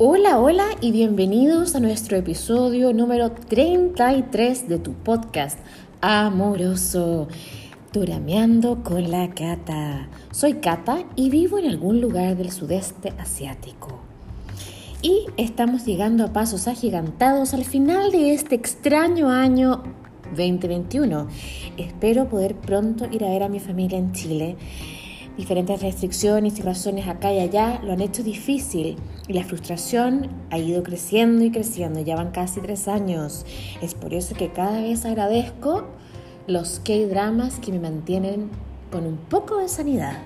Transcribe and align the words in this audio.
Hola, 0.00 0.38
hola 0.38 0.68
y 0.80 0.92
bienvenidos 0.92 1.74
a 1.74 1.80
nuestro 1.80 2.16
episodio 2.16 2.92
número 2.92 3.32
33 3.32 4.68
de 4.68 4.78
tu 4.78 4.92
podcast 4.92 5.58
amoroso, 6.00 7.26
Durameando 7.92 8.84
con 8.84 9.10
la 9.10 9.28
Cata. 9.30 10.08
Soy 10.30 10.60
Cata 10.60 11.04
y 11.16 11.30
vivo 11.30 11.58
en 11.58 11.66
algún 11.66 12.00
lugar 12.00 12.36
del 12.36 12.52
sudeste 12.52 13.12
asiático. 13.18 13.98
Y 15.02 15.26
estamos 15.36 15.84
llegando 15.84 16.24
a 16.24 16.32
pasos 16.32 16.68
agigantados 16.68 17.52
al 17.52 17.64
final 17.64 18.12
de 18.12 18.34
este 18.34 18.54
extraño 18.54 19.30
año 19.30 19.82
2021. 20.36 21.26
Espero 21.76 22.28
poder 22.28 22.54
pronto 22.54 23.08
ir 23.10 23.24
a 23.24 23.30
ver 23.30 23.42
a 23.42 23.48
mi 23.48 23.58
familia 23.58 23.98
en 23.98 24.12
Chile 24.12 24.56
Diferentes 25.38 25.80
restricciones 25.80 26.58
y 26.58 26.62
razones 26.62 27.06
acá 27.06 27.32
y 27.32 27.38
allá 27.38 27.80
lo 27.84 27.92
han 27.92 28.00
hecho 28.00 28.24
difícil 28.24 28.96
y 29.28 29.34
la 29.34 29.44
frustración 29.44 30.28
ha 30.50 30.58
ido 30.58 30.82
creciendo 30.82 31.44
y 31.44 31.50
creciendo. 31.50 32.00
Ya 32.00 32.16
van 32.16 32.30
casi 32.30 32.60
tres 32.60 32.88
años. 32.88 33.44
Es 33.82 33.94
por 33.94 34.14
eso 34.14 34.34
que 34.34 34.50
cada 34.50 34.80
vez 34.80 35.04
agradezco 35.04 35.84
los 36.46 36.80
K-dramas 36.80 37.60
que 37.60 37.70
me 37.70 37.78
mantienen 37.78 38.50
con 38.90 39.06
un 39.06 39.18
poco 39.18 39.58
de 39.58 39.68
sanidad. 39.68 40.18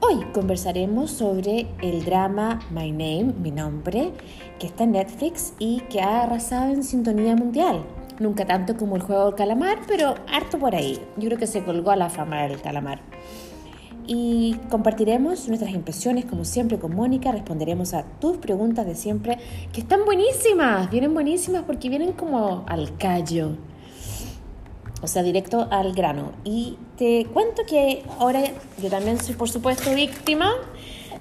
Hoy 0.00 0.24
conversaremos 0.32 1.10
sobre 1.10 1.66
el 1.82 2.02
drama 2.06 2.60
My 2.70 2.90
Name, 2.90 3.34
mi 3.38 3.50
nombre, 3.50 4.12
que 4.58 4.66
está 4.66 4.84
en 4.84 4.92
Netflix 4.92 5.52
y 5.58 5.80
que 5.90 6.00
ha 6.00 6.22
arrasado 6.22 6.72
en 6.72 6.82
sintonía 6.82 7.36
mundial. 7.36 7.84
Nunca 8.18 8.46
tanto 8.46 8.78
como 8.78 8.96
el 8.96 9.02
juego 9.02 9.26
del 9.26 9.34
calamar, 9.34 9.78
pero 9.86 10.14
harto 10.32 10.58
por 10.58 10.74
ahí. 10.74 10.98
Yo 11.18 11.26
creo 11.28 11.38
que 11.38 11.46
se 11.46 11.62
colgó 11.64 11.90
a 11.90 11.96
la 11.96 12.08
fama 12.08 12.42
del 12.44 12.60
calamar 12.62 13.00
y 14.06 14.56
compartiremos 14.70 15.48
nuestras 15.48 15.72
impresiones 15.72 16.24
como 16.24 16.44
siempre 16.44 16.78
con 16.78 16.94
Mónica, 16.94 17.32
responderemos 17.32 17.94
a 17.94 18.04
tus 18.20 18.36
preguntas 18.38 18.86
de 18.86 18.94
siempre, 18.94 19.38
que 19.72 19.80
están 19.80 20.04
buenísimas, 20.04 20.90
vienen 20.90 21.14
buenísimas 21.14 21.62
porque 21.62 21.88
vienen 21.88 22.12
como 22.12 22.64
al 22.66 22.96
callo, 22.96 23.56
o 25.02 25.06
sea, 25.06 25.22
directo 25.22 25.68
al 25.70 25.92
grano. 25.92 26.32
Y 26.44 26.76
te 26.96 27.26
cuento 27.26 27.62
que 27.68 28.02
ahora 28.18 28.42
yo 28.82 28.90
también 28.90 29.18
soy 29.18 29.34
por 29.34 29.48
supuesto 29.48 29.94
víctima 29.94 30.52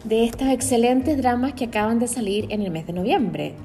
de 0.04 0.26
estos 0.26 0.48
excelentes 0.48 1.18
dramas 1.18 1.54
que 1.54 1.66
acaban 1.66 2.00
de 2.00 2.08
salir 2.08 2.48
en 2.50 2.62
el 2.62 2.72
mes 2.72 2.88
de 2.88 2.94
noviembre. 2.94 3.56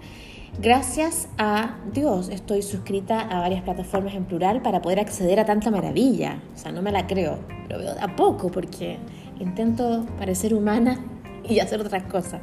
Gracias 0.60 1.28
a 1.36 1.76
Dios 1.92 2.28
estoy 2.28 2.62
suscrita 2.62 3.20
a 3.20 3.40
varias 3.40 3.62
plataformas 3.62 4.14
en 4.14 4.24
plural 4.24 4.62
para 4.62 4.80
poder 4.80 5.00
acceder 5.00 5.40
a 5.40 5.44
tanta 5.44 5.70
maravilla. 5.70 6.40
O 6.54 6.58
sea, 6.58 6.70
no 6.70 6.80
me 6.80 6.92
la 6.92 7.06
creo, 7.08 7.40
lo 7.68 7.78
veo 7.78 7.94
de 7.94 8.00
a 8.00 8.14
poco 8.14 8.50
porque 8.50 8.98
intento 9.40 10.06
parecer 10.16 10.54
humana 10.54 11.04
y 11.48 11.58
hacer 11.58 11.80
otras 11.80 12.04
cosas. 12.04 12.40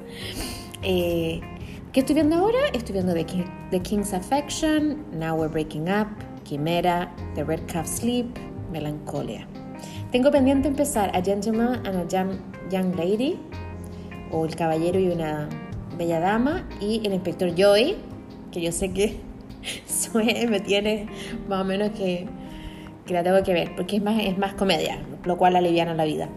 Eh, 0.83 1.39
¿Qué 1.93 2.01
estoy 2.01 2.15
viendo 2.15 2.35
ahora? 2.35 2.59
Estoy 2.73 2.93
viendo 2.93 3.13
The, 3.13 3.81
King's 3.81 4.13
Affection, 4.13 5.05
Now 5.13 5.37
We're 5.37 5.51
Breaking 5.51 5.89
Up, 5.89 6.07
Quimera, 6.43 7.13
The 7.35 7.45
Red 7.45 7.65
Calf 7.67 7.87
Sleep, 7.87 8.27
Melancolia. 8.71 9.47
Tengo 10.11 10.31
pendiente 10.31 10.67
empezar 10.67 11.15
A 11.15 11.21
Gentleman 11.21 11.85
and 11.85 11.95
a 11.95 12.37
young 12.69 12.95
Lady, 12.95 13.39
o 14.31 14.45
El 14.45 14.55
Caballero 14.55 14.99
y 14.99 15.09
una 15.09 15.49
Bella 16.01 16.19
Dama 16.19 16.67
y 16.79 17.05
el 17.05 17.13
inspector 17.13 17.53
Joy, 17.53 17.95
que 18.51 18.59
yo 18.59 18.71
sé 18.71 18.91
que 18.91 19.19
me 20.49 20.59
tiene 20.59 21.05
más 21.47 21.61
o 21.61 21.63
menos 21.63 21.91
que, 21.91 22.27
que 23.05 23.13
la 23.13 23.21
tengo 23.21 23.43
que 23.43 23.53
ver, 23.53 23.75
porque 23.75 23.97
es 23.97 24.03
más, 24.03 24.19
es 24.19 24.35
más 24.35 24.55
comedia, 24.55 24.97
lo 25.25 25.37
cual 25.37 25.55
aliviana 25.55 25.93
la 25.93 26.05
vida. 26.05 26.27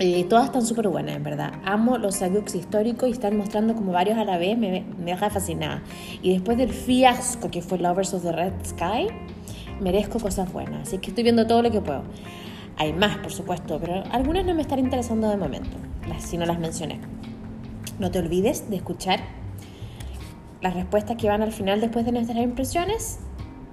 y 0.00 0.24
todas 0.24 0.46
están 0.46 0.64
súper 0.64 0.88
buenas, 0.88 1.16
en 1.16 1.22
verdad. 1.22 1.52
Amo 1.66 1.98
los 1.98 2.14
saguks 2.14 2.54
históricos 2.54 3.10
y 3.10 3.12
están 3.12 3.36
mostrando 3.36 3.74
como 3.74 3.92
varios 3.92 4.16
a 4.16 4.24
la 4.24 4.38
vez, 4.38 4.56
me, 4.56 4.86
me 4.98 5.10
deja 5.10 5.28
fascinada. 5.28 5.82
Y 6.22 6.32
después 6.32 6.56
del 6.56 6.70
fiasco 6.70 7.50
que 7.50 7.60
fue 7.60 7.76
Lovers 7.76 8.14
of 8.14 8.22
the 8.22 8.32
Red 8.32 8.54
Sky, 8.64 9.08
merezco 9.82 10.18
cosas 10.18 10.50
buenas. 10.50 10.88
Así 10.88 10.96
que 10.96 11.10
estoy 11.10 11.24
viendo 11.24 11.46
todo 11.46 11.60
lo 11.60 11.70
que 11.70 11.82
puedo. 11.82 12.04
Hay 12.78 12.94
más, 12.94 13.18
por 13.18 13.32
supuesto, 13.32 13.78
pero 13.78 14.02
algunas 14.12 14.46
no 14.46 14.54
me 14.54 14.62
están 14.62 14.78
interesando 14.78 15.28
de 15.28 15.36
momento, 15.36 15.76
si 16.20 16.38
no 16.38 16.46
las 16.46 16.58
mencioné. 16.58 17.00
No 17.98 18.10
te 18.10 18.18
olvides 18.18 18.68
de 18.70 18.76
escuchar 18.76 19.20
las 20.60 20.74
respuestas 20.74 21.16
que 21.16 21.28
van 21.28 21.42
al 21.42 21.52
final 21.52 21.80
después 21.80 22.04
de 22.04 22.12
nuestras 22.12 22.38
impresiones 22.38 23.18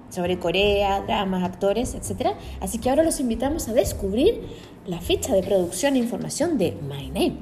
sobre 0.09 0.40
Corea, 0.40 1.02
dramas, 1.02 1.44
actores, 1.44 1.96
etc. 1.96 2.31
Así 2.62 2.80
que 2.80 2.90
ahora 2.90 3.03
los 3.03 3.19
invitamos 3.19 3.69
a 3.69 3.74
descubrir 3.74 4.41
la 4.85 5.00
ficha 5.00 5.34
de 5.34 5.44
producción 5.44 5.96
e 5.96 6.00
información 6.00 6.57
de 6.57 6.78
My 6.88 7.07
Name. 7.09 7.38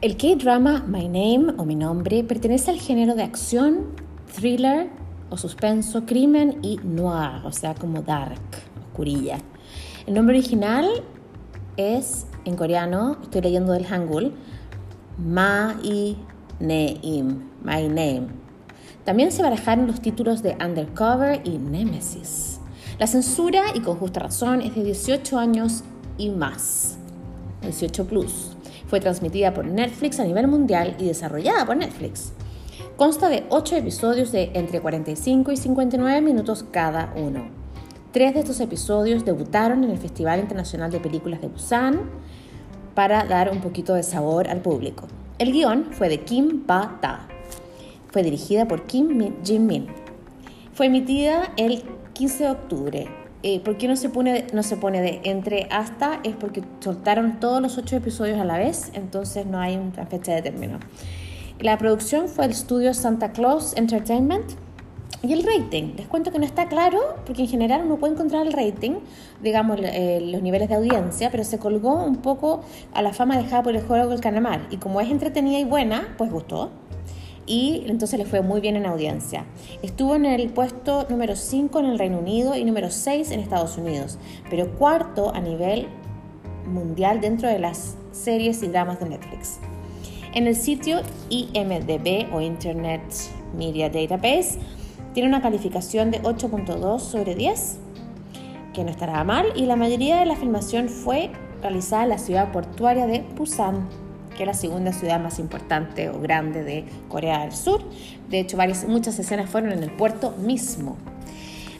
El 0.00 0.16
K-drama 0.16 0.84
My 0.88 1.04
Name 1.08 1.52
o 1.58 1.64
Mi 1.64 1.74
Nombre 1.74 2.24
pertenece 2.24 2.70
al 2.70 2.80
género 2.80 3.14
de 3.14 3.22
acción, 3.22 3.94
thriller, 4.34 4.88
o 5.30 5.36
suspenso, 5.36 6.04
crimen 6.04 6.58
y 6.62 6.78
noir, 6.82 7.44
o 7.44 7.52
sea, 7.52 7.74
como 7.74 8.02
dark, 8.02 8.40
oscurilla. 8.88 9.38
El 10.06 10.14
nombre 10.14 10.36
original 10.36 10.86
es 11.76 12.26
en 12.44 12.56
coreano, 12.56 13.18
estoy 13.22 13.42
leyendo 13.42 13.72
del 13.72 13.86
Hangul, 13.86 14.34
i 15.82 16.16
Neim, 16.58 17.48
My 17.62 17.88
Name. 17.88 18.26
También 19.04 19.32
se 19.32 19.42
barajaron 19.42 19.86
los 19.86 20.00
títulos 20.00 20.42
de 20.42 20.56
Undercover 20.62 21.40
y 21.44 21.58
Nemesis. 21.58 22.60
La 22.98 23.06
censura, 23.06 23.62
y 23.74 23.80
con 23.80 23.96
justa 23.96 24.20
razón, 24.20 24.60
es 24.60 24.74
de 24.74 24.84
18 24.84 25.38
años 25.38 25.84
y 26.18 26.28
más, 26.28 26.98
18 27.62 28.06
plus. 28.06 28.56
Fue 28.88 29.00
transmitida 29.00 29.54
por 29.54 29.64
Netflix 29.64 30.20
a 30.20 30.24
nivel 30.24 30.48
mundial 30.48 30.96
y 30.98 31.06
desarrollada 31.06 31.64
por 31.64 31.76
Netflix. 31.76 32.32
Consta 33.00 33.30
de 33.30 33.44
8 33.48 33.76
episodios 33.76 34.30
de 34.30 34.50
entre 34.52 34.82
45 34.82 35.52
y 35.52 35.56
59 35.56 36.20
minutos 36.20 36.66
cada 36.70 37.14
uno. 37.16 37.48
Tres 38.12 38.34
de 38.34 38.40
estos 38.40 38.60
episodios 38.60 39.24
debutaron 39.24 39.84
en 39.84 39.90
el 39.90 39.96
Festival 39.96 40.38
Internacional 40.38 40.90
de 40.90 41.00
Películas 41.00 41.40
de 41.40 41.48
Busan 41.48 41.98
para 42.94 43.24
dar 43.24 43.50
un 43.52 43.62
poquito 43.62 43.94
de 43.94 44.02
sabor 44.02 44.48
al 44.48 44.60
público. 44.60 45.08
El 45.38 45.52
guion 45.52 45.86
fue 45.92 46.10
de 46.10 46.20
Kim 46.24 46.66
Ba-ta. 46.66 47.26
Fue 48.10 48.22
dirigida 48.22 48.68
por 48.68 48.84
Kim 48.84 49.32
Jin-min. 49.44 49.86
Fue 50.74 50.84
emitida 50.84 51.54
el 51.56 51.82
15 52.12 52.44
de 52.44 52.50
octubre. 52.50 53.08
Eh, 53.42 53.60
¿Por 53.60 53.78
qué 53.78 53.88
no 53.88 53.96
se, 53.96 54.10
pone, 54.10 54.46
no 54.52 54.62
se 54.62 54.76
pone 54.76 55.00
de 55.00 55.22
entre 55.24 55.68
hasta? 55.70 56.20
Es 56.22 56.36
porque 56.36 56.62
soltaron 56.80 57.40
todos 57.40 57.62
los 57.62 57.78
ocho 57.78 57.96
episodios 57.96 58.38
a 58.38 58.44
la 58.44 58.58
vez, 58.58 58.90
entonces 58.92 59.46
no 59.46 59.58
hay 59.58 59.78
una 59.78 60.04
fecha 60.04 60.34
de 60.34 60.42
término. 60.42 60.80
La 61.60 61.76
producción 61.76 62.28
fue 62.28 62.46
el 62.46 62.52
estudio 62.52 62.94
Santa 62.94 63.32
Claus 63.32 63.76
Entertainment. 63.76 64.52
Y 65.22 65.34
el 65.34 65.42
rating, 65.42 65.92
les 65.98 66.08
cuento 66.08 66.32
que 66.32 66.38
no 66.38 66.46
está 66.46 66.68
claro, 66.68 66.98
porque 67.26 67.42
en 67.42 67.48
general 67.48 67.82
uno 67.84 67.98
puede 67.98 68.14
encontrar 68.14 68.46
el 68.46 68.54
rating, 68.54 68.92
digamos, 69.42 69.78
los 69.78 70.40
niveles 70.40 70.70
de 70.70 70.76
audiencia, 70.76 71.30
pero 71.30 71.44
se 71.44 71.58
colgó 71.58 72.02
un 72.02 72.16
poco 72.16 72.62
a 72.94 73.02
la 73.02 73.12
fama 73.12 73.36
dejada 73.36 73.62
por 73.62 73.76
el 73.76 73.82
juego 73.82 74.08
del 74.08 74.22
Canamar. 74.22 74.68
Y 74.70 74.78
como 74.78 75.02
es 75.02 75.10
entretenida 75.10 75.58
y 75.58 75.64
buena, 75.64 76.14
pues 76.16 76.32
gustó. 76.32 76.70
Y 77.44 77.84
entonces 77.88 78.18
le 78.18 78.24
fue 78.24 78.40
muy 78.40 78.62
bien 78.62 78.76
en 78.76 78.86
audiencia. 78.86 79.44
Estuvo 79.82 80.14
en 80.14 80.24
el 80.24 80.48
puesto 80.48 81.06
número 81.10 81.36
5 81.36 81.78
en 81.80 81.84
el 81.84 81.98
Reino 81.98 82.20
Unido 82.20 82.56
y 82.56 82.64
número 82.64 82.90
6 82.90 83.32
en 83.32 83.40
Estados 83.40 83.76
Unidos, 83.76 84.18
pero 84.48 84.70
cuarto 84.78 85.34
a 85.34 85.40
nivel 85.40 85.88
mundial 86.64 87.20
dentro 87.20 87.50
de 87.50 87.58
las 87.58 87.98
series 88.12 88.62
y 88.62 88.68
dramas 88.68 88.98
de 89.00 89.10
Netflix. 89.10 89.58
En 90.32 90.46
el 90.46 90.54
sitio 90.54 91.00
IMDB 91.28 92.32
o 92.32 92.40
Internet 92.40 93.02
Media 93.56 93.90
Database 93.90 94.60
tiene 95.12 95.28
una 95.28 95.42
calificación 95.42 96.12
de 96.12 96.22
8.2 96.22 97.00
sobre 97.00 97.34
10, 97.34 97.78
que 98.72 98.84
no 98.84 98.90
estará 98.90 99.24
mal, 99.24 99.46
y 99.56 99.66
la 99.66 99.74
mayoría 99.74 100.20
de 100.20 100.26
la 100.26 100.36
filmación 100.36 100.88
fue 100.88 101.32
realizada 101.62 102.04
en 102.04 102.10
la 102.10 102.18
ciudad 102.18 102.52
portuaria 102.52 103.08
de 103.08 103.24
Busan, 103.36 103.88
que 104.36 104.44
es 104.44 104.46
la 104.46 104.54
segunda 104.54 104.92
ciudad 104.92 105.20
más 105.20 105.40
importante 105.40 106.10
o 106.10 106.20
grande 106.20 106.62
de 106.62 106.84
Corea 107.08 107.40
del 107.40 107.52
Sur. 107.52 107.82
De 108.28 108.38
hecho, 108.38 108.56
varias, 108.56 108.86
muchas 108.86 109.18
escenas 109.18 109.50
fueron 109.50 109.72
en 109.72 109.82
el 109.82 109.90
puerto 109.90 110.30
mismo. 110.38 110.96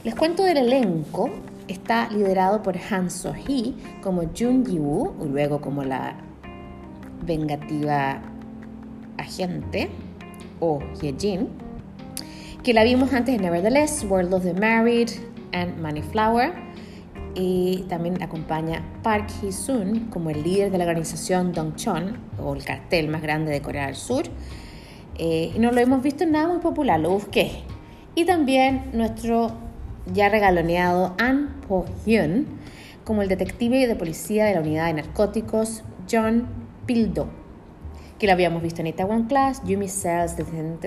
Les 0.03 0.13
cuento 0.13 0.43
del 0.43 0.57
elenco. 0.57 1.29
Está 1.69 2.09
liderado 2.09 2.61
por 2.63 2.75
Han 2.89 3.09
So-hee 3.09 3.75
como 4.03 4.23
Jun 4.37 4.65
Ji-woo, 4.65 5.15
luego 5.25 5.61
como 5.61 5.83
la 5.83 6.17
vengativa 7.23 8.21
agente 9.17 9.89
o 10.59 10.79
Yejin, 11.01 11.49
que 12.63 12.73
la 12.73 12.83
vimos 12.83 13.13
antes 13.13 13.35
en 13.35 13.41
Nevertheless, 13.41 14.05
World 14.07 14.33
of 14.33 14.43
the 14.43 14.53
Married 14.53 15.09
and 15.53 15.81
Money 15.81 16.01
Flower. 16.01 16.53
Y 17.33 17.85
también 17.87 18.21
acompaña 18.21 18.83
Park 19.03 19.29
Hee-sun 19.41 20.09
como 20.09 20.29
el 20.29 20.43
líder 20.43 20.69
de 20.69 20.77
la 20.77 20.83
organización 20.83 21.53
Dongchon, 21.53 22.17
o 22.43 22.53
el 22.53 22.63
cartel 22.65 23.07
más 23.07 23.21
grande 23.21 23.51
de 23.51 23.61
Corea 23.61 23.85
del 23.85 23.95
Sur. 23.95 24.23
Eh, 25.17 25.53
y 25.55 25.59
no 25.59 25.71
lo 25.71 25.79
hemos 25.79 26.03
visto 26.03 26.25
en 26.25 26.33
nada 26.33 26.49
muy 26.49 26.59
popular, 26.59 26.99
lo 26.99 27.11
busqué. 27.11 27.63
Y 28.15 28.25
también 28.25 28.91
nuestro 28.93 29.51
ya 30.13 30.29
regaloneado 30.29 31.15
An 31.19 31.61
Po 31.67 31.85
Hyun 32.05 32.47
como 33.05 33.21
el 33.21 33.29
detective 33.29 33.87
de 33.87 33.95
policía 33.95 34.45
de 34.45 34.55
la 34.55 34.61
unidad 34.61 34.87
de 34.87 34.93
narcóticos 34.93 35.83
John 36.09 36.47
Pildo, 36.85 37.29
que 38.21 38.27
lo 38.27 38.33
habíamos 38.33 38.61
visto 38.61 38.81
en 38.81 38.87
Itaewon 38.87 39.23
Class, 39.23 39.63
Yumi 39.65 39.87
Cells, 39.87 40.35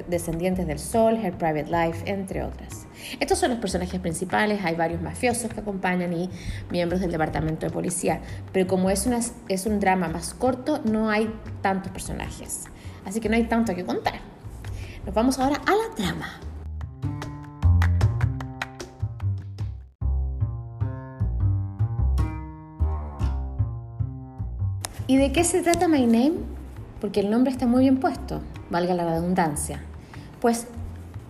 Descendientes 0.09 0.69
del 0.69 0.79
Sol, 0.79 1.17
Her 1.17 1.37
Private 1.37 1.65
Life, 1.65 2.09
entre 2.09 2.45
otras. 2.45 2.87
Estos 3.19 3.41
son 3.41 3.51
los 3.51 3.59
personajes 3.59 3.99
principales, 3.99 4.65
hay 4.65 4.77
varios 4.77 5.03
mafiosos 5.03 5.53
que 5.53 5.59
acompañan 5.59 6.13
y 6.13 6.31
miembros 6.71 7.01
del 7.01 7.11
departamento 7.11 7.67
de 7.67 7.73
policía, 7.73 8.21
pero 8.53 8.69
como 8.69 8.89
es, 8.89 9.05
una, 9.07 9.19
es 9.49 9.67
un 9.67 9.81
drama 9.81 10.07
más 10.07 10.33
corto, 10.33 10.81
no 10.85 11.11
hay 11.11 11.29
tantos 11.61 11.91
personajes, 11.91 12.67
así 13.05 13.19
que 13.19 13.29
no 13.29 13.35
hay 13.35 13.43
tanto 13.49 13.75
que 13.75 13.85
contar. 13.85 14.21
Nos 15.05 15.13
vamos 15.13 15.37
ahora 15.41 15.61
a 15.67 15.73
la 15.73 15.95
trama. 15.97 16.41
¿Y 25.09 25.17
de 25.17 25.33
qué 25.33 25.43
se 25.43 25.63
trata 25.63 25.89
My 25.89 26.07
Name? 26.07 26.54
Porque 27.05 27.21
el 27.21 27.29
nombre 27.29 27.53
está 27.53 27.67
muy 27.67 27.83
bien 27.83 28.01
puesto, 28.01 28.41
valga 28.71 28.95
la 28.95 29.05
redundancia. 29.05 29.83
Pues 30.41 30.69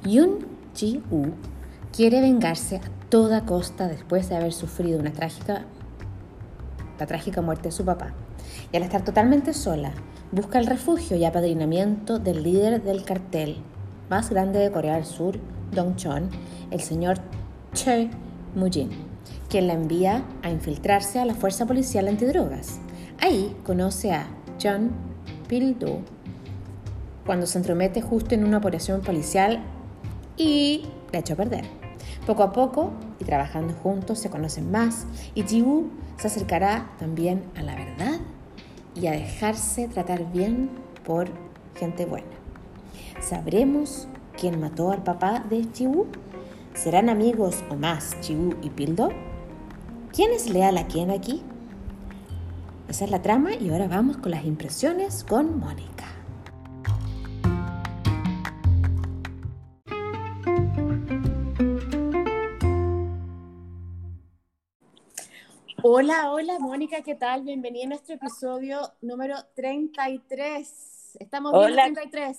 Yun 0.04 0.46
Ji-woo 0.72 1.32
quiere 1.92 2.20
vengarse 2.20 2.76
a 2.76 2.80
toda 3.08 3.44
costa 3.44 3.88
después 3.88 4.28
de 4.28 4.36
haber 4.36 4.52
sufrido 4.52 5.00
una 5.00 5.12
trágica, 5.12 5.64
la 7.00 7.06
trágica 7.06 7.42
muerte 7.42 7.70
de 7.70 7.72
su 7.72 7.84
papá. 7.84 8.14
Y 8.70 8.76
al 8.76 8.84
estar 8.84 9.02
totalmente 9.02 9.52
sola, 9.52 9.90
busca 10.30 10.60
el 10.60 10.66
refugio 10.66 11.16
y 11.16 11.24
apadrinamiento 11.24 12.20
del 12.20 12.44
líder 12.44 12.84
del 12.84 13.02
cartel 13.04 13.56
más 14.08 14.30
grande 14.30 14.60
de 14.60 14.70
Corea 14.70 14.94
del 14.94 15.04
Sur, 15.04 15.40
Dong 15.72 15.96
Chon, 15.96 16.30
el 16.70 16.82
señor 16.82 17.16
Che 17.72 18.10
Mujin, 18.54 18.90
quien 19.48 19.66
la 19.66 19.72
envía 19.72 20.22
a 20.44 20.50
infiltrarse 20.50 21.18
a 21.18 21.24
la 21.24 21.34
fuerza 21.34 21.66
policial 21.66 22.06
antidrogas. 22.06 22.78
Ahí 23.20 23.56
conoce 23.64 24.12
a 24.12 24.28
John 24.62 25.13
Pildo 25.54 26.00
cuando 27.24 27.46
se 27.46 27.58
entromete 27.58 28.02
justo 28.02 28.34
en 28.34 28.42
una 28.42 28.58
operación 28.58 29.02
policial 29.02 29.62
y 30.36 30.82
la 31.12 31.20
echa 31.20 31.34
a 31.34 31.36
perder. 31.36 31.64
Poco 32.26 32.42
a 32.42 32.52
poco, 32.52 32.90
y 33.20 33.24
trabajando 33.24 33.72
juntos, 33.72 34.18
se 34.18 34.30
conocen 34.30 34.72
más 34.72 35.06
y 35.32 35.44
Jiwoo 35.44 35.90
se 36.16 36.26
acercará 36.26 36.90
también 36.98 37.44
a 37.54 37.62
la 37.62 37.76
verdad 37.76 38.18
y 38.96 39.06
a 39.06 39.12
dejarse 39.12 39.86
tratar 39.86 40.32
bien 40.32 40.70
por 41.04 41.28
gente 41.76 42.04
buena. 42.04 42.26
¿Sabremos 43.20 44.08
quién 44.36 44.58
mató 44.58 44.90
al 44.90 45.04
papá 45.04 45.44
de 45.48 45.68
Jiwoo? 45.72 46.08
¿Serán 46.74 47.08
amigos 47.08 47.62
o 47.70 47.76
más 47.76 48.16
Jiwoo 48.22 48.56
y 48.60 48.70
Pildo? 48.70 49.10
¿Quién 50.12 50.32
es 50.32 50.50
leal 50.50 50.78
a 50.78 50.88
quién 50.88 51.12
aquí? 51.12 51.44
Esa 52.88 53.06
es 53.06 53.10
la 53.10 53.22
trama 53.22 53.54
y 53.54 53.70
ahora 53.70 53.88
vamos 53.88 54.18
con 54.18 54.30
las 54.30 54.44
impresiones 54.44 55.24
con 55.24 55.58
Mónica. 55.58 56.04
Hola, 65.82 66.30
hola 66.30 66.58
Mónica, 66.58 67.02
¿qué 67.02 67.14
tal? 67.14 67.42
Bienvenida 67.42 67.84
a 67.84 67.88
nuestro 67.88 68.14
episodio 68.14 68.92
número 69.00 69.36
33. 69.54 71.16
¿Estamos 71.18 71.52
bien 71.52 71.64
Hola. 71.64 71.84
33? 71.84 72.38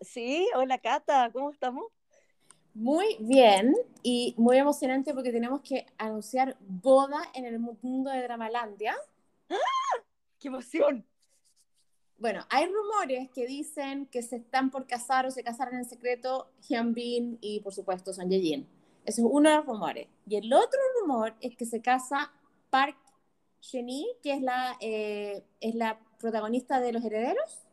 Sí, 0.00 0.46
hola 0.56 0.78
Cata, 0.78 1.30
¿cómo 1.32 1.50
estamos? 1.50 1.86
Muy 2.74 3.16
bien 3.20 3.74
y 4.02 4.34
muy 4.36 4.58
emocionante 4.58 5.14
porque 5.14 5.32
tenemos 5.32 5.60
que 5.62 5.86
anunciar 5.98 6.56
boda 6.60 7.22
en 7.34 7.44
el 7.44 7.58
mundo 7.58 8.10
de 8.10 8.22
Dramalandia. 8.22 8.96
¡Qué 10.38 10.48
emoción! 10.48 11.06
Bueno, 12.18 12.44
hay 12.50 12.66
rumores 12.66 13.30
que 13.30 13.46
dicen 13.46 14.06
que 14.06 14.22
se 14.22 14.36
están 14.36 14.70
por 14.70 14.86
casar 14.86 15.26
o 15.26 15.30
se 15.30 15.44
casaron 15.44 15.76
en 15.76 15.84
secreto 15.84 16.50
Hyun 16.68 16.92
Bin 16.92 17.38
y 17.40 17.60
por 17.60 17.72
supuesto 17.72 18.12
Son 18.12 18.28
Ye 18.28 18.40
Jin. 18.40 18.68
Eso 19.04 19.22
es 19.22 19.28
uno 19.30 19.48
de 19.48 19.56
los 19.56 19.66
rumores. 19.66 20.08
Y 20.26 20.36
el 20.36 20.52
otro 20.52 20.80
rumor 21.00 21.34
es 21.40 21.56
que 21.56 21.64
se 21.64 21.80
casa 21.80 22.32
Park 22.70 22.96
Shin-hee, 23.60 24.16
que 24.22 24.34
es 24.34 24.42
la, 24.42 24.76
eh, 24.80 25.44
es 25.60 25.74
la 25.74 25.98
protagonista 26.18 26.80
de 26.80 26.92
Los 26.92 27.04
Herederos, 27.04 27.66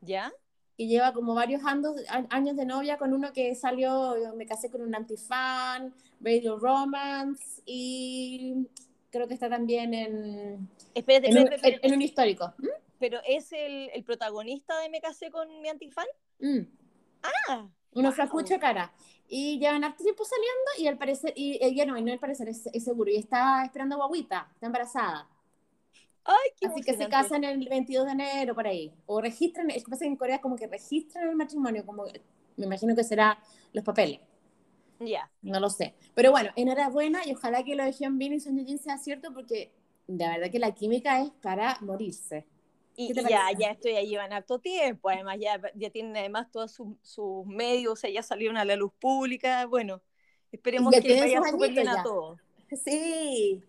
¿Ya? 0.00 0.32
que 0.76 0.86
lleva 0.86 1.12
como 1.12 1.34
varios 1.34 1.64
años, 1.64 1.94
años 2.30 2.56
de 2.56 2.66
novia 2.66 2.98
con 2.98 3.12
uno 3.12 3.32
que 3.32 3.54
salió, 3.54 4.16
me 4.36 4.46
casé 4.46 4.70
con 4.70 4.82
un 4.82 4.94
antifan, 4.94 5.94
Radio 6.20 6.58
Romance 6.58 7.62
y 7.64 8.66
creo 9.14 9.28
que 9.28 9.34
está 9.34 9.48
también 9.48 9.94
en, 9.94 10.68
Espérate, 10.94 11.30
en, 11.30 11.38
un, 11.38 11.52
espérate, 11.52 11.86
en- 11.86 11.94
un 11.94 12.02
histórico. 12.02 12.52
¿Mm? 12.58 12.66
¿Pero 12.98 13.20
es 13.26 13.52
el, 13.52 13.90
el 13.94 14.02
protagonista 14.02 14.78
de 14.80 14.88
Me 14.88 15.00
casé 15.00 15.30
con 15.30 15.60
mi 15.60 15.68
antifan? 15.68 16.06
Mm. 16.40 16.60
Ah, 17.22 17.68
Uno 17.92 18.12
Wow. 18.12 18.58
cara. 18.60 18.92
Y 19.28 19.58
llevan 19.58 19.84
harto 19.84 20.02
tiempo 20.02 20.24
saliendo 20.24 20.70
y 20.78 20.86
al 20.88 20.98
parecer, 20.98 21.32
y 21.36 21.58
ella 21.64 21.86
no, 21.86 21.96
y 21.96 22.02
no 22.02 22.12
al 22.12 22.18
parecer, 22.18 22.48
es, 22.48 22.66
es 22.72 22.84
seguro, 22.84 23.10
y 23.10 23.16
está 23.16 23.64
esperando 23.64 23.96
guaguita, 23.96 24.50
está 24.52 24.66
embarazada. 24.66 25.28
¡ay, 26.24 26.50
qué 26.58 26.66
Así 26.66 26.80
que 26.82 26.94
se 26.94 27.08
casan 27.08 27.44
el 27.44 27.68
22 27.68 28.06
de 28.06 28.12
enero, 28.12 28.54
por 28.54 28.66
ahí. 28.66 28.92
O 29.06 29.20
registran, 29.20 29.70
es 29.70 29.84
que 29.84 29.90
pasa 29.90 30.04
que 30.04 30.08
en 30.08 30.16
Corea 30.16 30.40
como 30.40 30.56
que 30.56 30.66
registran 30.66 31.28
el 31.28 31.36
matrimonio, 31.36 31.84
como 31.86 32.04
me 32.56 32.64
imagino 32.66 32.94
que 32.96 33.04
será 33.04 33.38
los 33.72 33.84
papeles, 33.84 34.20
Ya. 35.00 35.30
no 35.42 35.60
lo 35.60 35.70
sé. 35.70 35.94
Pero 36.14 36.30
bueno, 36.30 36.50
enhorabuena 36.56 37.26
y 37.26 37.32
ojalá 37.34 37.62
que 37.64 37.74
lo 37.74 37.84
de 37.84 37.92
Hyun 37.92 38.18
Bin 38.18 38.34
y 38.34 38.40
Son 38.40 38.56
Ye 38.56 38.64
Jin 38.64 38.78
sea 38.78 38.98
cierto 38.98 39.32
porque 39.34 39.72
de 40.06 40.28
verdad 40.28 40.50
que 40.50 40.58
la 40.58 40.74
química 40.74 41.20
es 41.20 41.30
para 41.42 41.78
morirse. 41.80 42.46
Y, 42.96 43.08
¿Qué 43.08 43.14
te 43.14 43.20
y 43.22 43.28
ya, 43.28 43.50
ya 43.58 43.70
esto 43.70 43.88
ya 43.88 44.02
llevan 44.02 44.32
harto 44.32 44.60
tiempo, 44.60 45.08
además 45.08 45.38
ya, 45.40 45.60
ya 45.74 45.90
tienen 45.90 46.16
además 46.16 46.50
todos 46.52 46.70
sus, 46.72 46.88
sus 47.02 47.44
medios, 47.46 47.92
o 47.94 47.96
sea, 47.96 48.08
ya 48.10 48.22
salieron 48.22 48.56
a 48.56 48.64
la 48.64 48.76
luz 48.76 48.92
pública, 49.00 49.66
bueno, 49.66 50.00
esperemos 50.52 50.94
que 50.94 51.00
les 51.00 51.20
vaya 51.20 51.42
súper 51.50 51.72
bien 51.72 51.88
a 51.88 52.02
todos. 52.04 52.40
Sí, 52.84 53.62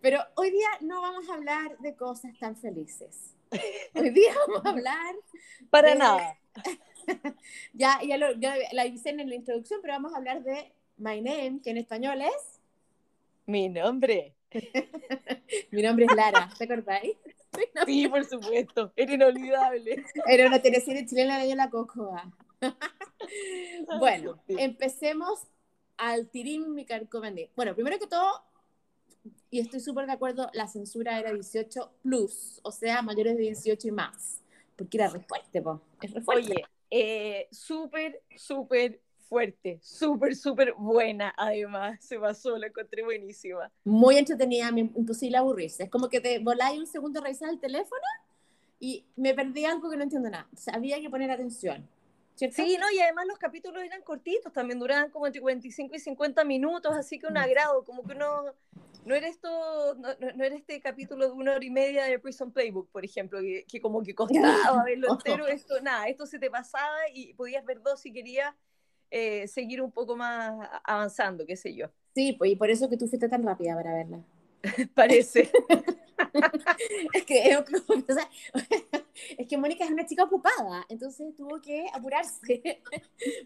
pero 0.00 0.20
hoy 0.34 0.50
día 0.50 0.68
no 0.80 1.00
vamos 1.00 1.28
a 1.28 1.34
hablar 1.34 1.78
de 1.78 1.94
cosas 1.94 2.36
tan 2.38 2.56
felices. 2.56 3.34
Hoy 3.94 4.10
día 4.10 4.34
vamos 4.48 4.66
a 4.66 4.70
hablar, 4.70 5.14
Para 5.70 5.90
de- 5.90 5.96
nada. 5.96 6.38
ya, 7.72 8.00
ya, 8.06 8.16
lo, 8.16 8.32
ya 8.32 8.54
la 8.72 8.86
hice 8.86 9.10
en 9.10 9.28
la 9.28 9.34
introducción, 9.34 9.80
pero 9.82 9.94
vamos 9.94 10.14
a 10.14 10.18
hablar 10.18 10.42
de 10.42 10.72
My 10.96 11.20
Name, 11.20 11.60
que 11.62 11.70
en 11.70 11.78
español 11.78 12.20
es, 12.22 12.60
Mi 13.46 13.68
nombre. 13.68 14.34
mi 15.70 15.82
nombre 15.82 16.06
es 16.06 16.14
Lara, 16.14 16.50
¿te 16.56 16.64
acordáis? 16.64 17.16
Sí, 17.86 18.08
por 18.08 18.24
supuesto, 18.24 18.92
era 18.96 19.14
inolvidable. 19.14 20.04
Era 20.26 20.48
una 20.48 20.60
teleserie 20.60 21.06
chilena 21.06 21.38
de 21.38 21.54
la 21.54 21.70
Cocoa. 21.70 22.32
Bueno, 24.00 24.42
empecemos 24.48 25.46
al 25.96 26.28
tirín 26.28 26.74
mi 26.74 26.84
carcomendí. 26.84 27.48
Bueno, 27.54 27.74
primero 27.74 27.98
que 27.98 28.06
todo, 28.08 28.42
y 29.50 29.60
estoy 29.60 29.80
súper 29.80 30.06
de 30.06 30.12
acuerdo, 30.12 30.50
la 30.52 30.66
censura 30.66 31.18
era 31.18 31.32
18 31.32 31.92
plus, 32.02 32.60
o 32.62 32.72
sea, 32.72 33.02
mayores 33.02 33.36
de 33.36 33.42
18 33.42 33.88
y 33.88 33.92
más, 33.92 34.40
porque 34.76 34.96
era 34.96 35.08
re 35.08 35.20
fuerte, 35.20 35.62
po. 35.62 35.80
Es 36.02 36.12
re 36.12 36.20
fuerte. 36.20 36.52
Oye, 36.52 36.64
eh, 36.96 37.48
súper, 37.50 38.22
súper 38.36 39.00
fuerte, 39.28 39.80
súper, 39.82 40.36
súper 40.36 40.74
buena, 40.74 41.34
además, 41.36 41.98
se 42.04 42.20
pasó, 42.20 42.56
la 42.56 42.68
encontré 42.68 43.02
buenísima. 43.02 43.72
Muy 43.82 44.16
entretenida, 44.16 44.68
imposible 44.68 45.36
aburrirse. 45.36 45.84
Es 45.84 45.90
como 45.90 46.08
que 46.08 46.20
te 46.20 46.38
voláis 46.38 46.78
un 46.78 46.86
segundo 46.86 47.18
a 47.18 47.24
revisar 47.24 47.48
el 47.48 47.58
teléfono 47.58 48.00
y 48.78 49.04
me 49.16 49.34
perdí 49.34 49.64
algo 49.64 49.90
que 49.90 49.96
no 49.96 50.04
entiendo 50.04 50.30
nada. 50.30 50.46
O 50.54 50.56
sea, 50.56 50.74
había 50.74 51.00
que 51.00 51.10
poner 51.10 51.32
atención. 51.32 51.88
¿Cierto? 52.36 52.56
Sí, 52.56 52.76
no, 52.78 52.88
y 52.92 53.00
además 53.00 53.26
los 53.26 53.38
capítulos 53.38 53.82
eran 53.82 54.02
cortitos, 54.02 54.52
también 54.52 54.78
duraban 54.78 55.10
como 55.10 55.26
entre 55.26 55.40
45 55.40 55.96
y 55.96 55.98
50 55.98 56.44
minutos, 56.44 56.92
así 56.96 57.18
que 57.18 57.26
un 57.26 57.34
Mm. 57.34 57.38
agrado, 57.38 57.84
como 57.84 58.04
que 58.06 58.12
uno, 58.12 58.54
no 59.04 59.14
era 59.14 59.28
esto, 59.28 59.94
no, 59.96 60.08
no- 60.18 60.32
no 60.34 60.44
era 60.44 60.54
este 60.54 60.80
capítulo 60.80 61.26
de 61.26 61.32
una 61.32 61.52
hora 61.52 61.64
y 61.64 61.70
media 61.70 62.04
de 62.04 62.18
Prison 62.18 62.52
Playbook, 62.52 62.90
por 62.90 63.04
ejemplo, 63.04 63.40
que, 63.40 63.64
que 63.68 63.80
como 63.80 64.02
que 64.02 64.14
costaba 64.14 64.82
verlo 64.84 65.12
entero, 65.12 65.46
esto, 65.46 65.80
nada, 65.82 66.08
esto 66.08 66.26
se 66.26 66.38
te 66.38 66.50
pasaba 66.50 66.96
y 67.12 67.34
podías 67.34 67.64
ver 67.64 67.82
dos 67.82 68.00
si 68.00 68.12
querías 68.12 68.54
eh, 69.10 69.46
seguir 69.48 69.80
un 69.82 69.92
poco 69.92 70.16
más 70.16 70.68
avanzando, 70.84 71.46
qué 71.46 71.56
sé 71.56 71.74
yo. 71.74 71.88
Sí, 72.14 72.32
pues 72.34 72.52
y 72.52 72.56
por 72.56 72.70
eso 72.70 72.88
que 72.88 72.96
tú 72.96 73.06
fuiste 73.08 73.28
tan 73.28 73.42
rápida 73.42 73.74
para 73.74 73.94
verla. 73.94 74.24
Parece. 74.94 75.50
Es 77.12 77.24
que, 77.24 77.48
es, 77.48 77.58
o 77.58 78.12
sea, 78.12 78.28
es 79.38 79.48
que 79.48 79.56
Mónica 79.56 79.84
es 79.84 79.90
una 79.90 80.06
chica 80.06 80.24
ocupada, 80.24 80.84
entonces 80.88 81.34
tuvo 81.36 81.60
que 81.60 81.86
apurarse, 81.92 82.82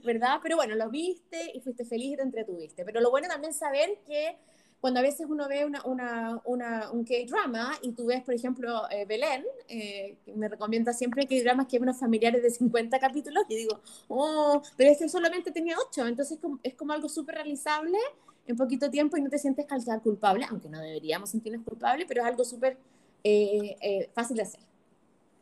¿verdad? 0.04 0.38
Pero 0.42 0.56
bueno, 0.56 0.74
lo 0.74 0.90
viste 0.90 1.50
y 1.54 1.60
fuiste 1.60 1.84
feliz 1.84 2.12
y 2.12 2.16
te 2.16 2.22
entretuviste. 2.22 2.84
Pero 2.84 3.00
lo 3.00 3.10
bueno 3.10 3.28
también 3.28 3.52
saber 3.52 3.98
que 4.06 4.36
cuando 4.80 5.00
a 5.00 5.02
veces 5.02 5.26
uno 5.28 5.48
ve 5.48 5.64
una, 5.64 5.82
una, 5.84 6.40
una 6.44 6.90
un 6.92 7.04
K-drama 7.04 7.72
y 7.82 7.92
tú 7.92 8.06
ves, 8.06 8.22
por 8.22 8.34
ejemplo, 8.34 8.88
eh, 8.90 9.04
Belén, 9.06 9.44
eh, 9.68 10.16
me 10.36 10.48
recomienda 10.48 10.92
siempre 10.92 11.26
K-dramas 11.26 11.66
que 11.66 11.76
hay 11.76 11.82
unos 11.82 11.98
familiares 11.98 12.42
de 12.42 12.50
50 12.50 12.98
capítulos 12.98 13.44
y 13.48 13.56
digo, 13.56 13.80
oh, 14.08 14.62
pero 14.76 14.90
este 14.90 15.08
solamente 15.08 15.50
tenía 15.50 15.76
8, 15.88 16.06
entonces 16.06 16.38
es 16.62 16.74
como, 16.74 16.92
algo 16.92 17.08
súper 17.08 17.36
realizable 17.36 17.98
en 18.46 18.56
poquito 18.56 18.90
tiempo 18.90 19.16
y 19.16 19.22
no 19.22 19.28
te 19.28 19.38
sientes 19.38 19.66
culpable, 20.02 20.46
aunque 20.48 20.68
no 20.68 20.80
deberíamos 20.80 21.30
sentirnos 21.30 21.64
culpables, 21.64 22.06
pero 22.08 22.22
es 22.22 22.28
algo 22.28 22.44
súper 22.44 22.78
eh, 23.24 24.08
fácil 24.14 24.36
de 24.36 24.42
hacer. 24.44 24.60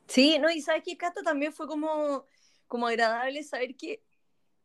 Sí, 0.06 0.38
no, 0.38 0.50
y 0.50 0.60
sabes 0.60 0.82
que 0.82 0.96
Cata 0.96 1.22
también 1.22 1.52
fue 1.52 1.66
como, 1.66 2.24
como 2.66 2.86
agradable 2.86 3.42
saber 3.42 3.76
que 3.76 4.00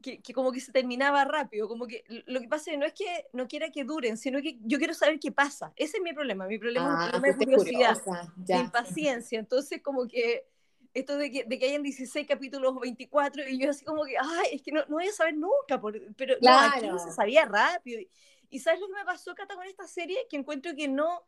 que, 0.01 0.21
como 0.33 0.51
que 0.51 0.59
se 0.59 0.71
terminaba 0.71 1.23
rápido, 1.25 1.67
como 1.67 1.87
que 1.87 2.03
lo 2.25 2.39
que 2.41 2.47
pasa 2.47 2.71
no 2.77 2.85
es 2.85 2.93
que 2.93 3.27
no 3.33 3.47
quiera 3.47 3.69
que 3.71 3.83
duren, 3.83 4.17
sino 4.17 4.41
que 4.41 4.57
yo 4.61 4.77
quiero 4.77 4.93
saber 4.93 5.19
qué 5.19 5.31
pasa. 5.31 5.73
Ese 5.75 5.97
es 5.97 6.03
mi 6.03 6.13
problema, 6.13 6.47
mi 6.47 6.57
problema 6.57 7.09
es 7.09 7.35
ah, 7.35 7.37
curiosidad, 7.37 7.97
de 8.35 8.57
impaciencia. 8.57 9.39
Entonces, 9.39 9.81
como 9.81 10.07
que 10.07 10.45
esto 10.93 11.17
de 11.17 11.31
que, 11.31 11.43
de 11.45 11.59
que 11.59 11.65
hayan 11.65 11.83
16 11.83 12.27
capítulos 12.27 12.73
o 12.75 12.79
24, 12.79 13.47
y 13.47 13.59
yo 13.59 13.69
así 13.69 13.85
como 13.85 14.03
que, 14.03 14.15
ay, 14.19 14.49
es 14.53 14.61
que 14.61 14.71
no, 14.71 14.81
no 14.87 14.95
voy 14.95 15.07
a 15.07 15.13
saber 15.13 15.35
nunca, 15.35 15.81
pero 16.17 16.35
no, 16.41 16.99
se 16.99 17.11
sabía 17.11 17.45
rápido. 17.45 18.01
Y, 18.49 18.59
¿sabes 18.59 18.81
lo 18.81 18.87
que 18.87 18.93
me 18.93 19.05
pasó, 19.05 19.33
Cata, 19.33 19.55
con 19.55 19.65
esta 19.65 19.87
serie? 19.87 20.27
Que 20.29 20.35
encuentro 20.35 20.75
que 20.75 20.87
no 20.87 21.23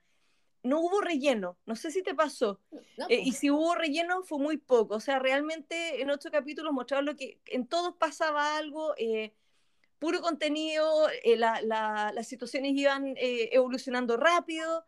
no 0.63 0.79
hubo 0.79 1.01
relleno, 1.01 1.58
no 1.65 1.75
sé 1.75 1.91
si 1.91 2.01
te 2.01 2.15
pasó. 2.15 2.60
Eh, 3.10 3.22
y 3.24 3.34
si 3.34 3.51
hubo 3.51 3.75
relleno 3.75 4.24
fue 4.24 4.39
muy 4.39 4.58
poco, 4.58 4.96
o 4.96 5.00
sea, 5.00 5.20
realmente 5.20 6.01
en 6.01 6.10
ocho 6.10 6.32
capítulos 6.32 6.74
mostraron 6.74 7.05
lo 7.05 7.15
que 7.15 7.39
en 7.48 7.67
todos 7.67 7.96
pasaba 7.98 8.58
algo, 8.58 8.96
eh, 8.98 9.34
puro 10.00 10.22
contenido, 10.22 11.10
eh, 11.24 11.36
las 11.38 12.27
situaciones 12.27 12.72
iban 12.74 13.13
evolucionando 13.17 14.17
rápido. 14.17 14.86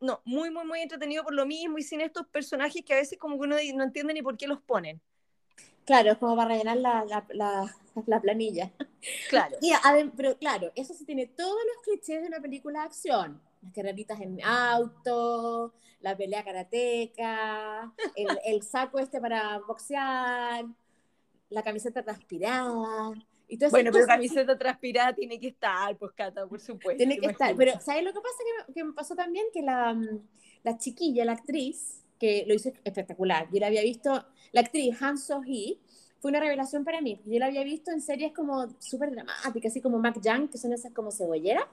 no, 0.00 0.22
muy, 0.24 0.50
muy, 0.50 0.64
muy 0.64 0.80
entretenido 0.80 1.22
por 1.22 1.34
lo 1.34 1.44
mismo 1.44 1.78
y 1.78 1.82
sin 1.82 2.00
estos 2.00 2.26
personajes 2.26 2.82
que 2.84 2.94
a 2.94 2.96
veces 2.96 3.18
como 3.18 3.36
que 3.36 3.42
uno 3.42 3.56
no 3.74 3.84
entiende 3.84 4.14
ni 4.14 4.22
por 4.22 4.36
qué 4.36 4.46
los 4.46 4.60
ponen. 4.62 5.00
Claro, 5.84 6.12
es 6.12 6.18
como 6.18 6.36
para 6.36 6.48
rellenar 6.48 6.76
la, 6.78 7.24
la, 8.06 8.20
planilla. 8.20 8.70
Claro. 9.30 9.56
pero 10.16 10.36
claro, 10.36 10.70
eso 10.74 10.92
sí 10.92 11.04
tiene 11.04 11.26
todos 11.26 11.58
los 11.74 11.82
clichés 11.82 12.20
de 12.20 12.28
una 12.28 12.40
película 12.40 12.80
de 12.80 12.86
acción 12.86 13.47
las 13.62 13.72
carreritas 13.72 14.20
en 14.20 14.42
auto, 14.44 15.74
la 16.00 16.16
pelea 16.16 16.44
karateca, 16.44 17.92
el, 18.16 18.26
el, 18.44 18.62
saco 18.62 18.98
este 18.98 19.20
para 19.20 19.58
boxear, 19.60 20.66
la 21.50 21.62
camiseta 21.62 22.02
transpirada. 22.02 23.12
Y 23.50 23.56
bueno, 23.70 23.90
pero 23.92 24.06
camiseta 24.06 24.58
transpirada 24.58 25.14
tiene 25.14 25.40
que 25.40 25.48
estar, 25.48 25.96
pues 25.96 26.12
Cata, 26.12 26.46
por 26.46 26.60
supuesto. 26.60 26.98
Tiene 26.98 27.18
que 27.18 27.28
estar, 27.28 27.56
pero 27.56 27.80
¿sabes 27.80 28.04
lo 28.04 28.12
que 28.12 28.20
pasa 28.20 28.36
que, 28.66 28.74
que 28.74 28.84
me 28.84 28.92
pasó 28.92 29.14
también? 29.16 29.46
Que 29.54 29.62
la, 29.62 29.98
la, 30.62 30.76
chiquilla, 30.76 31.24
la 31.24 31.32
actriz, 31.32 32.04
que 32.18 32.44
lo 32.46 32.52
hizo 32.52 32.70
espectacular, 32.84 33.48
yo 33.50 33.58
la 33.58 33.68
había 33.68 33.82
visto, 33.82 34.26
la 34.52 34.60
actriz 34.60 35.00
Han 35.00 35.16
So-hee, 35.16 35.80
fue 36.20 36.30
una 36.30 36.40
revelación 36.40 36.84
para 36.84 37.00
mí. 37.00 37.22
Yo 37.24 37.38
la 37.38 37.46
había 37.46 37.64
visto 37.64 37.90
en 37.90 38.02
series 38.02 38.32
como 38.32 38.68
súper 38.80 39.12
dramáticas, 39.12 39.72
así 39.72 39.80
como 39.80 39.98
Mac 39.98 40.20
Young, 40.20 40.50
que 40.50 40.58
son 40.58 40.74
esas 40.74 40.92
como 40.92 41.10
cebollera 41.10 41.66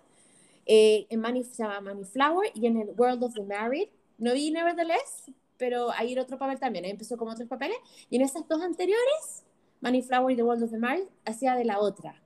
eh, 0.65 1.05
en 1.09 1.21
Money, 1.21 1.43
se 1.43 1.63
llama 1.63 1.81
Money 1.81 2.05
Flower 2.05 2.51
y 2.53 2.65
en 2.65 2.77
el 2.77 2.89
World 2.97 3.23
of 3.23 3.33
the 3.33 3.43
Married. 3.43 3.89
No 4.17 4.33
vi 4.33 4.51
Nevertheless, 4.51 5.31
pero 5.57 5.91
ahí 5.91 6.13
era 6.13 6.23
otro 6.23 6.37
papel 6.37 6.59
también. 6.59 6.85
Empezó 6.85 7.17
como 7.17 7.31
otros 7.31 7.47
papeles. 7.47 7.77
Y 8.09 8.15
en 8.15 8.23
esas 8.23 8.47
dos 8.47 8.61
anteriores, 8.61 9.43
Money 9.81 10.01
Flower 10.01 10.33
y 10.33 10.35
The 10.35 10.43
World 10.43 10.63
of 10.63 10.71
the 10.71 10.77
Married, 10.77 11.07
hacía 11.25 11.55
de 11.55 11.65
la 11.65 11.79
otra. 11.79 12.21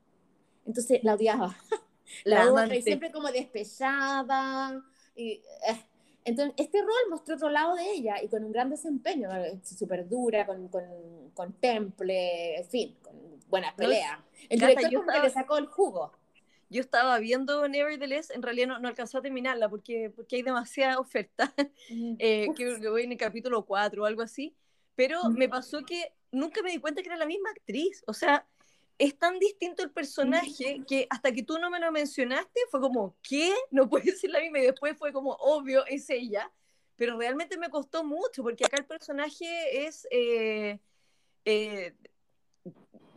Entonces 0.66 1.04
la 1.04 1.16
odiaba. 1.16 1.56
la, 2.24 2.52
otra 2.52 2.76
y 2.76 2.82
siempre 2.82 3.12
como 3.12 3.30
despechada. 3.32 4.84
Y, 5.16 5.42
eh. 5.68 5.86
Entonces, 6.26 6.54
este 6.58 6.82
rol 6.82 7.10
mostró 7.10 7.36
otro 7.36 7.50
lado 7.50 7.76
de 7.76 7.92
ella 7.92 8.22
y 8.22 8.28
con 8.28 8.44
un 8.44 8.52
gran 8.52 8.70
desempeño, 8.70 9.30
súper 9.64 10.08
dura, 10.08 10.46
con, 10.46 10.68
con, 10.68 10.84
con, 11.34 11.54
temple, 11.54 12.58
en 12.58 12.66
fin, 12.66 12.98
con 13.02 13.16
buenas 13.48 13.74
peleas. 13.74 14.20
El 14.48 14.60
director 14.60 14.94
como 14.94 15.12
que 15.12 15.20
le 15.22 15.30
sacó 15.32 15.58
el 15.58 15.66
jugo 15.66 16.12
yo 16.70 16.82
estaba 16.82 17.18
viendo 17.20 17.68
Nevertheless, 17.68 18.30
en 18.30 18.42
realidad 18.42 18.68
no, 18.68 18.80
no 18.80 18.88
alcanzó 18.88 19.18
a 19.18 19.22
terminarla 19.22 19.70
porque, 19.70 20.12
porque 20.16 20.38
hay 20.38 20.42
demasiada 20.44 21.00
oferta, 21.00 21.54
eh, 22.20 22.48
que, 22.56 22.78
voy 22.90 23.04
en 23.04 23.12
el 23.12 23.18
capítulo 23.18 23.66
4 23.66 24.04
o 24.04 24.06
algo 24.06 24.22
así, 24.22 24.56
pero 24.96 25.30
me 25.30 25.50
pasó 25.50 25.84
que 25.84 26.14
nunca 26.32 26.62
me 26.62 26.72
di 26.72 26.78
cuenta 26.78 27.02
que 27.02 27.10
era 27.10 27.18
la 27.18 27.26
misma 27.26 27.50
actriz, 27.50 28.04
o 28.06 28.14
sea, 28.14 28.48
es 29.00 29.18
tan 29.18 29.40
distinto 29.40 29.82
el 29.82 29.92
personaje 29.92 30.82
que 30.88 31.08
hasta 31.10 31.32
que 31.32 31.42
tú 31.42 31.58
no 31.58 31.70
me 31.70 31.80
lo 31.80 31.92
mencionaste 31.92 32.60
fue 32.70 32.82
como, 32.82 33.16
¿qué? 33.24 33.54
No 33.72 33.90
puede 33.90 34.12
ser 34.16 34.30
la 34.30 34.42
misma 34.42 34.60
y 34.60 34.64
después 34.64 34.98
fue 34.98 35.12
como, 35.12 35.32
obvio, 35.40 35.86
es 35.88 36.10
ella, 36.10 36.52
pero 36.98 37.18
realmente 37.18 37.58
me 37.58 37.70
costó 37.70 38.04
mucho 38.04 38.44
porque 38.44 38.66
acá 38.66 38.78
el 38.78 38.86
personaje 38.86 39.86
es... 39.88 40.08
Eh, 40.12 40.80
eh, 41.46 41.96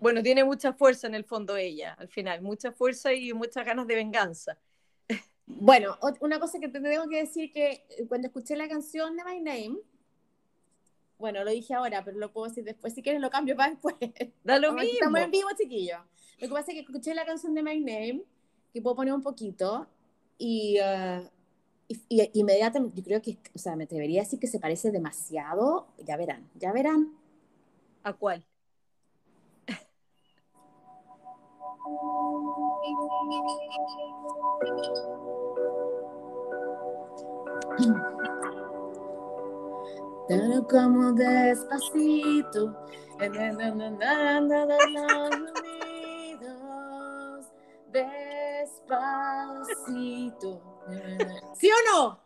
bueno, 0.02 0.20
tiene 0.20 0.42
mucha 0.42 0.72
fuerza 0.72 1.06
en 1.06 1.14
el 1.14 1.24
fondo 1.24 1.56
ella, 1.56 1.94
al 1.94 2.08
final, 2.08 2.42
mucha 2.42 2.72
fuerza 2.72 3.14
y 3.14 3.32
muchas 3.32 3.64
ganas 3.64 3.86
de 3.86 3.94
venganza. 3.94 4.58
Bueno, 5.46 5.96
una 6.20 6.40
cosa 6.40 6.58
que 6.58 6.68
te 6.68 6.80
tengo 6.80 7.08
que 7.08 7.18
decir 7.18 7.52
que 7.52 7.84
eh, 7.88 8.06
cuando 8.08 8.26
escuché 8.26 8.56
la 8.56 8.68
canción 8.68 9.16
de 9.16 9.24
My 9.24 9.40
Name, 9.40 9.78
bueno, 11.18 11.44
lo 11.44 11.50
dije 11.50 11.72
ahora, 11.74 12.04
pero 12.04 12.18
lo 12.18 12.32
puedo 12.32 12.48
decir 12.48 12.64
después, 12.64 12.94
si 12.94 13.02
quieres 13.02 13.20
lo 13.20 13.30
cambio 13.30 13.56
para 13.56 13.70
después. 13.70 13.94
Da 14.42 14.58
lo 14.58 14.72
mismo. 14.72 14.90
Estamos 14.92 15.20
en 15.20 15.30
vivo, 15.30 15.48
chiquillo. 15.56 15.98
Lo 16.40 16.48
que 16.48 16.52
pasa 16.52 16.72
es 16.72 16.74
que 16.74 16.80
escuché 16.80 17.14
la 17.14 17.24
canción 17.24 17.54
de 17.54 17.62
My 17.62 17.78
Name, 17.78 18.24
que 18.72 18.82
puedo 18.82 18.96
poner 18.96 19.14
un 19.14 19.22
poquito, 19.22 19.86
y, 20.36 20.80
uh, 20.80 21.28
y, 22.08 22.30
inmediatamente, 22.40 22.96
yo 22.96 23.04
creo 23.04 23.22
que, 23.22 23.38
o 23.54 23.58
sea, 23.58 23.76
me 23.76 23.84
atrevería 23.84 24.22
a 24.22 24.24
decir 24.24 24.40
que 24.40 24.48
se 24.48 24.58
parece 24.58 24.90
demasiado, 24.90 25.86
ya 26.04 26.16
verán, 26.16 26.50
ya 26.56 26.72
verán. 26.72 27.16
¿A 28.02 28.14
cuál? 28.14 28.44
Pero 40.28 40.66
como 40.68 41.12
despacito, 41.12 42.74
despacito. 49.60 50.50
¿Sí 51.54 51.70
o 51.70 51.74
no? 51.92 52.20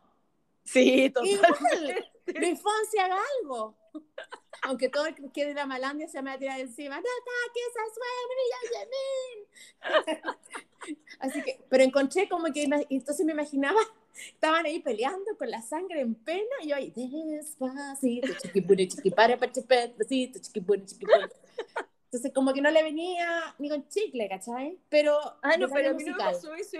Sí, 0.64 1.10
totalmente. 1.10 2.12
Mi 2.38 2.48
infancia 2.48 3.04
haga 3.04 3.18
algo. 3.40 3.74
Aunque 4.62 4.88
todo 4.88 5.06
el 5.06 5.14
que 5.14 5.30
quede 5.32 5.54
la 5.54 5.66
malandia 5.66 6.08
se 6.08 6.20
me 6.22 6.30
va 6.30 6.36
a 6.36 6.38
tirar 6.38 6.58
encima. 6.60 6.96
¡No 6.96 7.00
ataques 7.00 7.76
a 7.76 7.84
Yemin! 8.72 9.45
Así 11.20 11.42
que, 11.42 11.60
pero 11.68 11.82
encontré 11.82 12.28
como 12.28 12.52
que, 12.52 12.68
entonces 12.90 13.24
me 13.26 13.32
imaginaba, 13.32 13.80
estaban 14.14 14.66
ahí 14.66 14.80
peleando 14.80 15.36
con 15.36 15.50
la 15.50 15.62
sangre 15.62 16.00
en 16.00 16.14
pena 16.14 16.56
y 16.62 16.68
yo 16.68 16.76
ahí, 16.76 16.92
despacito, 16.94 18.28
chiquipure, 18.40 18.88
chiquipare, 18.88 19.36
despacito, 19.36 20.38
chiquipure, 20.38 20.84
chiquipure. 20.84 21.28
Entonces, 22.06 22.32
como 22.32 22.54
que 22.54 22.60
no 22.60 22.70
le 22.70 22.82
venía 22.82 23.54
ni 23.58 23.68
con 23.68 23.86
chicle, 23.88 24.28
¿cachai? 24.28 24.78
Pero. 24.88 25.18
Ah, 25.42 25.56
no, 25.58 25.68
pero 25.68 25.90
a 25.90 25.92
mí 25.92 26.04
no 26.04 26.12
me 26.12 26.18
pasó 26.18 26.54
eso. 26.54 26.78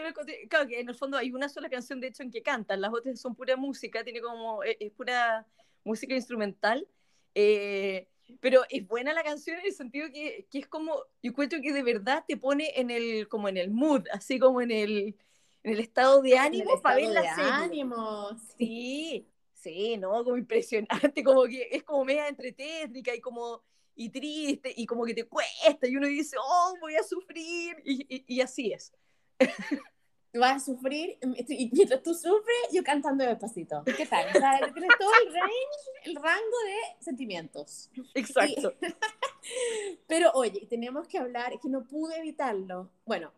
Claro, 0.48 0.68
que 0.68 0.80
en 0.80 0.88
el 0.88 0.94
fondo 0.94 1.18
hay 1.18 1.32
una 1.32 1.48
sola 1.48 1.68
canción, 1.68 2.00
de 2.00 2.06
hecho, 2.06 2.22
en 2.22 2.30
que 2.30 2.42
cantan. 2.42 2.80
Las 2.80 2.92
otras 2.92 3.20
son 3.20 3.34
pura 3.34 3.56
música, 3.56 4.04
tiene 4.04 4.20
como. 4.20 4.62
Es, 4.62 4.76
es 4.78 4.92
pura 4.92 5.44
música 5.84 6.14
instrumental. 6.14 6.86
Eh, 7.34 8.08
pero 8.40 8.62
es 8.68 8.86
buena 8.86 9.12
la 9.12 9.22
canción 9.22 9.58
en 9.58 9.66
el 9.66 9.72
sentido 9.72 10.08
que, 10.12 10.46
que, 10.50 10.58
es 10.58 10.66
como, 10.66 10.94
yo 11.22 11.30
encuentro 11.30 11.60
que 11.60 11.72
de 11.72 11.82
verdad 11.82 12.24
te 12.26 12.36
pone 12.36 12.72
en 12.76 12.90
el, 12.90 13.28
como 13.28 13.48
en 13.48 13.56
el 13.56 13.70
mood, 13.70 14.04
así 14.12 14.38
como 14.38 14.60
en 14.60 14.70
el, 14.70 15.16
en 15.62 15.72
el 15.72 15.80
estado 15.80 16.22
de 16.22 16.38
ánimo 16.38 16.80
para 16.82 16.96
ver 16.96 17.08
la 17.08 17.34
serie. 17.34 17.50
ánimo. 17.50 18.30
Sí, 18.56 19.28
sí, 19.52 19.96
¿no? 19.96 20.24
Como 20.24 20.36
impresionante, 20.36 21.22
como 21.24 21.44
que 21.44 21.68
es 21.70 21.82
como 21.82 22.04
media 22.04 22.28
entretétrica 22.28 23.14
y 23.14 23.20
como 23.20 23.62
y 23.98 24.10
triste 24.10 24.74
y 24.76 24.84
como 24.84 25.06
que 25.06 25.14
te 25.14 25.24
cuesta 25.24 25.86
y 25.86 25.96
uno 25.96 26.06
dice, 26.06 26.36
oh, 26.38 26.74
voy 26.80 26.96
a 26.96 27.02
sufrir 27.02 27.76
y, 27.84 28.24
y 28.26 28.40
así 28.40 28.72
es. 28.72 28.92
vas 30.38 30.62
a 30.62 30.66
sufrir, 30.66 31.18
y 31.48 31.70
mientras 31.72 32.02
tú 32.02 32.14
sufres, 32.14 32.56
yo 32.72 32.82
cantando 32.82 33.24
despacito. 33.24 33.82
¿Qué 33.84 34.06
tal? 34.06 34.26
O 34.28 34.38
sea, 34.38 34.58
tienes 34.72 34.90
todo 34.98 35.10
el 35.24 35.32
range, 35.32 36.04
el 36.04 36.14
rango 36.16 36.58
de 36.66 37.04
sentimientos. 37.04 37.90
Exacto. 38.14 38.74
pero 40.06 40.30
oye, 40.34 40.66
tenemos 40.68 41.06
que 41.06 41.18
hablar, 41.18 41.52
es 41.52 41.60
que 41.60 41.68
no 41.68 41.84
pude 41.84 42.18
evitarlo. 42.18 42.90
Bueno, 43.04 43.32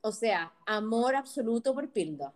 o 0.00 0.12
sea, 0.12 0.52
amor 0.66 1.16
absoluto 1.16 1.74
por 1.74 1.88
Pildo. 1.90 2.32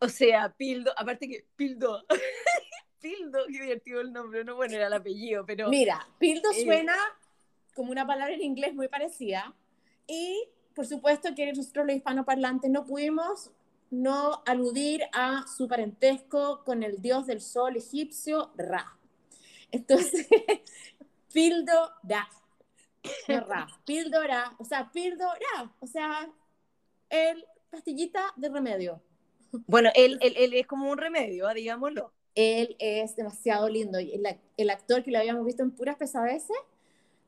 O 0.00 0.08
sea, 0.08 0.48
Pildo, 0.48 0.92
aparte 0.96 1.28
que 1.28 1.44
Pildo. 1.54 2.04
Pildo, 3.00 3.46
qué 3.46 3.62
divertido 3.62 4.00
el 4.00 4.12
nombre, 4.12 4.44
no 4.44 4.56
bueno, 4.56 4.74
era 4.74 4.88
el 4.88 4.92
apellido, 4.92 5.44
pero... 5.46 5.68
Mira, 5.68 6.06
Pildo 6.18 6.50
eh, 6.50 6.64
suena 6.64 6.96
como 7.74 7.90
una 7.90 8.06
palabra 8.06 8.34
en 8.34 8.42
inglés 8.42 8.74
muy 8.74 8.88
parecida 8.88 9.54
y 10.06 10.48
por 10.74 10.86
supuesto 10.86 11.34
que 11.34 11.52
nosotros 11.52 11.86
los 11.86 11.96
hispanoparlantes 11.96 12.70
no 12.70 12.84
pudimos 12.84 13.50
no 13.90 14.42
aludir 14.46 15.02
a 15.12 15.44
su 15.46 15.68
parentesco 15.68 16.64
con 16.64 16.82
el 16.82 17.02
dios 17.02 17.26
del 17.26 17.40
sol 17.42 17.76
egipcio, 17.76 18.52
Ra. 18.56 18.98
Entonces, 19.70 20.26
Pildora. 21.32 22.28
No 23.28 23.40
Ra, 23.40 23.66
Pildora, 23.84 24.54
o 24.58 24.64
sea, 24.64 24.90
Pildora, 24.90 25.74
o 25.80 25.86
sea, 25.86 26.30
el 27.10 27.44
pastillita 27.70 28.32
de 28.36 28.48
remedio. 28.48 29.02
Bueno, 29.66 29.90
él, 29.94 30.18
él, 30.22 30.34
él 30.38 30.54
es 30.54 30.66
como 30.66 30.90
un 30.90 30.96
remedio, 30.96 31.48
digámoslo. 31.50 32.12
Él 32.34 32.76
es 32.78 33.14
demasiado 33.14 33.68
lindo. 33.68 34.00
Y 34.00 34.14
el, 34.14 34.22
el 34.56 34.70
actor 34.70 35.02
que 35.02 35.10
lo 35.10 35.18
habíamos 35.18 35.44
visto 35.44 35.62
en 35.62 35.70
puras 35.70 35.96
pesadeces, 35.96 36.56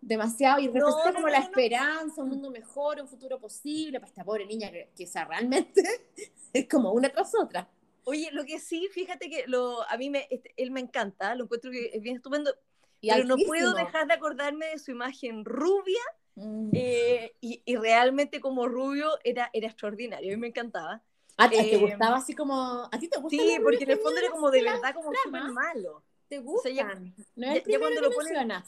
demasiado, 0.06 0.60
y 0.60 0.66
representa 0.66 1.08
no, 1.08 1.14
como 1.14 1.26
no, 1.26 1.32
la 1.32 1.38
no. 1.38 1.44
esperanza, 1.44 2.22
un 2.22 2.28
mundo 2.30 2.50
mejor, 2.50 3.00
un 3.00 3.08
futuro 3.08 3.38
posible 3.40 3.98
para 4.00 4.08
esta 4.10 4.24
pobre 4.24 4.46
niña 4.46 4.70
que, 4.70 4.90
que 4.96 5.04
o 5.04 5.06
sea, 5.06 5.24
realmente 5.24 5.82
es 6.52 6.68
como 6.68 6.92
una 6.92 7.08
tras 7.08 7.32
otra. 7.34 7.68
Oye, 8.04 8.28
lo 8.32 8.44
que 8.44 8.58
sí, 8.58 8.88
fíjate 8.92 9.30
que 9.30 9.44
lo, 9.46 9.82
a 9.88 9.96
mí 9.96 10.10
me, 10.10 10.26
este, 10.30 10.52
él 10.56 10.70
me 10.70 10.80
encanta, 10.80 11.34
lo 11.34 11.44
encuentro 11.44 11.70
que 11.70 11.90
es 11.94 12.02
bien 12.02 12.16
estupendo, 12.16 12.54
Y 13.00 13.08
pero 13.08 13.24
no 13.24 13.34
altísimo. 13.34 13.48
puedo 13.48 13.74
dejar 13.74 14.06
de 14.06 14.14
acordarme 14.14 14.66
de 14.66 14.78
su 14.78 14.90
imagen 14.90 15.44
rubia 15.44 16.00
Mm. 16.36 16.70
eh, 16.74 17.32
y, 17.40 17.62
y 17.64 17.76
realmente 17.76 18.40
como 18.40 18.66
rubio 18.66 19.08
era, 19.22 19.50
era 19.52 19.68
extraordinario, 19.68 20.32
a 20.32 20.34
mí 20.34 20.40
me 20.40 20.48
encantaba. 20.48 21.00
¿A 21.36 21.48
ti 21.48 21.56
te 21.56 21.76
eh, 21.76 21.78
gustaba 21.78 22.16
así 22.16 22.34
como.? 22.34 22.88
¿A 22.90 22.98
ti 22.98 23.08
te 23.08 23.20
gusta? 23.20 23.36
Sí, 23.40 23.56
porque 23.62 23.84
en 23.84 23.90
el 23.90 23.98
fondo 23.98 24.18
era 24.18 24.30
como 24.30 24.50
de 24.50 24.62
verdad 24.62 24.94
como 24.94 25.12
súper 25.14 25.44
malo. 25.52 26.02
¿Te 26.28 26.40
o 26.40 26.58
sea, 26.58 26.72
ya- 26.72 26.94
no 26.94 27.46
ya- 27.46 27.54
es 27.54 27.66
el 27.66 27.72
ya 27.72 27.78
cuando 27.78 28.00
que 28.00 28.08
lo 28.08 28.12
ponen-. 28.14 28.62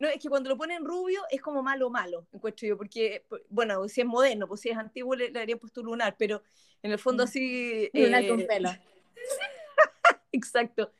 No, 0.00 0.08
es 0.08 0.20
que 0.20 0.28
cuando 0.28 0.48
lo 0.50 0.56
ponen 0.56 0.84
rubio 0.84 1.22
es 1.30 1.40
como 1.42 1.62
malo, 1.62 1.90
malo, 1.90 2.26
encuentro 2.32 2.66
yo, 2.66 2.76
porque, 2.76 3.24
por- 3.28 3.44
bueno, 3.50 3.86
si 3.86 4.00
es 4.00 4.06
moderno, 4.06 4.48
pues 4.48 4.62
si 4.62 4.70
es 4.70 4.76
antiguo 4.76 5.14
le, 5.14 5.30
le 5.30 5.38
habrían 5.40 5.58
puesto 5.58 5.82
lunar, 5.82 6.16
pero 6.18 6.42
en 6.82 6.90
el 6.90 6.98
fondo 6.98 7.22
así... 7.24 7.90
Lunar 7.92 8.24
eh, 8.24 8.28
con 8.28 8.46
pelo. 8.46 8.70
Exacto. 10.32 10.92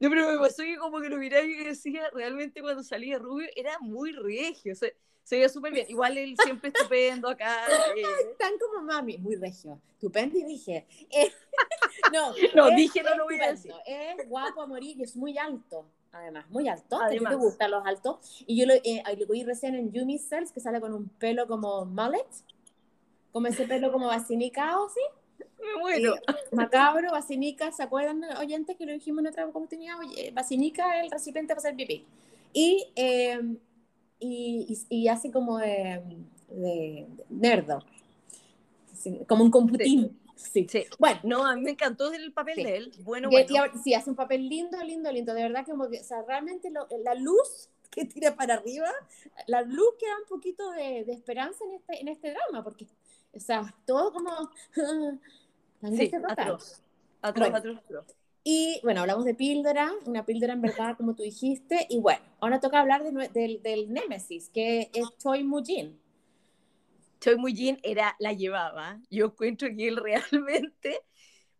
No, 0.00 0.08
pero 0.10 0.30
me 0.30 0.38
pasó 0.38 0.62
que 0.62 0.76
como 0.76 1.00
que 1.00 1.08
lo 1.08 1.16
miraba 1.18 1.44
y 1.44 1.64
decía, 1.64 2.08
realmente 2.14 2.60
cuando 2.60 2.82
salía 2.84 3.18
rubio 3.18 3.48
era 3.56 3.78
muy 3.80 4.12
regio, 4.12 4.72
o 4.72 4.76
sea, 4.76 4.90
se 5.24 5.36
veía 5.36 5.48
súper 5.48 5.72
bien. 5.72 5.86
Igual 5.88 6.16
él 6.16 6.36
siempre 6.42 6.70
estupendo 6.72 7.28
acá. 7.28 7.66
eh. 7.96 8.02
Tan 8.38 8.52
como 8.58 8.82
mami, 8.82 9.18
muy 9.18 9.34
regio. 9.36 9.80
Estupendo 9.94 10.38
y 10.38 10.44
dije. 10.44 10.86
eh, 11.10 11.32
no, 12.12 12.32
No, 12.54 12.68
es- 12.68 12.76
dije, 12.76 13.02
no 13.02 13.16
lo 13.16 13.24
voy 13.24 13.40
a 13.40 13.50
estupendo, 13.50 13.82
Es 13.84 14.28
guapo 14.28 14.62
a 14.62 14.66
morir 14.66 14.96
y 14.96 15.02
es 15.02 15.16
muy 15.16 15.36
alto. 15.36 15.90
Además, 16.12 16.48
muy 16.50 16.68
alto. 16.68 17.00
a 17.00 17.08
ti 17.08 17.18
te 17.18 17.34
gustan 17.34 17.70
los 17.70 17.86
altos. 17.86 18.44
Y 18.46 18.58
yo 18.58 18.66
lo, 18.66 18.74
eh, 18.74 19.02
lo 19.18 19.26
vi 19.26 19.44
recién 19.44 19.74
en 19.74 19.92
Yumi 19.92 20.18
Cells, 20.18 20.52
que 20.52 20.60
sale 20.60 20.80
con 20.80 20.92
un 20.92 21.08
pelo 21.08 21.46
como 21.46 21.84
mullet. 21.84 22.26
Como 23.32 23.46
ese 23.46 23.66
pelo 23.66 23.92
como 23.92 24.06
vacinicado, 24.06 24.88
¿sí? 24.88 25.00
Me 25.60 25.80
muero. 25.80 26.16
Eh, 26.16 26.20
macabro, 26.52 27.10
vacinica, 27.12 27.70
¿se 27.72 27.82
acuerdan, 27.82 28.24
oyentes, 28.38 28.76
que 28.76 28.86
lo 28.86 28.92
dijimos 28.92 29.20
en 29.20 29.28
otra 29.28 29.46
oportunidad? 29.46 29.98
Oye, 29.98 30.30
vacinica 30.30 31.00
el 31.00 31.10
recipiente 31.10 31.54
para 31.54 31.58
hacer 31.58 31.76
pipí. 31.76 32.06
Y, 32.52 32.88
eh, 32.96 33.40
y, 34.18 34.86
y, 34.88 34.96
y 35.02 35.08
hace 35.08 35.30
como 35.30 35.58
de, 35.58 36.02
de, 36.48 37.06
de 37.08 37.24
nerdo. 37.28 37.84
Como 39.26 39.44
un 39.44 39.50
computín. 39.50 40.08
Sí. 40.08 40.27
Sí. 40.38 40.66
Bueno, 40.98 41.20
No, 41.24 41.44
a 41.46 41.54
mí 41.56 41.62
me 41.62 41.72
encantó 41.72 42.12
el 42.12 42.32
papel 42.32 42.54
Sí. 42.56 42.64
de 42.64 42.76
él. 42.76 42.92
Bueno, 43.02 43.28
y- 43.30 43.34
y 43.36 43.44
bueno. 43.44 43.60
ahora- 43.60 43.72
sí, 43.82 43.92
hace 43.94 44.08
un 44.10 44.16
papel 44.16 44.48
lindo, 44.48 44.82
lindo, 44.84 45.10
lindo. 45.12 45.34
De 45.34 45.42
verdad, 45.42 45.64
como 45.66 45.88
que, 45.90 46.00
o 46.00 46.04
sea, 46.04 46.22
realmente 46.22 46.70
lo- 46.70 46.86
la 47.02 47.14
luz 47.14 47.68
que 47.90 48.04
tira 48.04 48.36
para 48.36 48.54
arriba, 48.54 48.88
la 49.46 49.62
luz 49.62 49.94
que 49.98 50.06
da 50.06 50.16
un 50.22 50.28
poquito 50.28 50.70
de, 50.72 51.04
de 51.04 51.12
esperanza 51.12 51.64
en 51.64 51.74
este, 51.74 52.00
en 52.00 52.08
este 52.08 52.30
drama, 52.30 52.62
porque, 52.62 52.86
o 53.34 53.40
sea, 53.40 53.74
todo 53.86 54.12
como... 54.12 54.30
Sí, 55.92 56.10
atroz. 56.28 56.82
Atroz, 57.22 57.40
Bueno. 57.50 57.56
atroz, 57.56 57.76
atroz. 57.78 58.06
Y 58.44 58.80
bueno, 58.82 59.00
hablamos 59.02 59.24
de 59.24 59.34
píldora, 59.34 59.92
una 60.06 60.24
píldora 60.24 60.54
en 60.54 60.62
verdad, 60.62 60.96
como 60.96 61.14
tú 61.14 61.22
dijiste. 61.22 61.86
Y 61.90 61.98
bueno, 61.98 62.20
ahora 62.40 62.60
toca 62.60 62.80
hablar 62.80 63.04
de 63.04 63.12
nue- 63.12 63.30
del, 63.32 63.62
del 63.62 63.92
Némesis, 63.92 64.48
que 64.48 64.90
es 64.94 65.06
Choi 65.18 65.44
Mujin. 65.44 66.00
Choi 67.20 67.36
Mujin 67.36 67.78
era, 67.82 68.14
la 68.18 68.32
llevaba. 68.32 69.00
Yo 69.10 69.26
encuentro 69.26 69.68
que 69.76 69.88
él 69.88 69.96
realmente, 70.02 71.00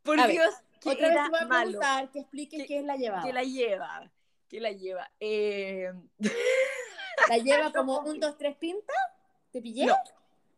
por 0.03 0.19
A 0.21 0.27
ver, 0.27 0.37
Dios, 0.37 0.55
que 0.81 0.91
Otra 0.91 1.09
vez 1.09 1.17
te 1.25 1.29
voy 1.31 1.39
a 1.41 1.47
malo. 1.47 1.65
preguntar 1.71 2.11
que 2.13 2.21
expliques 2.21 2.71
es 2.71 2.85
la 2.85 2.97
llevada. 2.97 3.23
Que 3.25 3.33
la 3.33 3.43
lleva, 3.43 4.13
que 4.49 4.61
la 4.61 4.73
lleva. 4.81 5.11
Eh, 5.21 5.93
¿La 7.29 7.39
lleva 7.39 7.73
como 7.73 8.01
un, 8.01 8.21
dos, 8.21 8.39
tres 8.39 8.57
pinta? 8.57 8.93
¿Te 9.51 9.61
pillé? 9.61 9.87
No. 9.87 9.97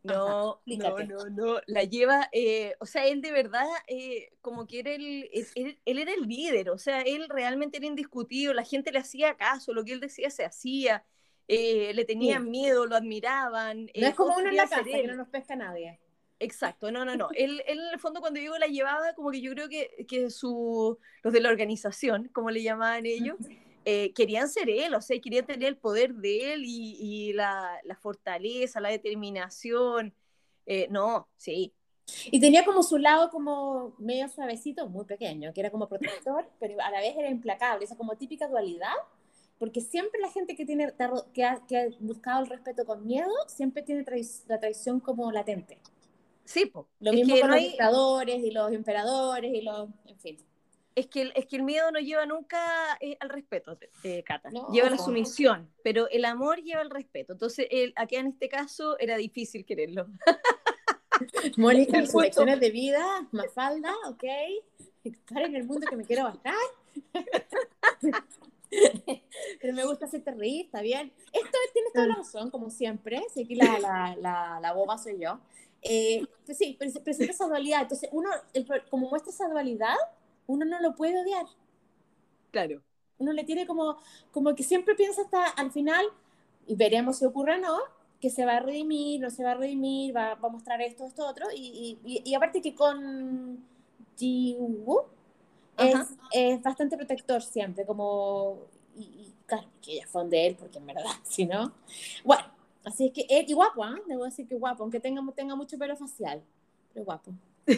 no, 0.03 0.61
no, 0.65 0.99
no, 1.05 1.25
no, 1.31 1.61
la 1.67 1.85
lleva, 1.85 2.29
eh, 2.33 2.75
o 2.81 2.87
sea, 2.87 3.05
él 3.07 3.21
de 3.21 3.33
verdad, 3.33 3.67
eh, 3.87 4.33
como 4.41 4.67
que 4.67 4.79
era 4.81 4.93
el, 4.93 5.29
él, 5.33 5.47
él- 5.55 5.79
él 5.85 5.99
era 5.99 6.13
el 6.15 6.23
líder, 6.23 6.71
o 6.71 6.79
sea, 6.79 7.03
él 7.03 7.29
realmente 7.29 7.77
era 7.77 7.87
indiscutido, 7.87 8.55
la 8.55 8.65
gente 8.65 8.93
le 8.93 8.99
hacía 8.99 9.37
caso, 9.37 9.75
lo 9.75 9.85
que 9.85 9.93
él 9.93 10.01
decía 10.01 10.31
se 10.31 10.47
hacía, 10.47 11.05
eh, 11.53 11.93
le 11.95 12.05
tenían 12.05 12.45
Sí. 12.45 12.51
miedo, 12.51 12.87
lo 12.87 12.95
admiraban. 12.97 13.87
No 13.87 13.91
eh, 13.93 14.09
es 14.11 14.15
como 14.15 14.37
uno 14.37 14.49
en 14.51 14.57
la 14.57 14.69
casa, 14.69 14.85
que 14.85 15.07
no 15.07 15.17
nos 15.17 15.29
pesca 15.29 15.57
nadie. 15.57 15.99
Exacto, 16.39 16.91
no, 16.93 17.05
no, 17.05 17.17
no. 17.17 17.29
Él, 17.35 17.63
él, 17.67 17.81
en 17.81 17.93
el 17.93 17.99
fondo 17.99 18.21
cuando 18.21 18.39
digo 18.41 18.57
la 18.59 18.67
llevaba, 18.67 19.15
como 19.15 19.31
que 19.33 19.41
yo 19.41 19.53
creo 19.53 19.69
que, 19.69 20.07
que 20.09 20.31
su, 20.31 20.99
los 21.23 21.33
de 21.33 21.41
la 21.41 21.49
organización, 21.49 22.29
como 22.33 22.51
le 22.51 22.63
llamaban 22.63 23.05
ellos, 23.05 23.37
eh, 23.85 24.13
querían 24.15 24.49
ser 24.49 24.71
él, 24.71 24.95
o 24.95 25.01
sea, 25.01 25.19
querían 25.21 25.45
tener 25.47 25.69
el 25.69 25.77
poder 25.77 26.15
de 26.15 26.53
él 26.55 26.63
y, 26.65 26.97
y 27.01 27.33
la, 27.33 27.79
la 27.85 27.97
fortaleza, 27.97 28.81
la 28.81 28.91
determinación. 28.91 30.15
Eh, 30.67 30.87
no, 30.91 31.29
sí, 31.37 31.75
Y 32.31 32.39
tenía 32.41 32.65
como 32.65 32.83
su 32.85 32.97
lado 32.99 33.31
como 33.31 33.95
medio 33.99 34.29
suavecito, 34.29 34.89
muy 34.89 35.05
pequeño, 35.05 35.53
que 35.53 35.61
era 35.61 35.71
como 35.71 35.89
protector, 35.89 36.49
pero 36.61 36.81
a 36.81 36.91
la 36.93 37.01
vez 37.01 37.17
era 37.17 37.29
implacable, 37.29 37.85
esa 37.85 37.97
como 37.97 38.17
típica 38.17 38.47
dualidad, 38.47 38.95
porque 39.61 39.81
siempre 39.83 40.19
la 40.21 40.31
gente 40.31 40.57
que, 40.57 40.65
tiene, 40.65 40.93
que, 41.35 41.45
ha, 41.45 41.61
que 41.69 41.77
ha 41.79 41.87
buscado 42.01 42.43
el 42.43 42.49
respeto 42.49 42.85
con 42.87 43.07
miedo, 43.07 43.31
siempre 43.47 43.83
tiene 43.83 44.05
trai- 44.05 44.43
la 44.49 44.59
traición 44.59 44.99
como 45.01 45.31
latente. 45.31 45.79
sí, 46.45 46.67
po. 46.67 46.89
Lo 46.99 47.11
es 47.13 47.17
mismo 47.19 47.35
con 47.39 47.41
no 47.43 47.47
los 47.49 47.57
hay- 47.57 47.69
dictadores 47.69 48.43
y 48.43 48.51
los 48.51 48.73
emperadores 48.73 49.53
y 49.55 49.61
los, 49.61 49.89
en 50.07 50.19
fin. 50.19 50.39
Es 50.97 51.07
que, 51.07 51.23
el, 51.23 51.33
es 51.37 51.47
que 51.47 51.57
el 51.57 51.63
miedo 51.63 51.91
no 51.93 52.01
lleva 52.01 52.27
nunca 52.27 52.59
eh, 53.01 53.17
al 53.21 53.29
respeto, 53.29 53.79
eh, 54.03 54.23
Cata. 54.25 54.51
No. 54.51 54.69
Lleva 54.73 54.91
la 54.91 54.99
sumisión, 54.99 55.71
pero 55.85 56.09
el 56.09 56.25
amor 56.25 56.61
lleva 56.63 56.83
el 56.83 56.91
respeto. 56.91 57.35
Entonces, 57.35 57.67
él, 57.71 57.93
acá 57.97 58.17
en 58.17 58.27
este 58.29 58.49
caso 58.49 58.99
era 58.99 59.17
difícil 59.17 59.65
quererlo. 59.65 60.07
Mónica, 61.59 61.99
El 61.99 62.09
sus 62.09 62.23
lecciones 62.23 62.59
de 62.61 62.71
vida, 62.71 63.29
Mafalda, 63.31 63.93
ok, 64.09 64.25
estar 65.05 65.43
en 65.43 65.55
el 65.55 65.65
mundo 65.65 65.87
que 65.89 65.97
me 65.97 66.05
quiero 66.05 66.25
bastar. 66.25 66.55
Pero 69.61 69.75
me 69.75 69.85
gusta 69.85 70.07
hacerte 70.07 70.31
reír, 70.31 70.67
está 70.67 70.81
bien. 70.81 71.13
Esto 71.33 71.59
tienes 71.73 71.93
toda 71.93 72.07
la 72.07 72.15
razón, 72.17 72.51
como 72.51 72.71
siempre. 72.71 73.23
Si 73.35 73.43
aquí 73.45 73.55
la, 73.55 73.79
la, 73.79 74.17
la, 74.19 74.61
la 74.61 74.73
boba 74.73 74.97
soy 74.97 75.19
yo. 75.19 75.39
Eh, 75.83 76.27
pues 76.47 76.59
sí, 76.59 76.77
pre- 76.79 76.91
presenta 77.01 77.33
esa 77.33 77.47
dualidad. 77.47 77.83
Entonces, 77.83 78.09
uno, 78.13 78.31
el 78.55 78.67
como 78.89 79.09
muestra 79.11 79.31
esa 79.31 79.49
dualidad, 79.49 79.97
uno 80.47 80.65
no 80.65 80.81
lo 80.81 80.95
puede 80.95 81.21
odiar. 81.21 81.47
Claro. 82.51 82.83
Uno 83.19 83.33
le 83.33 83.45
tiene 83.45 83.67
como, 83.67 83.99
como 84.33 84.55
que 84.55 84.63
siempre 84.63 84.95
piensa 84.95 85.23
hasta 85.23 85.45
al 85.47 85.71
final, 85.71 86.07
y 86.67 86.75
veremos 86.75 87.19
si 87.19 87.27
ocurre 87.27 87.57
o 87.57 87.59
no, 87.59 87.79
que 88.19 88.31
se 88.31 88.47
va 88.47 88.57
a 88.57 88.61
redimir, 88.61 89.21
no 89.21 89.31
se 89.31 89.45
va 89.45 89.53
a 89.53 89.55
redimir, 89.55 90.17
va, 90.17 90.37
va 90.37 90.49
a 90.49 90.53
mostrar 90.53 90.81
esto, 90.81 91.05
esto, 91.05 91.27
otro. 91.27 91.47
Y, 91.55 91.99
y, 92.05 92.23
y- 92.25 92.35
aparte 92.35 92.63
que 92.63 92.75
con 92.75 93.63
Ji-woo 94.17 95.05
es, 95.77 95.97
es 96.33 96.63
bastante 96.63 96.97
protector 96.97 97.43
siempre, 97.43 97.85
como... 97.85 98.59
Y, 98.97 99.30
y 99.51 99.63
claro, 99.63 99.69
que 99.83 99.93
ella 99.93 100.07
fue 100.07 100.25
de 100.29 100.47
él, 100.47 100.57
porque 100.59 100.79
en 100.79 100.87
verdad, 100.87 101.05
si 101.25 101.47
no... 101.47 101.73
Bueno, 102.25 102.45
así 102.85 103.07
es 103.07 103.13
que 103.13 103.27
él, 103.29 103.45
y 103.49 103.53
guapo, 103.53 103.85
¿ah? 103.85 103.97
Debo 104.07 104.25
decir 104.25 104.47
que 104.49 104.55
guapo, 104.55 104.83
aunque 104.83 105.01
tenga, 105.01 105.23
tenga 105.35 105.55
mucho 105.57 105.77
pelo 105.79 105.97
facial, 105.97 106.43
pero 106.93 107.05
guapo. 107.05 107.33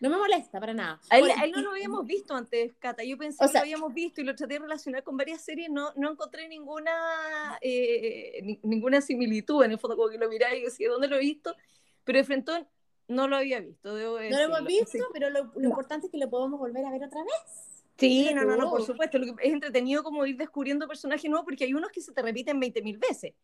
No 0.00 0.10
me 0.10 0.18
molesta 0.18 0.60
para 0.60 0.74
nada. 0.74 1.00
A 1.08 1.18
él, 1.18 1.30
a 1.30 1.44
él 1.44 1.52
no 1.52 1.62
lo 1.62 1.70
habíamos 1.70 2.04
visto 2.04 2.34
antes, 2.34 2.74
Cata. 2.78 3.02
Yo 3.04 3.16
pensé 3.16 3.42
O 3.42 3.46
que 3.46 3.52
sea- 3.52 3.60
lo 3.60 3.64
habíamos 3.64 3.94
visto 3.94 4.20
y 4.20 4.24
lo 4.24 4.34
traté 4.34 4.54
de 4.54 4.58
relacionar 4.60 5.02
con 5.02 5.16
varias 5.16 5.40
series. 5.40 5.70
No, 5.70 5.92
no 5.96 6.10
encontré 6.10 6.46
ninguna, 6.48 7.58
eh, 7.62 8.40
ni- 8.42 8.60
ninguna 8.64 9.00
similitud. 9.00 9.64
En 9.64 9.70
el 9.70 9.78
fondo, 9.78 9.96
como 9.96 10.10
que 10.10 10.18
lo 10.18 10.28
miraba 10.28 10.54
y 10.54 10.62
decía, 10.64 10.90
¿dónde 10.90 11.08
lo 11.08 11.16
he 11.16 11.20
visto? 11.20 11.54
Pero 12.02 12.18
de 12.18 12.24
frente 12.24 12.66
no 13.08 13.28
lo 13.28 13.36
había 13.36 13.60
visto, 13.60 13.94
debo 13.94 14.18
No 14.20 14.28
lo 14.36 14.36
hemos 14.56 14.66
visto, 14.66 15.04
pero 15.12 15.30
lo, 15.30 15.44
lo 15.54 15.68
importante 15.68 16.08
es 16.08 16.12
que 16.12 16.18
lo 16.18 16.28
podemos 16.28 16.58
volver 16.58 16.84
a 16.84 16.90
ver 16.90 17.04
otra 17.04 17.22
vez. 17.22 17.73
Sí, 17.96 18.30
no, 18.34 18.44
no, 18.44 18.56
no, 18.56 18.70
por 18.70 18.82
supuesto. 18.84 19.18
Lo 19.18 19.36
que 19.36 19.46
es 19.46 19.52
entretenido 19.52 20.02
como 20.02 20.26
ir 20.26 20.36
descubriendo 20.36 20.88
personajes 20.88 21.30
nuevos 21.30 21.44
porque 21.44 21.64
hay 21.64 21.74
unos 21.74 21.90
que 21.90 22.00
se 22.00 22.12
te 22.12 22.22
repiten 22.22 22.60
20.000 22.60 22.98
veces. 22.98 23.34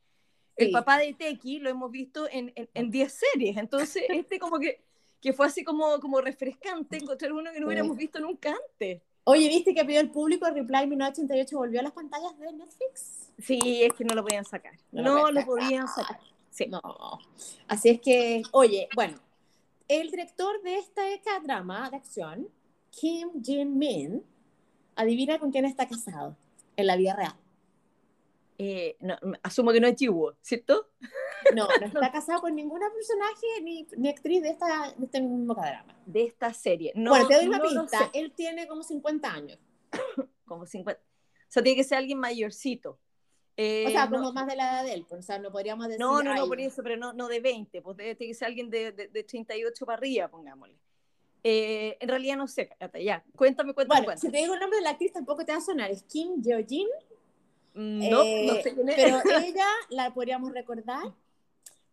El 0.57 0.67
Sí. 0.69 0.73
papá 0.73 0.99
de 0.99 1.15
Teki 1.15 1.61
lo 1.61 1.71
hemos 1.71 1.91
visto 1.91 2.29
en, 2.31 2.53
en, 2.57 2.69
en 2.75 2.91
10 2.91 3.13
series. 3.33 3.57
Entonces, 3.57 4.03
este 4.09 4.39
como 4.39 4.59
que, 4.59 4.83
que 5.21 5.33
fue 5.33 5.47
así 5.47 5.63
como, 5.65 6.01
como 6.01 6.21
refrescante 6.21 6.97
encontrar 6.97 7.33
uno 7.33 7.53
que 7.53 7.61
no 7.61 7.67
Sí. 7.67 7.69
hubiéramos 7.69 7.97
visto 7.97 8.19
nunca 8.21 8.51
antes. 8.51 9.03
Oye, 9.25 9.49
¿viste 9.49 9.75
que 9.75 9.85
pidió 9.85 10.01
el 10.01 10.11
público 10.11 10.47
Reply 10.47 10.87
1988 10.89 11.57
volvió 11.57 11.81
a 11.81 11.83
las 11.85 11.93
pantallas 11.93 12.37
de 12.39 12.53
Netflix? 12.53 13.31
Sí, 13.39 13.83
es 13.85 13.93
que 13.95 14.05
no 14.05 14.15
lo 14.15 14.23
podían 14.23 14.45
sacar. 14.45 14.73
No 14.91 15.03
No, 15.03 15.31
lo 15.31 15.45
podían 15.47 15.87
sacar. 15.87 16.19
Sí. 16.51 16.67
No. 16.67 16.81
Así 17.69 17.91
es 17.91 18.01
que, 18.01 18.43
oye, 18.51 18.89
bueno, 18.97 19.19
el 19.87 20.11
director 20.11 20.61
de 20.63 20.77
esta 20.79 21.03
drama 21.43 21.89
de 21.91 21.97
acción, 21.97 22.49
Kim 22.91 23.31
Jin-min, 23.43 24.25
adivina 24.97 25.39
con 25.39 25.51
quién 25.53 25.65
está 25.65 25.89
casado 25.89 26.37
en 26.77 26.87
la 26.87 26.97
vida 26.97 27.15
real. 27.15 27.35
Eh, 28.59 28.97
no, 29.01 29.17
asumo 29.43 29.73
que 29.73 29.81
no 29.81 29.87
es 29.87 29.97
Jiwoo, 29.97 30.35
¿cierto? 30.43 30.89
No, 31.55 31.67
no 31.81 31.87
está 31.87 32.13
casado 32.13 32.43
con 32.43 32.55
ninguna 32.55 32.91
personaje 32.93 33.47
ni, 33.63 33.87
ni 33.97 34.11
actriz 34.11 34.43
de, 34.43 34.51
esta, 34.51 34.93
de 34.95 35.07
este 35.07 35.23
mismo 35.23 35.55
drama. 35.55 35.97
De 36.05 36.25
esta 36.25 36.53
serie. 36.53 36.93
No, 36.95 37.13
bueno, 37.13 37.29
te 37.29 37.37
doy 37.37 37.47
una 37.47 37.57
no 37.57 37.65
pista. 37.65 38.11
Él 38.13 38.31
tiene 38.33 38.69
como 38.69 38.83
50 38.83 39.33
años. 39.33 39.59
Como 40.45 40.67
50. 40.67 41.01
O 41.01 41.05
sea, 41.49 41.63
tiene 41.63 41.77
que 41.77 41.85
ser 41.85 41.97
alguien 41.99 42.19
mayorcito. 42.19 42.99
Eh, 43.57 43.85
O 43.87 43.91
sea, 43.91 44.05
no- 44.07 44.19
como 44.19 44.33
más 44.35 44.47
de 44.49 44.57
la 44.57 44.65
edad 44.71 44.85
de 44.85 44.93
él. 44.93 45.07
pues, 45.09 45.21
O 45.21 45.23
sea, 45.23 45.39
no 45.39 45.51
podríamos 45.51 45.87
decir. 45.89 45.99
No, 45.99 46.23
no, 46.23 46.35
no, 46.35 46.43
"Ay, 46.43 46.49
por 46.49 46.61
eso, 46.61 46.83
pero 46.83 46.97
no, 46.99 47.13
no 47.15 47.27
de 47.29 47.41
20, 47.41 47.81
pues 47.81 47.97
tiene 47.97 48.17
que 48.17 48.35
ser 48.35 48.49
alguien 48.49 48.69
de, 48.69 48.93
de, 48.93 49.09
de 49.09 49.25
38 49.25 49.87
para 49.87 49.97
arriba, 49.97 50.29
pongámosle. 50.29 50.77
Eh, 51.43 51.97
en 52.01 52.09
realidad 52.09 52.37
no 52.37 52.47
sé, 52.49 52.71
ya. 53.03 53.25
Cuéntame, 53.37 53.73
cuéntame, 53.75 54.03
Bueno, 54.05 54.19
si 54.19 54.27
cuéntame. 54.27 54.33
te 54.33 54.39
digo 54.39 54.55
el 54.55 54.61
nombre 54.61 54.79
de 54.79 54.85
la 54.85 54.91
actriz 54.91 55.13
tampoco 55.13 55.45
te 55.45 55.53
va 55.53 55.59
a 55.59 55.63
sonar. 55.63 55.91
Es 55.91 56.03
Kim 56.03 56.43
Jin. 56.43 56.89
No, 57.75 58.19
no 58.25 58.55
sé 58.63 58.75
quién 58.75 58.89
es. 58.89 58.97
Pero 58.97 59.19
ella 59.45 59.67
la 59.91 60.13
podríamos 60.13 60.53
recordar 60.53 61.15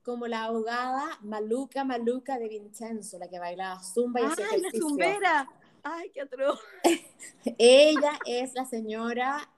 como 0.04 0.28
la 0.28 0.46
abogada 0.46 1.18
Maluca 1.22 1.84
Maluca 1.84 2.40
de 2.40 2.48
Vincenzo, 2.50 3.20
la 3.20 3.28
que 3.30 3.40
bailaba 3.40 3.82
zumba 3.84 4.22
y 4.22 4.24
hacía 4.26 4.46
¡Ay, 4.46 4.52
la 4.52 4.68
ejercicio. 4.70 4.88
zumbera! 4.90 5.50
¡Ay, 5.84 6.10
qué 6.14 6.22
atroz! 6.22 6.60
Ella 7.58 8.20
es 8.26 8.54
la 8.54 8.66
señora, 8.66 9.50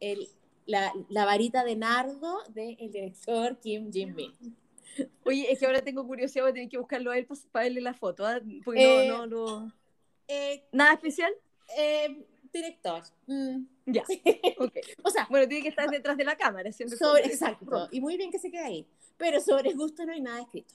el, 0.00 0.28
la, 0.66 0.92
la 1.08 1.24
varita 1.24 1.64
de 1.64 1.76
nardo 1.76 2.38
del 2.48 2.76
director 2.90 3.58
Kim 3.60 3.90
Jin-min. 3.92 4.32
Oye, 5.24 5.50
es 5.52 5.58
que 5.58 5.66
ahora 5.66 5.82
tengo 5.82 6.06
curiosidad, 6.06 6.44
voy 6.44 6.50
a 6.50 6.54
tener 6.54 6.68
que 6.68 6.78
buscarlo 6.78 7.10
a 7.10 7.18
él 7.18 7.26
para, 7.50 7.64
verle 7.64 7.80
la 7.80 7.94
foto, 7.94 8.26
¿ah? 8.26 8.40
porque 8.64 8.80
Eh, 8.82 9.06
no, 9.08 9.26
no, 9.26 9.26
no. 9.26 9.72
Eh, 10.28 10.64
¿Nada 10.72 10.94
especial? 10.94 11.32
eh, 11.76 12.24
director. 12.52 13.02
mm, 13.26 13.64
Ya. 13.86 14.04
O 15.04 15.10
sea, 15.10 15.26
Bueno, 15.30 15.48
tiene 15.48 15.62
que 15.62 15.68
estar 15.70 15.88
detrás 15.90 16.16
de 16.16 16.24
la 16.24 16.36
cámara. 16.36 16.70
Siempre 16.72 16.96
sobre, 16.98 17.26
exacto. 17.26 17.88
Y 17.90 18.00
muy 18.00 18.16
bien 18.16 18.30
que 18.30 18.38
se 18.38 18.50
quede 18.50 18.64
ahí. 18.64 18.86
Pero 19.16 19.40
sobre 19.40 19.72
gusto 19.74 20.04
no 20.04 20.12
hay 20.12 20.20
nada 20.20 20.40
escrito. 20.42 20.74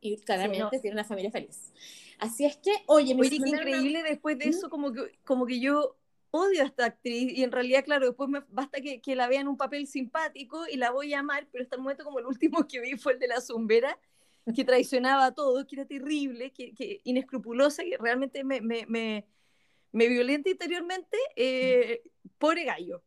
Y 0.00 0.16
claramente 0.18 0.80
tiene 0.80 0.94
una 0.96 1.04
familia 1.04 1.30
feliz. 1.30 1.72
Así 2.18 2.44
es 2.44 2.56
que, 2.56 2.72
oye, 2.86 3.14
me 3.14 3.20
Oye, 3.20 3.30
qué 3.30 3.40
mandaron 3.40 3.68
una- 3.68 3.76
increíble 3.76 4.02
después 4.02 4.38
de 4.38 4.46
¿Mm? 4.46 4.50
eso, 4.50 4.68
como 4.70 4.92
que, 4.92 5.12
como 5.24 5.46
que 5.46 5.60
yo 5.60 5.96
odio 6.32 6.62
a 6.62 6.66
esta 6.66 6.86
actriz 6.86 7.32
y 7.36 7.44
en 7.44 7.52
realidad, 7.52 7.84
claro, 7.84 8.06
después 8.06 8.28
me 8.28 8.42
basta 8.48 8.80
que, 8.80 9.00
que 9.00 9.14
la 9.14 9.28
vean 9.28 9.48
un 9.48 9.56
papel 9.56 9.86
simpático 9.86 10.66
y 10.66 10.78
la 10.78 10.90
voy 10.90 11.12
a 11.14 11.20
amar, 11.20 11.46
pero 11.52 11.62
hasta 11.62 11.76
el 11.76 11.82
momento 11.82 12.04
como 12.04 12.18
el 12.18 12.26
último 12.26 12.66
que 12.66 12.80
vi 12.80 12.96
fue 12.96 13.12
el 13.12 13.18
de 13.18 13.28
la 13.28 13.40
zumbera, 13.40 13.98
que 14.54 14.64
traicionaba 14.64 15.26
a 15.26 15.34
todos, 15.34 15.66
que 15.66 15.76
era 15.76 15.84
terrible, 15.84 16.50
que, 16.50 16.74
que 16.74 17.00
inescrupulosa, 17.04 17.84
que 17.84 17.96
realmente 17.98 18.44
me, 18.44 18.60
me, 18.60 18.86
me, 18.86 19.26
me 19.92 20.08
violenta 20.08 20.48
interiormente, 20.48 21.16
eh, 21.36 22.02
pobre 22.38 22.64
gallo. 22.64 23.02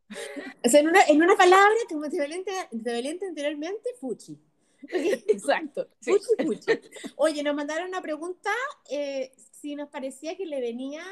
O 0.64 0.70
sea, 0.70 0.80
en 0.80 0.88
una, 0.88 1.02
en 1.08 1.22
una 1.22 1.36
palabra, 1.36 1.76
como 1.90 2.08
te 2.10 2.18
violenta, 2.18 2.52
te 2.70 2.94
violenta 2.94 3.26
anteriormente, 3.26 3.90
fuchi. 4.00 4.40
Exacto. 4.88 5.90
sí. 6.00 6.12
Fuchi, 6.12 6.46
fuchi. 6.46 6.80
Oye, 7.16 7.44
nos 7.44 7.56
mandaron 7.56 7.88
una 7.88 8.02
pregunta 8.02 8.52
eh, 8.90 9.34
si 9.66 9.76
nos 9.76 9.90
parecía 9.90 10.38
que 10.38 10.46
le 10.46 10.62
venía, 10.62 11.04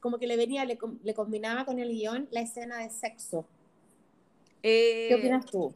como 0.00 0.18
que 0.18 0.26
le 0.26 0.36
venía, 0.36 0.64
le, 0.64 0.78
le 1.02 1.14
combinaba 1.14 1.64
con 1.64 1.78
el 1.78 1.90
guion 1.90 2.28
la 2.30 2.40
escena 2.40 2.78
de 2.78 2.90
sexo. 2.90 3.46
Eh, 4.62 5.06
¿Qué 5.08 5.14
opinas 5.14 5.46
tú? 5.46 5.74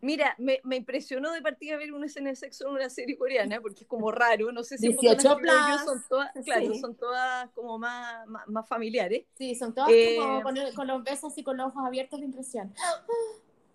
Mira, 0.00 0.34
me, 0.36 0.60
me 0.64 0.76
impresionó 0.76 1.32
de 1.32 1.40
partida 1.40 1.78
ver 1.78 1.90
una 1.94 2.04
escena 2.04 2.28
de 2.28 2.36
sexo 2.36 2.68
en 2.68 2.74
una 2.74 2.90
serie 2.90 3.16
coreana, 3.16 3.58
porque 3.62 3.84
es 3.84 3.86
como 3.86 4.12
raro, 4.12 4.52
no 4.52 4.62
sé 4.62 4.76
si 4.76 4.88
18 4.88 5.38
las 5.40 5.84
son 5.86 6.04
todas, 6.10 6.30
claro, 6.44 6.74
Sí. 6.74 6.78
son 6.78 6.94
todas 6.94 7.50
como 7.52 7.78
más, 7.78 8.26
más, 8.26 8.46
más 8.48 8.68
familiares. 8.68 9.24
Sí, 9.38 9.54
son 9.54 9.74
todas 9.74 9.90
Eh, 9.90 10.14
como 10.16 10.42
con, 10.42 10.56
el- 10.58 10.74
con 10.74 10.86
los 10.88 11.02
besos 11.02 11.38
y 11.38 11.42
con 11.42 11.56
los 11.56 11.68
ojos 11.68 11.84
abiertos 11.86 12.20
de 12.20 12.26
impresión. 12.26 12.74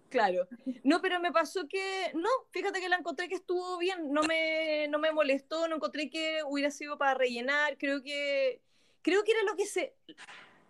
Claro. 0.10 0.48
No, 0.84 1.02
pero 1.02 1.20
me 1.20 1.32
pasó 1.32 1.68
que, 1.68 2.12
no, 2.14 2.30
fíjate 2.52 2.80
que 2.80 2.90
la 2.90 2.98
encontré 2.98 3.28
que 3.28 3.36
estuvo 3.36 3.80
bien, 3.80 4.12
no 4.12 4.22
me, 4.24 4.88
no 4.88 5.00
me 5.00 5.12
molestó, 5.12 5.68
no 5.68 5.78
encontré 5.78 6.12
que 6.12 6.42
hubiera 6.48 6.70
sido 6.70 6.98
para 7.00 7.16
rellenar, 7.16 7.78
creo 7.80 8.04
que, 8.04 8.62
creo 9.02 9.24
que 9.24 9.32
era 9.32 9.44
lo 9.44 9.56
que 9.56 9.66
se, 9.66 9.94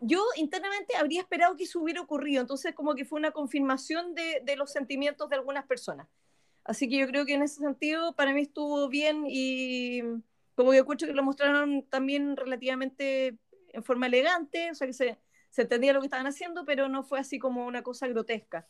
yo 0.01 0.23
internamente 0.37 0.95
habría 0.95 1.21
esperado 1.21 1.55
que 1.55 1.63
eso 1.63 1.79
hubiera 1.79 2.01
ocurrido, 2.01 2.41
entonces 2.41 2.73
como 2.75 2.95
que 2.95 3.05
fue 3.05 3.19
una 3.19 3.31
confirmación 3.31 4.15
de, 4.15 4.41
de 4.43 4.55
los 4.55 4.71
sentimientos 4.71 5.29
de 5.29 5.35
algunas 5.35 5.65
personas. 5.65 6.07
Así 6.63 6.87
que 6.87 6.97
yo 6.97 7.07
creo 7.07 7.25
que 7.25 7.33
en 7.33 7.41
ese 7.41 7.59
sentido 7.61 8.13
para 8.13 8.33
mí 8.33 8.41
estuvo 8.41 8.87
bien 8.89 9.25
y 9.27 10.01
como 10.55 10.71
que 10.71 10.77
encuentro 10.77 11.07
que 11.07 11.13
lo 11.13 11.23
mostraron 11.23 11.83
también 11.89 12.35
relativamente 12.37 13.37
en 13.73 13.83
forma 13.83 14.07
elegante, 14.07 14.69
o 14.71 14.75
sea 14.75 14.87
que 14.87 14.93
se, 14.93 15.17
se 15.49 15.61
entendía 15.63 15.93
lo 15.93 15.99
que 16.01 16.07
estaban 16.07 16.27
haciendo, 16.27 16.65
pero 16.65 16.89
no 16.89 17.03
fue 17.03 17.19
así 17.19 17.39
como 17.39 17.65
una 17.65 17.81
cosa 17.81 18.07
grotesca. 18.07 18.67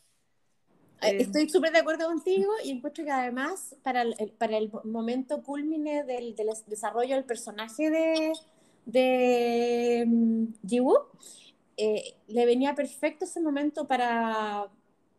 Eh, 1.02 1.08
Eh, 1.08 1.16
Estoy 1.22 1.48
súper 1.48 1.72
de 1.72 1.78
acuerdo 1.78 2.06
contigo 2.06 2.52
y 2.62 2.70
encuentro 2.70 3.04
que 3.04 3.10
además 3.10 3.74
para 3.82 4.02
el- 4.02 4.32
para 4.38 4.56
el 4.58 4.70
momento 4.84 5.42
culmine 5.42 6.04
del, 6.04 6.34
del 6.36 6.48
desarrollo 6.66 7.14
del 7.16 7.24
personaje 7.24 7.90
de, 7.90 8.32
de 8.86 10.04
mm, 10.06 10.44
Jiwoo, 10.66 11.08
eh, 11.76 12.14
le 12.28 12.46
venía 12.46 12.74
perfecto 12.74 13.24
ese 13.24 13.40
momento 13.40 13.86
para, 13.86 14.66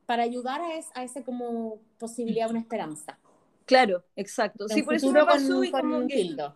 para 0.05 0.23
ayudar 0.23 0.61
a, 0.61 0.75
es- 0.75 0.89
a 0.93 1.03
ese 1.03 1.23
como 1.23 1.79
posibilidad, 1.99 2.49
una 2.49 2.59
esperanza. 2.59 3.17
Claro, 3.65 4.03
exacto. 4.15 4.67
Sí, 4.67 4.83
por 4.83 4.95
eso 4.95 5.11
me 5.11 5.23
pasó 5.23 5.55
con, 5.55 5.65
y 5.65 5.71
con 5.71 5.81
como 5.81 6.07
que- 6.07 6.15
Tildo. 6.15 6.55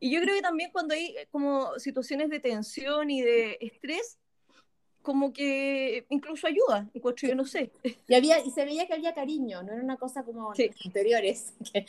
Y 0.00 0.10
yo 0.12 0.20
creo 0.20 0.34
que 0.34 0.42
también 0.42 0.70
cuando 0.72 0.94
hay 0.94 1.14
eh, 1.16 1.28
como 1.30 1.78
situaciones 1.78 2.28
de 2.28 2.40
tensión 2.40 3.08
y 3.08 3.22
de 3.22 3.56
estrés, 3.60 4.18
como 5.00 5.32
que 5.32 6.04
incluso 6.10 6.46
ayuda, 6.46 6.88
encuentro 6.92 7.28
yo 7.28 7.34
no 7.36 7.44
sé. 7.44 7.70
Y, 8.08 8.14
había, 8.14 8.44
y 8.44 8.50
se 8.50 8.64
veía 8.64 8.86
que 8.86 8.94
había 8.94 9.14
cariño, 9.14 9.62
no 9.62 9.72
era 9.72 9.82
una 9.82 9.96
cosa 9.96 10.24
como 10.24 10.54
Sí. 10.54 10.68
las 10.68 10.86
anteriores 10.86 11.54
que, 11.72 11.86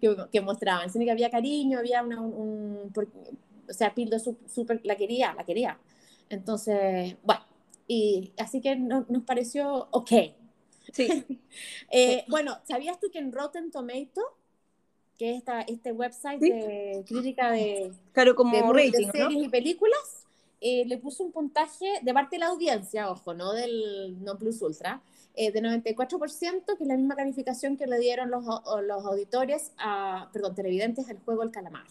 que, 0.00 0.16
que 0.30 0.40
mostraban, 0.42 0.90
sino 0.90 1.04
que 1.06 1.10
había 1.10 1.30
cariño, 1.30 1.78
había 1.78 2.02
una, 2.02 2.20
un, 2.20 2.32
un- 2.34 2.92
o 3.68 3.72
sea, 3.72 3.94
Pildo 3.94 4.18
su- 4.18 4.38
súper 4.48 4.80
la 4.84 4.96
quería, 4.96 5.34
la 5.34 5.44
quería. 5.44 5.78
Entonces, 6.28 7.16
bueno, 7.22 7.42
y 7.86 8.32
así 8.38 8.60
que 8.60 8.76
no- 8.76 9.06
nos 9.08 9.22
pareció 9.24 9.88
ok. 9.90 10.10
Sí, 10.92 11.08
Eh, 11.90 12.24
bueno, 12.28 12.58
¿sabías 12.64 12.98
tú 12.98 13.08
que 13.12 13.18
en 13.18 13.32
Rotten 13.32 13.70
Tomato, 13.70 14.22
que 15.18 15.30
es 15.32 15.38
esta, 15.38 15.60
este 15.62 15.92
website 15.92 16.40
Sí. 16.40 16.50
de 16.50 17.04
crítica 17.06 17.50
de, 17.52 17.92
claro, 18.12 18.34
como 18.34 18.56
de, 18.56 18.62
rating, 18.90 19.06
¿no? 19.06 19.12
series 19.12 19.44
y 19.44 19.48
películas, 19.48 20.26
eh, 20.60 20.84
le 20.86 20.96
puso 20.98 21.22
un 21.24 21.32
puntaje 21.32 21.86
de 22.02 22.14
parte 22.14 22.36
de 22.36 22.40
la 22.40 22.46
audiencia, 22.46 23.10
ojo, 23.10 23.34
no 23.34 23.52
del 23.52 24.22
no 24.24 24.38
plus 24.38 24.62
ultra, 24.62 25.02
eh, 25.34 25.50
de 25.52 25.60
94%, 25.62 26.76
que 26.76 26.82
es 26.84 26.88
la 26.88 26.96
misma 26.96 27.14
calificación 27.16 27.76
que 27.76 27.86
le 27.86 27.98
dieron 27.98 28.30
los, 28.30 28.44
los 28.44 29.04
auditores, 29.04 29.72
a, 29.78 30.28
perdón, 30.32 30.54
televidentes 30.54 31.08
al 31.08 31.18
juego 31.20 31.42
El 31.42 31.50
Calamar. 31.50 31.86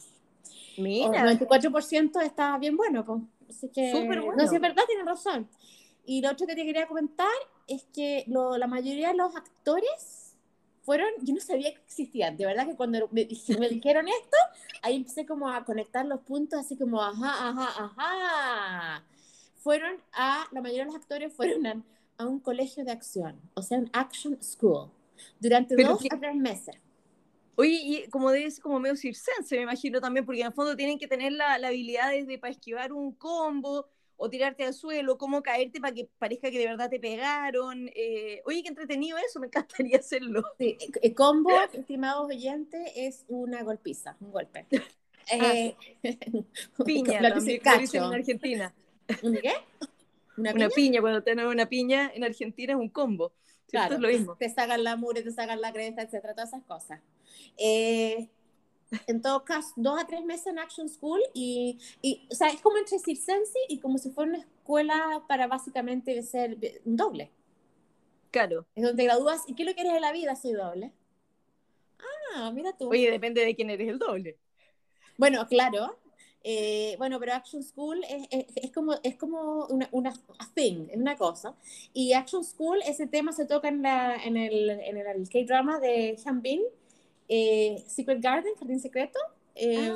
Mira, 0.77 1.07
94% 1.09 2.21
está 2.21 2.57
bien 2.57 2.77
bueno, 2.77 3.05
pues. 3.05 3.21
Así 3.49 3.69
que, 3.69 3.91
Súper 3.91 4.21
bueno. 4.21 4.41
No, 4.43 4.47
si 4.49 4.55
es 4.55 4.61
verdad, 4.61 4.83
tienen 4.87 5.05
razón. 5.05 5.47
Y 6.05 6.21
lo 6.21 6.31
otro 6.31 6.47
que 6.47 6.55
te 6.55 6.63
quería 6.65 6.87
comentar 6.87 7.27
es 7.67 7.83
que 7.93 8.23
lo- 8.27 8.57
la 8.57 8.67
mayoría 8.67 9.09
de 9.09 9.15
los 9.15 9.35
actores 9.35 10.35
fueron, 10.83 11.07
yo 11.21 11.33
no 11.35 11.39
sabía 11.39 11.71
que 11.73 11.79
existían, 11.81 12.35
de 12.37 12.45
verdad 12.45 12.65
que 12.65 12.75
cuando 12.75 13.07
me, 13.11 13.27
me 13.59 13.69
dijeron 13.69 14.07
esto, 14.07 14.37
ahí 14.81 14.95
empecé 14.95 15.25
como 15.27 15.47
a 15.49 15.63
conectar 15.63 16.05
los 16.05 16.21
puntos, 16.21 16.59
así 16.59 16.75
como, 16.77 17.01
ajá, 17.01 17.49
ajá, 17.49 17.85
ajá. 17.85 19.03
Fueron 19.57 19.95
a, 20.13 20.47
la 20.51 20.61
mayoría 20.61 20.85
de 20.85 20.91
los 20.91 20.95
actores 20.95 21.31
fueron 21.33 21.67
a, 21.67 21.83
a 22.17 22.25
un 22.25 22.39
colegio 22.39 22.83
de 22.83 22.91
acción, 22.91 23.39
o 23.53 23.61
sea, 23.61 23.77
un 23.77 23.89
action 23.93 24.37
school, 24.41 24.89
durante 25.39 25.75
Pero 25.75 25.89
dos 25.89 26.01
que- 26.01 26.09
a 26.11 26.19
tres 26.19 26.35
meses. 26.35 26.75
Oye, 27.55 27.79
y 27.83 28.09
como 28.09 28.31
debe 28.31 28.49
ser 28.51 28.61
como 28.63 28.79
medio 28.79 28.95
circense, 28.95 29.55
me 29.57 29.63
imagino 29.63 29.99
también, 30.01 30.25
porque 30.25 30.41
en 30.41 30.47
el 30.47 30.53
fondo 30.53 30.75
tienen 30.75 30.97
que 30.99 31.07
tener 31.07 31.31
la, 31.33 31.57
la 31.57 31.67
habilidad 31.69 32.11
de 32.11 32.37
para 32.39 32.51
esquivar 32.51 32.93
un 32.93 33.13
combo 33.13 33.87
o 34.17 34.29
tirarte 34.29 34.63
al 34.63 34.73
suelo, 34.75 35.17
cómo 35.17 35.41
caerte 35.41 35.79
para 35.81 35.93
que 35.95 36.07
parezca 36.19 36.51
que 36.51 36.59
de 36.59 36.67
verdad 36.67 36.89
te 36.91 36.99
pegaron. 36.99 37.89
Eh, 37.95 38.41
oye, 38.45 38.61
qué 38.61 38.69
entretenido 38.69 39.17
eso, 39.17 39.39
me 39.39 39.47
encantaría 39.47 39.97
hacerlo. 39.97 40.43
Sí, 40.59 40.77
el 41.01 41.15
combo, 41.15 41.49
estimados 41.73 42.27
oyentes, 42.27 42.91
es 42.95 43.25
una 43.27 43.63
golpiza, 43.63 44.17
un 44.19 44.31
golpe. 44.31 44.67
Eh, 45.31 45.77
Piña, 46.83 47.21
lo 47.21 47.31
que 47.33 47.59
también, 47.59 47.79
dicen 47.79 48.03
en 48.03 48.13
Argentina. 48.13 48.75
¿Un 49.21 49.37
qué? 49.37 49.53
¿Una 50.35 50.53
Una 50.53 50.69
piña? 50.69 50.69
piña, 50.69 51.01
cuando 51.01 51.23
tenés 51.23 51.45
una 51.45 51.67
piña 51.69 52.11
en 52.13 52.23
Argentina 52.23 52.73
es 52.73 52.79
un 52.79 52.89
combo. 52.89 53.33
Claro, 53.67 53.95
Es 53.95 54.01
lo 54.01 54.07
mismo. 54.09 54.35
te 54.37 54.49
sacan 54.49 54.83
la 54.83 54.95
mure, 54.97 55.21
te 55.23 55.31
sacan 55.31 55.61
la 55.61 55.71
cresta, 55.71 56.01
etcétera, 56.01 56.33
todas 56.33 56.49
esas 56.49 56.63
cosas. 56.65 57.01
Eh, 57.57 58.29
en 59.07 59.21
todo 59.21 59.45
caso, 59.45 59.73
dos 59.77 60.01
a 60.01 60.05
tres 60.05 60.23
meses 60.23 60.47
en 60.47 60.59
Action 60.59 60.89
School 60.89 61.21
y, 61.33 61.79
y, 62.01 62.27
o 62.29 62.35
sea, 62.35 62.49
es 62.49 62.61
como 62.61 62.77
entre 62.77 62.99
circense 62.99 63.57
y 63.69 63.79
como 63.79 63.97
si 63.97 64.09
fuera 64.11 64.31
una 64.31 64.39
escuela 64.39 65.23
para 65.27 65.47
básicamente 65.47 66.21
ser 66.23 66.57
doble. 66.83 67.31
Claro. 68.31 68.65
Es 68.75 68.83
donde 68.83 69.01
te 69.01 69.07
gradúas 69.07 69.43
y 69.47 69.55
¿qué 69.55 69.63
es 69.63 69.69
lo 69.69 69.75
que 69.75 69.81
eres 69.81 69.93
de 69.93 69.99
la 69.99 70.11
vida? 70.11 70.35
Soy 70.35 70.53
doble. 70.53 70.91
Ah, 72.33 72.51
mira 72.53 72.75
tú. 72.77 72.89
Oye, 72.89 73.11
depende 73.11 73.45
de 73.45 73.55
quién 73.55 73.69
eres 73.69 73.89
el 73.89 73.99
doble. 73.99 74.37
Bueno, 75.17 75.47
claro. 75.47 75.97
Eh, 76.43 76.95
bueno, 76.97 77.19
pero 77.19 77.33
Action 77.33 77.63
School 77.63 78.03
es, 78.09 78.27
es, 78.31 78.45
es 78.55 78.71
como, 78.71 78.95
es 79.03 79.15
como 79.15 79.67
una, 79.67 79.87
una 79.91 80.11
thing, 80.55 80.87
es 80.89 80.97
una 80.97 81.15
cosa. 81.15 81.55
Y 81.93 82.13
Action 82.13 82.43
School, 82.43 82.79
ese 82.85 83.05
tema 83.05 83.31
se 83.31 83.45
toca 83.45 83.67
en, 83.67 83.83
la, 83.83 84.15
en 84.15 84.37
el, 84.37 84.69
en 84.69 84.97
el 84.97 85.29
K-drama 85.29 85.79
de 85.79 86.17
Hyun 86.17 86.41
Bin, 86.41 86.61
eh, 87.33 87.81
Secret 87.87 88.21
Garden, 88.21 88.53
Jardín 88.59 88.79
Secreto. 88.81 89.17
Eh, 89.55 89.89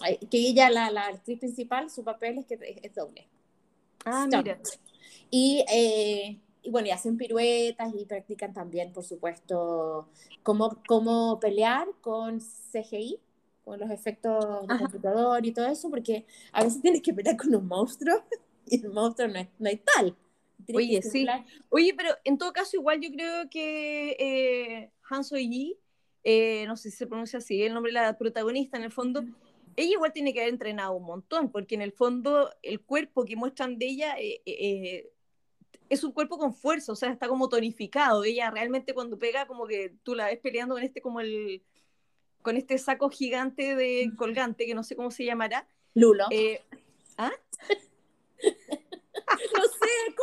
ah. 0.00 0.08
Que 0.30 0.38
ella, 0.38 0.70
la, 0.70 0.90
la, 0.92 1.06
actriz 1.08 1.40
principal, 1.40 1.90
su 1.90 2.04
papel 2.04 2.38
es 2.38 2.46
que 2.46 2.80
es, 2.82 2.94
doble. 2.94 3.26
Ah, 4.04 4.26
mira. 4.30 4.60
Y, 5.28 5.64
eh, 5.72 6.38
y, 6.62 6.70
bueno, 6.70 6.86
y 6.86 6.90
hacen 6.92 7.16
piruetas 7.16 7.92
y 7.98 8.04
practican 8.04 8.54
también, 8.54 8.92
por 8.92 9.02
supuesto, 9.02 10.08
cómo, 10.44 10.78
cómo 10.86 11.40
pelear 11.40 11.88
con 12.00 12.38
CGI, 12.40 13.18
con 13.64 13.80
los 13.80 13.90
efectos 13.90 14.68
de 14.68 14.78
computador 14.78 15.44
y 15.44 15.52
todo 15.52 15.66
eso, 15.66 15.90
porque 15.90 16.26
a 16.52 16.62
veces 16.62 16.80
tienes 16.80 17.02
que 17.02 17.12
pelear 17.12 17.36
con 17.36 17.52
un 17.52 17.66
monstruo 17.66 18.22
y 18.66 18.84
el 18.84 18.92
monstruo 18.92 19.26
no 19.26 19.40
es, 19.40 19.48
no 19.58 19.68
es 19.68 19.80
tal. 19.84 20.16
Oye, 20.72 21.02
sí. 21.02 21.26
Oye, 21.70 21.92
pero 21.96 22.10
en 22.22 22.38
todo 22.38 22.52
caso, 22.52 22.76
igual 22.76 23.00
yo 23.00 23.10
creo 23.10 23.50
que 23.50 24.10
eh, 24.12 24.92
Han 25.10 25.24
Yi, 25.24 25.76
eh, 26.24 26.64
no 26.66 26.76
sé 26.76 26.90
si 26.90 26.96
se 26.98 27.06
pronuncia 27.06 27.38
así, 27.38 27.62
el 27.62 27.74
nombre 27.74 27.92
de 27.92 28.00
la 28.00 28.16
protagonista 28.16 28.76
en 28.76 28.84
el 28.84 28.92
fondo, 28.92 29.24
ella 29.76 29.92
igual 29.92 30.12
tiene 30.12 30.32
que 30.32 30.40
haber 30.40 30.52
entrenado 30.52 30.94
un 30.94 31.04
montón, 31.04 31.50
porque 31.50 31.74
en 31.74 31.82
el 31.82 31.92
fondo 31.92 32.50
el 32.62 32.80
cuerpo 32.80 33.24
que 33.24 33.36
muestran 33.36 33.78
de 33.78 33.86
ella 33.86 34.16
eh, 34.18 34.42
eh, 34.46 35.10
es 35.88 36.04
un 36.04 36.12
cuerpo 36.12 36.38
con 36.38 36.54
fuerza, 36.54 36.92
o 36.92 36.96
sea, 36.96 37.10
está 37.10 37.28
como 37.28 37.48
tonificado. 37.48 38.24
Ella 38.24 38.50
realmente 38.50 38.94
cuando 38.94 39.18
pega, 39.18 39.46
como 39.46 39.66
que 39.66 39.94
tú 40.02 40.14
la 40.14 40.26
ves 40.26 40.38
peleando 40.38 40.74
con 40.74 40.82
este 40.82 41.00
como 41.00 41.20
el 41.20 41.62
con 42.42 42.56
este 42.56 42.76
saco 42.78 43.08
gigante 43.08 43.76
de 43.76 44.10
colgante, 44.16 44.66
que 44.66 44.74
no 44.74 44.82
sé 44.82 44.96
cómo 44.96 45.10
se 45.10 45.24
llamará. 45.24 45.66
Lulo. 45.94 46.24
¿Ah? 47.16 47.32
no 48.42 49.62
sé, 49.64 50.14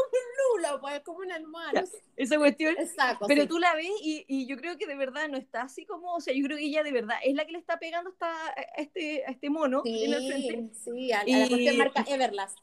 pues, 0.81 1.01
como 1.01 1.19
un 1.19 1.31
almohada. 1.31 1.83
Esa 2.15 2.37
cuestión. 2.37 2.75
Exacto. 2.77 3.25
Pero 3.27 3.47
tú 3.47 3.59
la 3.59 3.73
ves 3.75 3.89
y, 4.01 4.25
y, 4.27 4.47
yo 4.47 4.57
creo 4.57 4.77
que 4.77 4.87
de 4.87 4.95
verdad 4.95 5.27
no 5.29 5.37
está 5.37 5.63
así 5.63 5.85
como, 5.85 6.15
o 6.15 6.21
sea, 6.21 6.33
yo 6.33 6.43
creo 6.43 6.57
que 6.57 6.65
ella 6.65 6.83
de 6.83 6.91
verdad 6.91 7.17
es 7.23 7.35
la 7.35 7.45
que 7.45 7.53
le 7.53 7.59
está 7.59 7.79
pegando 7.79 8.09
hasta 8.09 8.27
a 8.27 8.61
este, 8.77 9.25
a 9.25 9.31
este 9.31 9.49
mono 9.49 9.81
sí, 9.83 10.05
en 10.05 10.13
el 10.13 10.27
frente. 10.27 10.75
Sí, 10.75 11.11
a, 11.11 11.21
a 11.21 11.25
la 11.25 11.47
cuestión 11.47 11.77
marca 11.77 12.05
Everlast. 12.07 12.57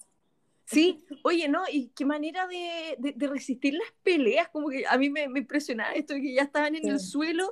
Sí, 0.64 1.04
oye, 1.22 1.48
¿no? 1.48 1.62
Y 1.70 1.90
qué 1.94 2.04
manera 2.04 2.46
de, 2.48 2.96
de, 2.98 3.12
de, 3.12 3.26
resistir 3.28 3.74
las 3.74 3.92
peleas, 4.02 4.48
como 4.48 4.68
que 4.68 4.84
a 4.84 4.98
mí 4.98 5.10
me, 5.10 5.28
me 5.28 5.38
impresionaba 5.38 5.92
esto, 5.92 6.14
que 6.14 6.34
ya 6.34 6.42
estaban 6.42 6.74
en 6.74 6.82
sí. 6.82 6.88
el 6.88 6.98
suelo, 6.98 7.48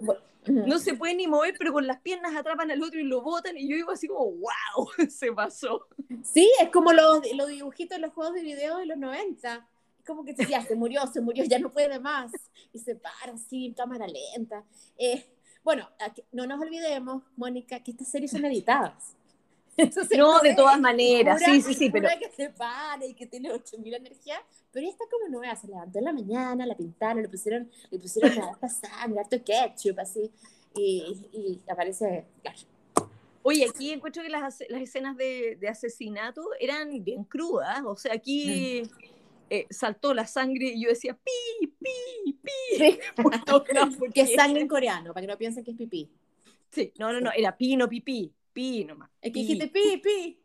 no 0.46 0.78
se 0.78 0.94
pueden 0.94 1.18
ni 1.18 1.26
mover, 1.26 1.54
pero 1.56 1.72
con 1.72 1.86
las 1.86 2.00
piernas 2.00 2.34
atrapan 2.34 2.70
al 2.70 2.82
otro 2.82 2.98
y 3.00 3.04
lo 3.04 3.22
botan, 3.22 3.56
y 3.56 3.68
yo 3.68 3.76
digo 3.76 3.92
así 3.92 4.08
como, 4.08 4.32
wow, 4.32 4.88
se 5.08 5.32
pasó. 5.32 5.86
Sí, 6.22 6.50
es 6.60 6.70
como 6.70 6.92
los, 6.92 7.20
los 7.34 7.48
dibujitos 7.48 7.98
de 7.98 8.02
los 8.02 8.12
juegos 8.12 8.34
de 8.34 8.42
video 8.42 8.78
de 8.78 8.86
los 8.86 8.98
90, 8.98 9.68
como 10.06 10.24
que 10.24 10.34
ya 10.34 10.62
se 10.62 10.74
murió, 10.74 11.06
se 11.06 11.20
murió, 11.20 11.44
ya 11.44 11.58
no 11.58 11.70
puede 11.70 11.98
más, 11.98 12.32
y 12.72 12.78
se 12.78 12.94
para 12.94 13.32
así 13.32 13.66
en 13.66 13.74
cámara 13.74 14.06
lenta. 14.06 14.64
Eh, 14.98 15.26
bueno, 15.62 15.88
no 16.32 16.46
nos 16.46 16.60
olvidemos, 16.60 17.22
Mónica, 17.36 17.82
que 17.82 17.92
estas 17.92 18.08
series 18.08 18.30
son 18.30 18.44
editadas. 18.44 19.16
Entonces, 19.76 20.16
no, 20.16 20.40
de 20.40 20.54
todas 20.54 20.78
maneras, 20.78 21.42
sí, 21.44 21.60
sí, 21.60 21.74
sí, 21.74 21.90
pero... 21.90 22.08
que 22.20 22.30
se 22.30 22.50
para 22.50 23.04
y 23.04 23.14
que 23.14 23.26
tiene 23.26 23.50
8000 23.50 23.94
energía, 23.94 24.36
pero 24.70 24.88
esta 24.88 25.04
como 25.10 25.28
nueva, 25.28 25.56
se 25.56 25.66
levantó 25.66 25.98
en 25.98 26.04
la 26.04 26.12
mañana, 26.12 26.64
la 26.64 26.76
pintaron, 26.76 27.22
le 27.22 27.28
pusieron, 27.28 27.68
le 27.90 27.98
pusieron 27.98 28.32
la 28.60 28.68
sangre, 28.68 29.20
harto 29.20 29.42
ketchup, 29.42 29.98
así, 29.98 30.30
y, 30.76 31.28
y 31.32 31.60
aparece, 31.68 32.26
claro. 32.42 32.58
Oye, 33.42 33.66
aquí 33.68 33.90
encuentro 33.90 34.22
que 34.22 34.28
las, 34.28 34.62
las 34.68 34.80
escenas 34.80 35.16
de, 35.16 35.56
de, 35.60 35.68
asesinato 35.68 36.42
eran 36.60 37.02
bien 37.02 37.24
crudas, 37.24 37.82
o 37.84 37.96
sea, 37.96 38.14
aquí... 38.14 38.82
Mm. 38.84 39.13
Eh, 39.50 39.66
saltó 39.70 40.14
la 40.14 40.26
sangre 40.26 40.72
y 40.74 40.82
yo 40.82 40.88
decía 40.88 41.14
pi, 41.14 41.66
pi, 41.66 42.32
pi. 42.42 42.50
Sí. 42.78 42.98
porque 43.98 44.20
es 44.22 44.34
sangre 44.34 44.62
en 44.62 44.68
coreano, 44.68 45.12
para 45.12 45.26
que 45.26 45.32
no 45.32 45.38
piensen 45.38 45.64
que 45.64 45.70
es 45.72 45.76
pipí. 45.76 46.10
Sí, 46.70 46.92
no, 46.98 47.12
no, 47.12 47.20
no, 47.20 47.30
era 47.32 47.56
pi, 47.56 47.76
no 47.76 47.88
pipí 47.88 48.32
pi 48.54 48.84
nomás. 48.84 49.10
Es 49.20 49.32
que 49.32 49.40
dijiste 49.40 49.68
pi, 49.68 49.98
pi. 49.98 50.40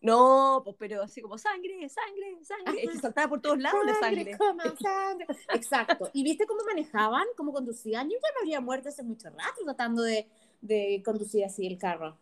No, 0.00 0.62
pues, 0.64 0.76
pero 0.78 1.02
así 1.02 1.20
como 1.20 1.36
sangre, 1.36 1.86
sangre, 1.90 2.42
sangre. 2.42 2.82
Es 2.82 2.90
que 2.90 2.98
saltaba 2.98 3.28
por 3.28 3.40
todos 3.42 3.58
lados 3.58 3.80
sangre, 4.00 4.24
la 4.24 4.38
sangre. 4.38 4.38
Coma, 4.38 4.64
sangre. 4.80 5.26
Exacto. 5.54 6.10
¿Y 6.14 6.24
viste 6.24 6.46
cómo 6.46 6.64
manejaban, 6.64 7.26
cómo 7.36 7.52
conducían? 7.52 8.08
Yo 8.08 8.16
ya 8.16 8.28
me 8.34 8.40
habría 8.40 8.60
muerto 8.62 8.88
hace 8.88 9.02
mucho 9.02 9.28
rato 9.28 9.62
tratando 9.62 10.02
de, 10.02 10.26
de 10.62 11.02
conducir 11.04 11.44
así 11.44 11.66
el 11.66 11.76
carro. 11.76 12.16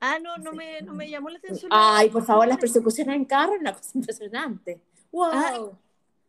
Ah, 0.00 0.18
no, 0.18 0.38
no 0.38 0.52
me, 0.52 0.80
no 0.80 0.94
me 0.94 1.10
llamó 1.10 1.28
la 1.28 1.38
atención. 1.38 1.70
Ay, 1.74 2.08
por 2.08 2.24
favor, 2.24 2.48
las 2.48 2.58
persecuciones 2.58 3.14
en 3.14 3.26
carro 3.26 3.54
es 3.54 3.60
una 3.60 3.74
cosa 3.74 3.90
impresionante. 3.94 4.80
¡Wow! 5.14 5.30
Ay, 5.32 5.60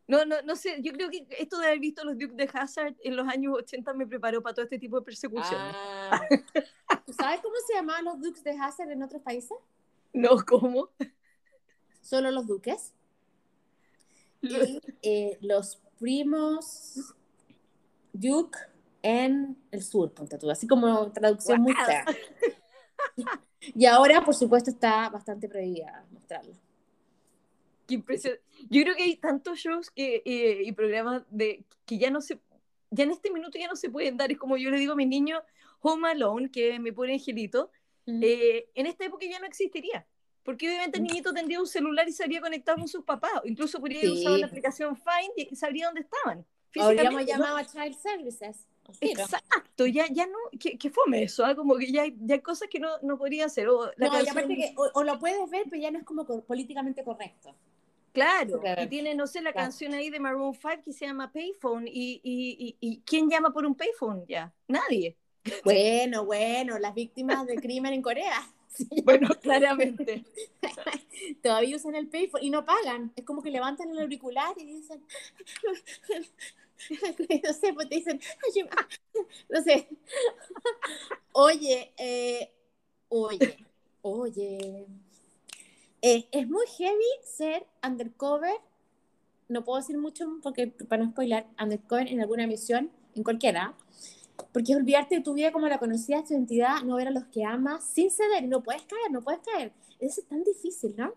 no, 0.08 0.24
no, 0.26 0.40
no 0.44 0.56
sé, 0.56 0.80
yo 0.84 0.94
creo 0.94 1.10
que 1.10 1.26
esto 1.40 1.58
de 1.58 1.66
haber 1.66 1.80
visto 1.80 2.04
los 2.04 2.20
Duke 2.20 2.36
de 2.36 2.48
Hazard 2.54 2.96
en 3.04 3.16
los 3.16 3.28
años 3.28 3.56
80 3.58 3.94
me 3.94 4.06
preparó 4.06 4.44
para 4.44 4.54
todo 4.54 4.66
este 4.66 4.78
tipo 4.78 5.00
de 5.00 5.06
persecuciones. 5.06 5.76
Ah. 5.76 6.22
¿Tú 7.04 7.14
sabes 7.14 7.42
cómo 7.42 7.56
se 7.66 7.74
llamaban 7.74 8.06
los 8.06 8.22
Dukes 8.22 8.44
de 8.44 8.52
Hazard 8.52 8.92
en 8.92 9.04
otros 9.04 9.22
países? 9.22 9.58
No, 10.14 10.38
¿cómo? 10.48 10.92
Solo 12.02 12.32
los 12.32 12.48
duques. 12.48 12.94
Y 14.42 14.80
eh, 15.02 15.38
los 15.42 15.82
primos 16.00 17.16
Duke 18.14 18.58
en 19.02 19.58
el 19.72 19.84
sur, 19.84 20.14
ponte 20.14 20.38
tú, 20.38 20.50
así 20.50 20.68
como 20.68 21.12
traducción 21.12 21.58
wow. 21.58 21.66
muy 21.66 21.86
fea. 21.86 22.06
Y 23.74 23.88
ahora, 23.88 24.24
por 24.24 24.36
supuesto, 24.36 24.70
está 24.70 25.10
bastante 25.10 25.50
prohibida 25.50 26.06
mostrarlo. 26.12 26.54
Qué 27.88 27.96
impresión. 27.96 28.38
Yo 28.70 28.84
creo 28.84 28.96
que 28.96 29.04
hay 29.04 29.16
tantos 29.18 29.60
shows 29.60 29.92
que, 29.92 30.22
eh, 30.26 30.62
y 30.64 30.72
programas 30.72 31.24
de, 31.30 31.66
que 31.86 31.98
ya 31.98 32.10
no 32.10 32.22
se, 32.22 32.40
ya 32.92 33.04
en 33.04 33.12
este 33.12 33.32
minuto 33.32 33.58
ya 33.58 33.68
no 33.68 33.76
se 33.76 33.90
pueden 33.90 34.18
dar. 34.18 34.32
Es 34.32 34.38
como 34.38 34.58
yo 34.58 34.70
le 34.70 34.78
digo 34.78 34.94
a 34.94 34.96
mis 34.96 35.08
niños, 35.08 35.42
Home 35.82 36.10
Alone, 36.10 36.50
que 36.50 36.80
me 36.80 36.94
pone 36.94 37.14
angelito, 37.14 37.72
mm. 38.06 38.22
eh, 38.24 38.70
en 38.74 38.86
esta 38.88 39.06
época 39.06 39.26
ya 39.26 39.40
no 39.40 39.46
existiría. 39.46 40.06
Porque 40.44 40.68
obviamente 40.68 41.00
el 41.00 41.04
niñito 41.04 41.34
tendría 41.34 41.60
un 41.60 41.66
celular 41.66 42.08
y 42.08 42.12
se 42.12 42.24
habría 42.24 42.40
conectado 42.40 42.78
con 42.78 42.88
sus 42.88 43.04
papás. 43.04 43.32
Incluso 43.46 43.80
podría 43.80 44.02
sí. 44.02 44.10
usar 44.10 44.40
la 44.40 44.46
aplicación 44.46 44.96
Find 44.96 45.50
y 45.50 45.56
sabría 45.56 45.88
dónde 45.88 46.02
estaban. 46.02 46.46
Habríamos 46.80 47.26
llamado 47.26 47.58
a 47.58 47.66
Child 47.66 47.96
Services. 47.96 48.68
Exacto, 49.02 49.88
ya, 49.88 50.06
ya 50.12 50.28
no, 50.28 50.38
que, 50.60 50.78
que 50.78 50.90
fome 50.92 51.24
eso, 51.24 51.48
¿eh? 51.48 51.56
como 51.56 51.76
que 51.76 51.92
ya 51.92 52.04
hay, 52.04 52.16
ya 52.20 52.36
hay 52.36 52.42
cosas 52.42 52.68
que 52.70 52.80
no, 52.80 52.90
no 53.02 53.18
podría 53.18 53.46
hacer. 53.46 53.68
O, 53.68 53.92
la 53.98 54.08
no, 54.08 54.12
canción... 54.12 54.48
que, 54.50 54.74
o, 54.78 54.92
o, 54.94 55.04
lo 55.04 55.18
puedes 55.18 55.50
ver, 55.50 55.64
pero 55.70 55.82
ya 55.82 55.90
no 55.90 55.98
es 55.98 56.06
como 56.06 56.26
políticamente 56.44 57.04
correcto. 57.04 57.56
Claro, 58.16 58.62
y 58.82 58.88
tiene, 58.88 59.14
no 59.14 59.28
sé, 59.28 59.42
la 59.42 59.52
claro. 59.52 59.66
canción 59.66 59.94
ahí 59.94 60.10
de 60.10 60.22
Maroon 60.22 60.54
5 60.54 60.82
que 60.86 60.94
se 60.94 61.06
llama 61.06 61.32
Payphone. 61.32 61.88
Y, 61.88 62.22
y, 62.24 62.56
y, 62.58 62.78
y, 62.80 63.02
quién 63.02 63.30
llama 63.30 63.52
por 63.52 63.66
un 63.66 63.76
payphone 63.76 64.26
ya? 64.28 64.52
Nadie. 64.68 65.18
Bueno, 65.64 66.26
bueno, 66.26 66.80
las 66.80 66.96
víctimas 66.96 67.46
de 67.46 67.58
crimen 67.58 67.94
en 67.94 68.02
Corea. 68.02 68.42
Sí. 68.76 68.88
Bueno, 69.06 69.30
claramente. 69.42 70.26
Todavía 71.42 71.78
usan 71.78 71.96
el 71.96 72.10
payphone 72.10 72.44
y 72.44 72.50
no 72.50 72.66
pagan. 72.66 73.14
Es 73.16 73.24
como 73.24 73.42
que 73.42 73.50
levantan 73.50 73.90
el 73.90 74.00
auricular 74.00 74.54
y 74.58 74.66
dicen. 74.66 75.02
no 77.44 77.54
sé, 77.54 77.74
pues 77.74 77.88
te 77.88 77.96
dicen. 77.96 78.20
No 79.48 79.62
sé. 79.62 79.88
Oye, 81.32 81.94
eh, 81.98 82.52
oye, 83.08 83.66
oye. 84.02 84.88
Eh, 86.08 86.28
es 86.32 86.48
muy 86.48 86.68
heavy 86.78 87.04
ser 87.24 87.66
undercover. 87.84 88.54
No 89.50 89.64
puedo 89.64 89.80
decir 89.80 89.98
mucho 89.98 90.28
porque 90.44 90.68
para 90.68 91.04
no 91.04 91.10
spoiler, 91.10 91.48
undercover 91.60 92.10
en 92.10 92.22
alguna 92.22 92.46
misión, 92.46 92.92
en 93.16 93.24
cualquiera. 93.24 93.74
Porque 94.54 94.74
es 94.74 94.78
olvidarte 94.78 95.16
de 95.16 95.22
tu 95.22 95.34
vida 95.34 95.52
como 95.52 95.68
la 95.68 95.80
conocías, 95.80 96.26
tu 96.26 96.36
identidad, 96.36 96.84
no 96.84 96.98
ver 96.98 97.08
a 97.08 97.12
los 97.12 97.24
que 97.26 97.44
amas, 97.44 97.90
sin 97.90 98.12
ceder. 98.12 98.44
No 98.44 98.62
puedes 98.62 98.84
caer, 98.84 99.10
no 99.10 99.24
puedes 99.24 99.42
caer. 99.42 99.72
Eso 100.00 100.22
es 100.22 100.28
tan 100.28 100.44
difícil, 100.44 100.94
¿no? 100.96 101.16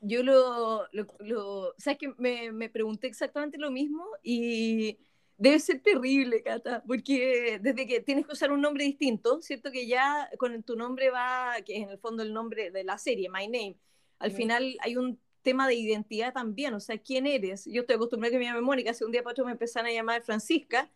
Yo 0.00 0.22
lo, 0.22 0.86
lo, 0.92 1.06
lo 1.18 1.74
sabes 1.78 1.98
que 1.98 2.14
me, 2.16 2.52
me, 2.52 2.68
pregunté 2.68 3.08
exactamente 3.08 3.58
lo 3.58 3.72
mismo 3.72 4.06
y 4.22 4.96
debe 5.38 5.58
ser 5.58 5.80
terrible, 5.82 6.40
Cata, 6.44 6.84
porque 6.86 7.58
desde 7.60 7.84
que 7.84 7.98
tienes 7.98 8.26
que 8.26 8.32
usar 8.32 8.52
un 8.52 8.60
nombre 8.60 8.84
distinto, 8.84 9.42
¿cierto? 9.42 9.72
Que 9.72 9.88
ya 9.88 10.30
con 10.38 10.62
tu 10.62 10.76
nombre 10.76 11.10
va, 11.10 11.56
que 11.66 11.78
es 11.78 11.82
en 11.82 11.90
el 11.90 11.98
fondo 11.98 12.22
el 12.22 12.32
nombre 12.32 12.70
de 12.70 12.84
la 12.84 12.96
serie, 12.96 13.28
My 13.28 13.48
Name, 13.48 13.76
al 14.24 14.32
final 14.32 14.76
hay 14.80 14.96
un 14.96 15.20
tema 15.42 15.68
de 15.68 15.74
identidad 15.74 16.32
también, 16.32 16.72
o 16.74 16.80
sea, 16.80 16.98
¿quién 16.98 17.26
eres? 17.26 17.66
Yo 17.66 17.82
estoy 17.82 17.96
acostumbrada 17.96 18.30
a 18.30 18.32
que 18.32 18.38
me 18.38 18.46
llame 18.46 18.62
Mónica, 18.62 18.90
hace 18.90 19.04
un 19.04 19.12
día 19.12 19.22
para 19.22 19.32
otro 19.32 19.44
me 19.44 19.52
empezaron 19.52 19.88
a 19.88 19.92
llamar 19.92 20.22
Francisca, 20.22 20.90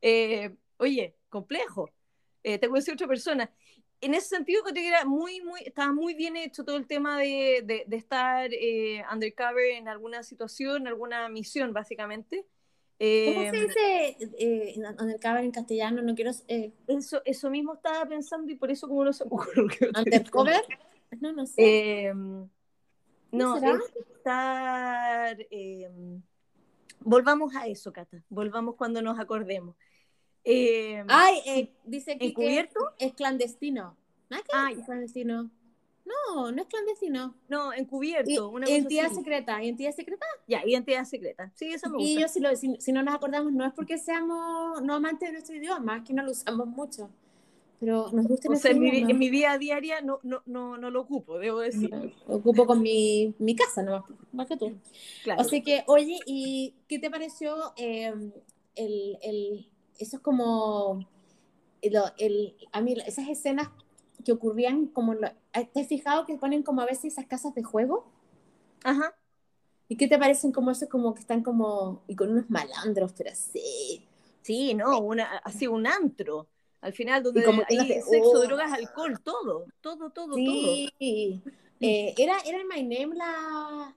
eh, 0.00 0.54
oye, 0.78 1.16
complejo, 1.28 1.90
eh, 2.42 2.58
te 2.58 2.68
conocí 2.68 2.90
otra 2.90 3.06
persona. 3.06 3.50
En 4.00 4.14
ese 4.14 4.28
sentido, 4.28 4.62
creo 4.64 4.74
que 4.74 4.88
era 4.88 5.04
muy, 5.04 5.40
muy, 5.42 5.60
estaba 5.60 5.92
muy 5.92 6.14
bien 6.14 6.36
hecho 6.36 6.64
todo 6.64 6.76
el 6.76 6.88
tema 6.88 7.20
de, 7.20 7.62
de, 7.64 7.84
de 7.86 7.96
estar 7.96 8.50
eh, 8.52 9.04
undercover 9.12 9.70
en 9.70 9.86
alguna 9.86 10.24
situación, 10.24 10.82
en 10.82 10.88
alguna 10.88 11.28
misión, 11.28 11.72
básicamente. 11.72 12.44
¿Cómo 12.98 13.50
se 13.50 13.66
dice 13.66 14.16
eh, 14.38 14.74
undercover 15.00 15.44
en 15.44 15.50
castellano? 15.50 16.02
No 16.02 16.14
quiero. 16.14 16.30
Eh... 16.46 16.72
Eso, 16.86 17.20
eso 17.24 17.50
mismo 17.50 17.74
estaba 17.74 18.06
pensando 18.06 18.52
y 18.52 18.56
por 18.56 18.70
eso, 18.70 18.88
como 18.88 19.04
no 19.04 19.12
se 19.12 19.24
me 19.24 19.30
¿Undercover? 19.96 20.62
No, 21.20 21.32
no 21.32 21.46
sé. 21.46 22.06
Em, 22.06 22.48
no, 23.32 23.56
estar. 23.56 25.36
Em, 25.50 26.22
volvamos 27.00 27.54
a 27.56 27.66
eso, 27.66 27.92
Cata. 27.92 28.22
Volvamos 28.28 28.76
cuando 28.76 29.02
nos 29.02 29.18
acordemos. 29.18 29.74
Em, 30.44 31.06
Ay, 31.08 31.40
eh, 31.46 31.72
dice 31.84 32.18
que, 32.18 32.26
¿Encubierto? 32.26 32.80
es 32.98 33.14
clandestino. 33.14 33.96
Ah, 34.52 34.70
es 34.72 34.84
clandestino. 34.84 35.50
No, 36.04 36.50
no 36.50 36.62
es 36.62 36.68
clandestino. 36.68 37.34
No, 37.48 37.72
encubierto. 37.72 38.48
Una 38.48 38.68
identidad 38.68 39.10
secreta. 39.12 39.62
¿Identidad 39.62 39.92
secreta? 39.92 40.26
Ya, 40.46 40.62
identidad 40.64 41.04
secreta. 41.04 41.52
Sí, 41.54 41.72
eso 41.72 41.88
me 41.90 41.98
gusta. 41.98 42.10
Y 42.10 42.20
yo, 42.20 42.28
si, 42.28 42.40
lo, 42.40 42.56
si, 42.56 42.92
no 42.92 43.02
nos 43.02 43.14
acordamos, 43.14 43.52
no 43.52 43.64
es 43.64 43.72
porque 43.72 43.98
seamos 43.98 44.82
no 44.82 44.94
amantes 44.94 45.28
de 45.28 45.32
nuestro 45.32 45.56
idioma, 45.56 45.98
es 45.98 46.04
que 46.04 46.12
no 46.12 46.22
lo 46.22 46.32
usamos 46.32 46.66
mucho. 46.66 47.10
Pero 47.82 48.12
nos 48.12 48.28
gusta 48.28 48.48
o 48.48 48.54
sea, 48.54 48.70
en 48.70 48.78
mi, 48.78 48.90
en 48.90 49.18
mi, 49.18 49.28
vida 49.28 49.58
diaria 49.58 50.00
no, 50.02 50.20
no, 50.22 50.40
no, 50.46 50.78
no, 50.78 50.88
lo 50.92 51.00
ocupo, 51.00 51.40
debo 51.40 51.58
decir. 51.58 51.90
lo 52.28 52.36
ocupo 52.36 52.64
con 52.64 52.80
mi, 52.80 53.34
mi 53.40 53.56
casa, 53.56 53.82
no 53.82 54.06
más 54.30 54.46
que 54.46 54.56
tú. 54.56 54.78
Claro. 55.24 55.40
Así 55.40 55.64
que, 55.64 55.82
oye, 55.88 56.20
¿y 56.24 56.76
qué 56.86 57.00
te 57.00 57.10
pareció 57.10 57.72
em, 57.76 58.30
el, 58.76 59.18
el, 59.20 59.68
eso 59.98 60.18
es 60.18 60.22
como, 60.22 61.08
el, 61.80 61.96
el, 62.18 62.56
a 62.70 62.80
mí 62.80 62.94
esas 63.04 63.28
escenas 63.28 63.68
que 64.24 64.30
ocurrían 64.30 64.86
como, 64.86 65.16
¿te 65.16 65.80
has 65.80 65.88
fijado 65.88 66.24
que 66.24 66.36
ponen 66.36 66.62
como 66.62 66.82
a 66.82 66.86
veces 66.86 67.14
esas 67.14 67.26
casas 67.26 67.52
de 67.52 67.64
juego? 67.64 68.06
Ajá. 68.84 69.12
¿Y 69.88 69.96
qué 69.96 70.06
te 70.06 70.20
parecen 70.20 70.52
como 70.52 70.70
eso, 70.70 70.88
como 70.88 71.14
que 71.14 71.20
están 71.22 71.42
como, 71.42 72.04
y 72.06 72.14
con 72.14 72.30
unos 72.30 72.48
malandros, 72.48 73.12
pero 73.18 73.32
así? 73.32 74.06
Sí, 74.42 74.72
no, 74.72 75.00
una, 75.00 75.38
así 75.38 75.66
un 75.66 75.88
antro. 75.88 76.46
Al 76.82 76.92
final, 76.92 77.22
donde 77.22 77.42
como 77.44 77.62
hay 77.68 77.78
sexo, 78.02 78.42
drogas, 78.42 78.72
alcohol, 78.72 79.18
todo, 79.22 79.66
todo, 79.80 80.10
todo, 80.10 80.34
sí. 80.34 80.92
todo. 80.98 81.52
Eh, 81.80 82.14
era, 82.16 82.38
era 82.44 82.58
el 82.58 82.66
My 82.66 82.82
Name 82.82 83.16
la, 83.16 83.96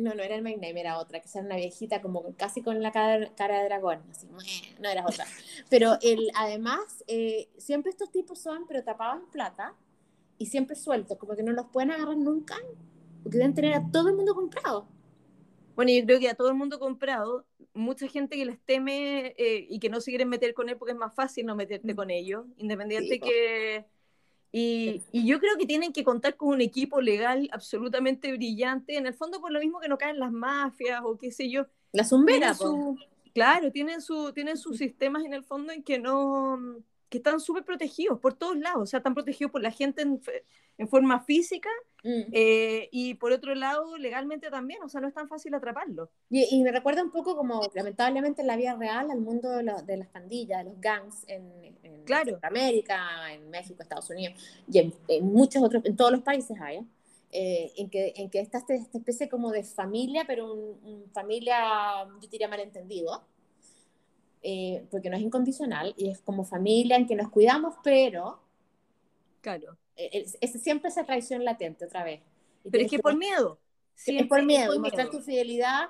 no, 0.00 0.14
no 0.14 0.22
era 0.22 0.34
el 0.34 0.42
My 0.42 0.54
Name, 0.54 0.80
era 0.80 0.98
otra, 0.98 1.20
que 1.20 1.28
era 1.32 1.44
una 1.44 1.56
viejita 1.56 2.00
como 2.00 2.34
casi 2.36 2.62
con 2.62 2.82
la 2.82 2.90
cara, 2.92 3.32
cara 3.36 3.58
de 3.60 3.64
dragón. 3.66 4.02
Así, 4.10 4.28
no 4.80 4.88
era 4.88 5.04
otra. 5.04 5.26
Pero 5.68 5.98
el, 6.02 6.30
además, 6.34 7.04
eh, 7.06 7.48
siempre 7.58 7.90
estos 7.90 8.10
tipos 8.10 8.38
son, 8.38 8.66
pero 8.66 8.82
tapaban 8.82 9.30
plata 9.30 9.74
y 10.38 10.46
siempre 10.46 10.76
sueltos, 10.76 11.18
como 11.18 11.36
que 11.36 11.42
no 11.42 11.52
los 11.52 11.66
pueden 11.66 11.90
agarrar 11.90 12.16
nunca, 12.16 12.56
porque 13.22 13.38
deben 13.38 13.54
tener 13.54 13.74
a 13.74 13.90
todo 13.90 14.08
el 14.08 14.16
mundo 14.16 14.34
comprado. 14.34 14.86
Bueno, 15.80 15.92
yo 15.92 16.04
creo 16.04 16.20
que 16.20 16.28
a 16.28 16.34
todo 16.34 16.50
el 16.50 16.56
mundo 16.56 16.78
comprado, 16.78 17.46
mucha 17.72 18.06
gente 18.06 18.36
que 18.36 18.44
les 18.44 18.60
teme 18.60 19.34
eh, 19.38 19.66
y 19.66 19.78
que 19.78 19.88
no 19.88 20.02
se 20.02 20.10
quieren 20.10 20.28
meter 20.28 20.52
con 20.52 20.68
él 20.68 20.76
porque 20.76 20.92
es 20.92 20.98
más 20.98 21.14
fácil 21.14 21.46
no 21.46 21.56
meterte 21.56 21.96
con 21.96 22.10
ellos, 22.10 22.44
independiente 22.58 23.18
que 23.18 23.86
y, 24.52 25.00
yo 25.10 25.40
creo 25.40 25.56
que 25.56 25.64
tienen 25.64 25.94
que 25.94 26.04
contar 26.04 26.36
con 26.36 26.50
un 26.50 26.60
equipo 26.60 27.00
legal 27.00 27.48
absolutamente 27.50 28.30
brillante, 28.30 28.98
en 28.98 29.06
el 29.06 29.14
fondo 29.14 29.40
por 29.40 29.52
lo 29.52 29.58
mismo 29.58 29.80
que 29.80 29.88
no 29.88 29.96
caen 29.96 30.18
las 30.18 30.32
mafias 30.32 31.00
o 31.02 31.16
qué 31.16 31.32
sé 31.32 31.48
yo. 31.48 31.66
La 31.92 32.04
zumbera, 32.04 32.54
Claro, 33.32 33.72
tienen, 33.72 34.02
su, 34.02 34.34
tienen 34.34 34.58
sus 34.58 34.76
sistemas 34.76 35.24
en 35.24 35.32
el 35.32 35.44
fondo 35.44 35.72
en 35.72 35.82
que 35.82 35.98
no 35.98 36.58
que 37.10 37.18
están 37.18 37.40
súper 37.40 37.64
protegidos 37.64 38.18
por 38.18 38.34
todos 38.34 38.56
lados, 38.56 38.82
o 38.82 38.86
sea, 38.86 38.98
están 38.98 39.14
protegidos 39.14 39.50
por 39.52 39.60
la 39.60 39.70
gente 39.70 40.02
en, 40.02 40.20
en 40.78 40.88
forma 40.88 41.20
física 41.20 41.68
mm. 42.02 42.22
eh, 42.32 42.88
y 42.90 43.14
por 43.14 43.32
otro 43.32 43.54
lado 43.54 43.98
legalmente 43.98 44.48
también, 44.48 44.82
o 44.82 44.88
sea, 44.88 45.00
no 45.02 45.08
es 45.08 45.14
tan 45.14 45.28
fácil 45.28 45.52
atraparlo. 45.54 46.10
Y, 46.30 46.62
me 46.62 46.72
recuerda 46.72 47.02
un 47.02 47.10
poco 47.10 47.36
como 47.36 47.60
lamentablemente 47.74 48.40
en 48.40 48.46
la 48.46 48.56
vida 48.56 48.74
real 48.76 49.10
al 49.10 49.20
mundo 49.20 49.50
de, 49.50 49.64
de 49.84 49.96
las 49.98 50.08
pandillas, 50.08 50.64
de 50.64 50.70
los 50.70 50.80
gangs 50.80 51.24
en, 51.26 51.76
en 51.82 52.04
claro. 52.04 52.38
América, 52.42 53.32
en 53.32 53.50
México, 53.50 53.82
Estados 53.82 54.08
Unidos 54.08 54.40
y 54.70 54.78
en, 54.78 55.24
muchos 55.26 55.62
otros, 55.62 55.84
en 55.84 55.96
todos 55.96 56.12
los 56.12 56.22
países 56.22 56.58
hay, 56.60 56.78
¿eh? 56.78 56.84
Eh, 57.32 57.72
en 57.76 57.90
que, 57.90 58.12
en 58.16 58.28
que 58.28 58.40
está 58.40 58.58
esta, 58.58 58.74
esta, 58.74 58.98
especie 58.98 59.28
como 59.28 59.52
de 59.52 59.62
familia, 59.62 60.24
pero 60.26 60.52
un, 60.52 61.04
familia, 61.12 62.04
yo 62.20 62.28
diría 62.28 62.48
malentendido, 62.48 63.22
eh, 64.42 64.86
porque 64.90 65.10
no 65.10 65.16
es 65.16 65.22
incondicional 65.22 65.94
y 65.96 66.10
es 66.10 66.20
como 66.20 66.44
familia 66.44 66.96
en 66.96 67.06
que 67.06 67.14
nos 67.14 67.30
cuidamos, 67.30 67.74
pero... 67.82 68.40
Claro. 69.40 69.76
Eh, 69.96 70.26
es, 70.40 70.62
siempre 70.62 70.88
esa 70.88 71.04
traición 71.04 71.44
latente 71.44 71.84
otra 71.84 72.04
vez. 72.04 72.22
pero 72.70 72.84
es 72.84 72.90
que 72.90 72.98
por 72.98 73.16
miedo. 73.16 73.58
es 74.06 74.26
por 74.26 74.42
miedo, 74.44 74.74
y 74.74 74.78
mostrar 74.78 75.10
tu 75.10 75.20
fidelidad 75.20 75.88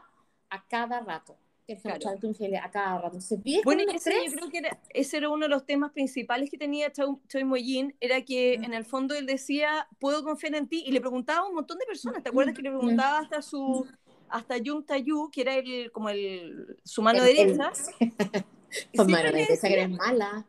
a 0.49 0.67
cada 0.67 1.01
rato. 1.01 1.37
Claro. 1.77 2.19
tu 2.21 2.35
fidelidad 2.35 2.65
a 2.65 2.71
cada 2.71 3.01
rato. 3.01 3.19
bueno, 3.65 3.83
ese, 3.93 4.13
yo 4.27 4.33
creo 4.33 4.51
que 4.51 4.63
ese 4.91 5.19
era 5.19 5.31
uno 5.31 5.45
de 5.45 5.51
los 5.51 5.65
temas 5.65 5.93
principales 5.93 6.51
que 6.51 6.59
tenía 6.59 6.93
Choi 6.93 7.45
Moyin, 7.45 7.95
era 8.01 8.23
que 8.25 8.55
en 8.55 8.75
el 8.75 8.85
fondo 8.85 9.15
él 9.15 9.27
decía, 9.27 9.87
puedo 9.99 10.25
confiar 10.25 10.55
en 10.55 10.69
ti, 10.69 10.83
y 10.87 10.93
le 10.93 11.01
preguntaba 11.01 11.41
a 11.41 11.49
un 11.49 11.55
montón 11.55 11.79
de 11.79 11.87
personas, 11.87 12.23
¿te 12.23 12.31
acuerdas 12.31 12.55
que 12.55 12.63
le 12.63 12.71
preguntaba 12.71 13.21
hasta 13.21 13.43
su 13.43 13.87
hasta 14.31 14.57
Jung 14.65 14.85
Tayu, 14.85 15.31
que 15.31 15.43
era 15.43 15.55
el, 15.55 15.91
como 15.93 16.09
el, 16.09 16.79
su 16.85 17.03
mano 17.03 17.23
derecha. 17.23 17.73
Con 18.97 19.11
mano 19.11 19.33
derecha, 19.33 19.69
que 19.69 19.73
eres 19.75 19.91
mala. 19.91 20.47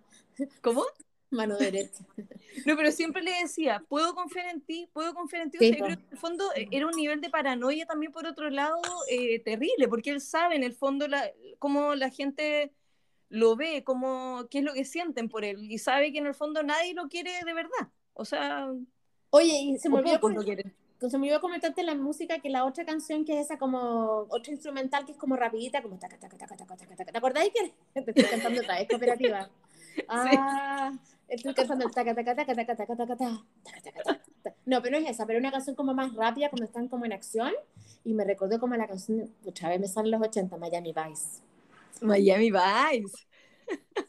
¿Cómo? 0.61 0.85
Mano 1.29 1.57
derecha. 1.57 2.03
No, 2.65 2.75
pero 2.75 2.91
siempre 2.91 3.23
le 3.23 3.31
decía, 3.41 3.81
puedo 3.87 4.13
confiar 4.13 4.49
en 4.49 4.59
ti, 4.59 4.89
puedo 4.91 5.13
confiar 5.13 5.43
en 5.43 5.51
ti. 5.51 5.57
o 5.57 5.61
sea, 5.61 5.71
creo 5.77 5.87
que 5.87 5.93
en 5.93 6.07
el 6.11 6.17
fondo 6.17 6.43
eh, 6.53 6.67
era 6.69 6.85
un 6.85 6.91
nivel 6.91 7.21
de 7.21 7.29
paranoia 7.29 7.85
también 7.85 8.11
por 8.11 8.27
otro 8.27 8.49
lado 8.49 8.81
eh, 9.09 9.39
terrible, 9.39 9.87
porque 9.87 10.09
él 10.09 10.19
sabe 10.19 10.57
en 10.57 10.63
el 10.63 10.73
fondo 10.73 11.07
la, 11.07 11.31
cómo 11.57 11.95
la 11.95 12.09
gente 12.09 12.73
lo 13.29 13.55
ve, 13.55 13.85
cómo, 13.85 14.47
qué 14.51 14.59
es 14.59 14.65
lo 14.65 14.73
que 14.73 14.83
sienten 14.83 15.29
por 15.29 15.45
él, 15.45 15.71
y 15.71 15.77
sabe 15.77 16.11
que 16.11 16.17
en 16.17 16.27
el 16.27 16.35
fondo 16.35 16.61
nadie 16.61 16.93
lo 16.93 17.07
quiere 17.07 17.31
de 17.45 17.53
verdad. 17.53 17.89
O 18.13 18.25
sea... 18.25 18.69
Oye, 19.29 19.53
y 19.61 19.79
se 19.79 19.89
me 19.89 19.99
olvidó, 19.99 20.19
se 21.09 21.17
me 21.17 21.27
olvidó 21.27 21.41
comentarte 21.41 21.83
la 21.83 21.95
música 21.95 22.39
que 22.39 22.49
la 22.49 22.65
otra 22.65 22.85
canción 22.85 23.25
que 23.25 23.39
es 23.39 23.45
esa 23.45 23.57
como 23.57 24.27
otra 24.29 24.51
instrumental 24.51 25.05
que 25.05 25.13
es 25.13 25.17
como 25.17 25.35
rapidita 25.35 25.81
como 25.81 25.97
taca 25.97 26.17
taca 26.17 26.37
taca 26.37 26.55
taca 26.55 26.77
taca 26.77 26.95
taca 26.95 27.11
¿te 27.11 27.17
acordáis 27.17 27.51
que 27.53 28.01
te 28.01 28.11
estoy 28.11 28.25
cantando 28.25 28.61
otra 28.61 28.75
vez 28.75 28.87
cooperativa 28.87 29.49
ah 30.07 30.91
estoy 31.27 31.53
cantando 31.53 31.85
el 31.85 31.91
taca 31.91 32.13
taca 32.13 32.35
taca 32.35 32.55
taca 32.55 32.75
taca 32.75 32.95
taca 32.95 33.15
taca 33.15 34.21
no 34.65 34.81
pero 34.81 34.99
no 34.99 35.05
es 35.05 35.11
esa 35.11 35.25
pero 35.25 35.39
una 35.39 35.51
canción 35.51 35.75
como 35.75 35.93
más 35.93 36.13
rápida 36.13 36.49
cuando 36.49 36.65
están 36.65 36.87
como 36.87 37.05
en 37.05 37.13
acción 37.13 37.51
y 38.03 38.13
me 38.13 38.23
recordó 38.23 38.59
como 38.59 38.75
la 38.75 38.87
canción 38.87 39.29
otra 39.45 39.69
vez 39.69 39.79
me 39.79 39.87
salen 39.87 40.11
los 40.11 40.21
80 40.21 40.57
Miami 40.57 40.93
Vice 40.93 41.41
Miami 42.01 42.51
Vice 42.51 43.30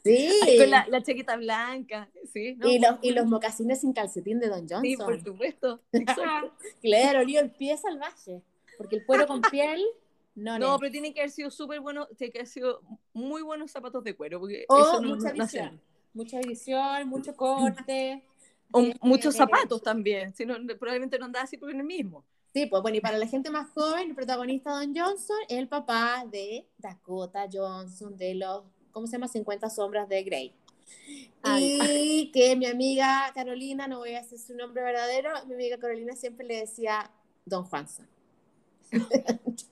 Sí. 0.03 0.29
Con 0.59 0.69
la, 0.69 0.85
la, 0.89 1.01
chaqueta 1.01 1.37
blanca, 1.37 2.09
sí. 2.31 2.57
y, 2.63 2.79
los, 2.79 2.99
y 3.01 3.11
los 3.11 3.25
mocasines 3.25 3.81
sin 3.81 3.93
calcetín 3.93 4.39
de 4.39 4.47
Don 4.47 4.61
Johnson. 4.61 4.81
Sí, 4.81 4.97
por 4.97 5.21
supuesto. 5.23 5.81
claro, 6.81 7.23
lío 7.23 7.39
el 7.39 7.51
pie 7.51 7.77
salvaje. 7.77 8.41
Porque 8.77 8.97
el 8.97 9.05
cuero 9.05 9.27
con 9.27 9.41
piel. 9.51 9.81
No, 10.35 10.57
no, 10.57 10.79
pero 10.79 10.91
tienen 10.91 11.13
que 11.13 11.21
haber 11.21 11.31
sido 11.31 11.51
súper 11.51 11.79
buenos, 11.79 12.07
tienen 12.17 12.31
que 12.31 12.39
haber 12.39 12.47
sido 12.47 12.81
muy 13.13 13.43
buenos 13.43 13.71
zapatos 13.71 14.03
de 14.03 14.15
cuero. 14.15 14.39
Porque 14.39 14.65
oh, 14.67 14.81
eso 14.81 15.01
no, 15.01 15.15
mucha 15.15 15.31
visión. 15.31 15.81
Mucha 16.13 16.39
visión, 16.39 17.07
mucho 17.07 17.35
corte. 17.37 18.23
O 18.71 18.83
muchos 19.01 19.35
zapatos 19.35 19.81
también. 19.83 20.33
Si 20.33 20.45
no, 20.45 20.55
probablemente 20.79 21.19
no 21.19 21.25
andaba 21.25 21.43
así 21.43 21.57
por 21.57 21.69
el 21.69 21.83
mismo. 21.83 22.25
Sí, 22.53 22.65
pues 22.65 22.81
bueno, 22.81 22.97
y 22.97 23.01
para 23.01 23.17
la 23.17 23.27
gente 23.27 23.49
más 23.49 23.69
joven, 23.71 24.09
el 24.09 24.15
protagonista 24.15 24.71
Don 24.71 24.95
Johnson 24.95 25.37
es 25.47 25.57
el 25.57 25.67
papá 25.67 26.25
de 26.31 26.67
Dakota 26.77 27.47
Johnson, 27.51 28.15
de 28.15 28.35
los 28.35 28.63
¿cómo 28.93 29.05
se 29.07 29.13
llama? 29.13 29.27
50 29.27 29.69
sombras 29.69 30.07
de 30.07 30.23
Grey. 30.23 30.55
Y 31.59 32.31
que 32.31 32.55
mi 32.55 32.67
amiga 32.67 33.29
Carolina, 33.35 33.87
no 33.87 33.97
voy 33.99 34.13
a 34.13 34.21
decir 34.21 34.39
su 34.39 34.55
nombre 34.55 34.81
verdadero, 34.81 35.31
mi 35.45 35.55
amiga 35.55 35.77
Carolina 35.77 36.15
siempre 36.15 36.47
le 36.47 36.61
decía 36.61 37.11
Don 37.45 37.65
Juanza. 37.65 38.07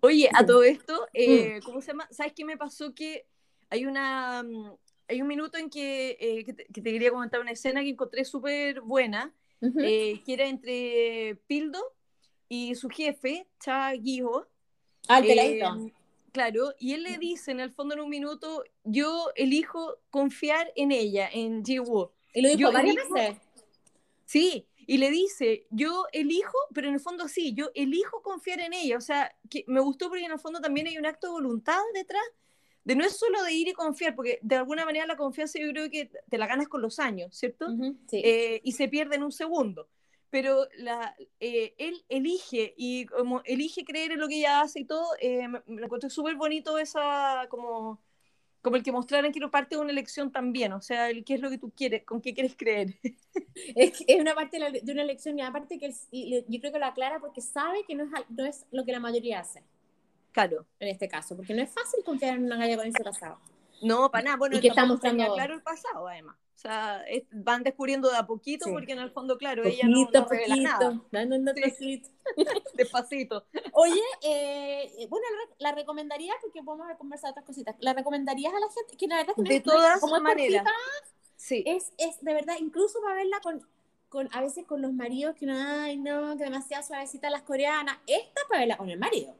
Oye, 0.00 0.30
a 0.32 0.46
todo 0.46 0.62
esto, 0.62 1.08
eh, 1.12 1.58
mm. 1.58 1.64
¿cómo 1.64 1.80
se 1.80 1.88
llama? 1.88 2.06
¿Sabes 2.12 2.32
qué 2.34 2.44
me 2.44 2.56
pasó? 2.56 2.94
Que 2.94 3.26
hay 3.70 3.86
una 3.86 4.44
mm, 4.44 4.76
hay 5.08 5.22
un 5.22 5.28
minuto 5.28 5.58
en 5.58 5.70
que, 5.70 6.16
eh, 6.20 6.44
te, 6.44 6.82
quería 6.82 7.10
comentar 7.10 7.40
una 7.40 7.50
escena 7.50 7.82
que 7.82 7.90
encontré 7.90 8.24
súper 8.24 8.80
buena, 8.80 9.34
eh, 9.60 10.22
que 10.24 10.32
era 10.32 10.46
entre 10.46 11.36
Pildo 11.46 11.80
y 12.48 12.74
su 12.74 12.88
jefe, 12.88 13.46
Cha 13.60 13.92
Guijo. 13.92 14.46
Ah, 15.08 15.18
el 15.18 15.92
Claro, 16.34 16.74
y 16.80 16.94
él 16.94 17.04
le 17.04 17.16
dice 17.18 17.52
en 17.52 17.60
el 17.60 17.70
fondo 17.70 17.94
en 17.94 18.00
un 18.00 18.08
minuto, 18.10 18.64
yo 18.82 19.30
elijo 19.36 19.98
confiar 20.10 20.72
en 20.74 20.90
ella, 20.90 21.28
en 21.32 21.64
Ji-woo. 21.64 22.10
¿Y 22.34 22.42
lo 22.42 22.48
dijo 22.48 22.72
varias 22.72 23.08
veces? 23.08 23.40
Sí, 24.26 24.66
y 24.84 24.98
le 24.98 25.12
dice, 25.12 25.68
yo 25.70 26.06
elijo, 26.10 26.58
pero 26.74 26.88
en 26.88 26.94
el 26.94 27.00
fondo 27.00 27.28
sí, 27.28 27.54
yo 27.54 27.70
elijo 27.76 28.20
confiar 28.20 28.58
en 28.58 28.72
ella. 28.72 28.96
O 28.96 29.00
sea, 29.00 29.32
que 29.48 29.62
me 29.68 29.78
gustó 29.78 30.08
porque 30.08 30.24
en 30.24 30.32
el 30.32 30.40
fondo 30.40 30.60
también 30.60 30.88
hay 30.88 30.98
un 30.98 31.06
acto 31.06 31.28
de 31.28 31.34
voluntad 31.34 31.78
detrás, 31.94 32.24
de 32.82 32.96
no 32.96 33.04
es 33.04 33.16
solo 33.16 33.40
de 33.44 33.52
ir 33.52 33.68
y 33.68 33.72
confiar, 33.72 34.16
porque 34.16 34.40
de 34.42 34.56
alguna 34.56 34.84
manera 34.84 35.06
la 35.06 35.16
confianza 35.16 35.60
yo 35.60 35.68
creo 35.68 35.88
que 35.88 36.10
te 36.28 36.36
la 36.36 36.48
ganas 36.48 36.66
con 36.66 36.82
los 36.82 36.98
años, 36.98 37.32
¿cierto? 37.36 37.68
sí. 38.08 38.22
Eh, 38.24 38.60
y 38.64 38.72
se 38.72 38.88
pierde 38.88 39.14
en 39.14 39.22
un 39.22 39.30
segundo 39.30 39.88
pero 40.34 40.66
la, 40.78 41.14
eh, 41.38 41.76
él 41.78 42.04
elige 42.08 42.74
y 42.76 43.06
como 43.06 43.40
elige 43.44 43.84
creer 43.84 44.10
en 44.10 44.18
lo 44.18 44.26
que 44.26 44.38
ella 44.38 44.62
hace 44.62 44.80
y 44.80 44.84
todo, 44.84 45.06
eh, 45.20 45.46
me, 45.46 45.62
me 45.66 45.82
encontré 45.84 46.10
súper 46.10 46.34
bonito 46.34 46.76
esa, 46.76 47.46
como, 47.50 48.02
como 48.60 48.74
el 48.74 48.82
que 48.82 48.90
mostraran 48.90 49.30
que 49.30 49.38
era 49.38 49.48
parte 49.48 49.76
de 49.76 49.80
una 49.80 49.92
elección 49.92 50.32
también, 50.32 50.72
o 50.72 50.80
sea, 50.80 51.08
el 51.08 51.24
qué 51.24 51.34
es 51.34 51.40
lo 51.40 51.50
que 51.50 51.58
tú 51.58 51.70
quieres, 51.70 52.02
con 52.02 52.20
qué 52.20 52.34
quieres 52.34 52.56
creer. 52.56 52.96
Es, 53.76 54.02
es 54.08 54.20
una 54.20 54.34
parte 54.34 54.56
de, 54.58 54.60
la- 54.60 54.70
de 54.72 54.92
una 54.92 55.02
elección 55.02 55.38
y 55.38 55.42
aparte 55.42 55.78
que 55.78 55.94
y 56.10 56.44
yo 56.48 56.58
creo 56.60 56.72
que 56.72 56.78
lo 56.80 56.86
aclara 56.86 57.20
porque 57.20 57.40
sabe 57.40 57.84
que 57.86 57.94
no 57.94 58.02
es, 58.02 58.10
no 58.28 58.44
es 58.44 58.66
lo 58.72 58.84
que 58.84 58.90
la 58.90 58.98
mayoría 58.98 59.38
hace 59.38 59.62
Claro. 60.32 60.66
en 60.80 60.88
este 60.88 61.06
caso, 61.06 61.36
porque 61.36 61.54
no 61.54 61.62
es 61.62 61.70
fácil 61.70 62.02
confiar 62.04 62.34
en 62.38 62.44
una 62.46 62.56
galla 62.56 62.76
con 62.76 62.86
ese 62.88 63.04
pasado. 63.04 63.38
No, 63.82 64.10
para 64.10 64.24
nada. 64.24 64.36
Bueno, 64.36 64.56
Y 64.56 64.60
que 64.60 64.68
está 64.68 64.84
mostrando- 64.84 65.32
claro 65.34 65.54
el 65.54 65.62
pasado, 65.62 66.08
además. 66.08 66.36
O 66.54 66.56
sea, 66.56 67.02
es- 67.08 67.24
van 67.32 67.62
descubriendo 67.62 68.08
de 68.10 68.16
a 68.16 68.26
poquito 68.26 68.66
Sí. 68.66 68.72
porque 68.72 68.92
en 68.92 69.00
el 69.00 69.10
fondo, 69.10 69.36
claro, 69.36 69.64
ella 69.64 69.86
no, 69.88 70.02
Poquito, 70.04 70.20
no 70.20 70.28
revela 70.28 70.54
poquito, 70.54 70.70
nada. 70.90 71.00
dando 71.10 71.36
un 71.36 71.54
Sí. 71.54 71.62
poquito. 71.70 72.08
Despacito. 72.74 73.46
Oye, 73.72 74.00
eh, 74.22 75.06
bueno, 75.08 75.26
la, 75.58 75.70
la 75.70 75.74
recomendarías, 75.74 76.36
porque 76.40 76.62
podemos 76.62 76.86
conversar 76.96 77.32
otras 77.32 77.44
cositas, 77.44 77.74
¿la 77.80 77.92
recomendarías 77.92 78.52
a 78.54 78.60
la 78.60 78.68
gente? 78.72 78.96
Que 78.96 79.06
la 79.08 79.16
verdad 79.16 79.34
es 79.36 79.44
que 79.44 79.52
De 79.54 79.60
todas 79.60 80.00
como 80.00 80.20
maneras. 80.20 80.64
Sí. 81.36 81.62
es, 81.66 81.92
es 81.98 82.20
de 82.24 82.32
verdad, 82.32 82.54
incluso 82.58 83.00
para 83.02 83.16
verla 83.16 83.40
con, 83.42 83.66
con, 84.08 84.28
a 84.32 84.40
veces 84.40 84.64
con 84.64 84.80
los 84.80 84.92
maridos 84.92 85.34
que 85.34 85.46
no, 85.46 85.54
ay, 85.58 85.96
no, 85.98 86.36
que 86.38 86.44
demasiado 86.44 86.82
suavecita 86.84 87.28
las 87.30 87.42
coreanas, 87.42 87.98
esta 88.06 88.40
para 88.48 88.60
verla 88.60 88.76
con 88.78 88.88
el 88.88 88.98
marido. 88.98 89.36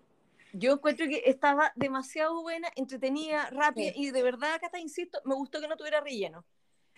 Yo 0.53 0.73
encuentro 0.73 1.07
que 1.07 1.23
estaba 1.27 1.73
demasiado 1.77 2.43
buena, 2.43 2.69
entretenida, 2.77 3.49
rápida 3.51 3.93
Sí. 3.93 4.03
y 4.03 4.11
de 4.11 4.23
verdad, 4.23 4.61
Cata, 4.61 4.79
insisto, 4.79 5.21
me 5.25 5.35
gustó 5.35 5.61
que 5.61 5.69
no 5.69 5.77
tuviera 5.77 6.01
relleno. 6.01 6.45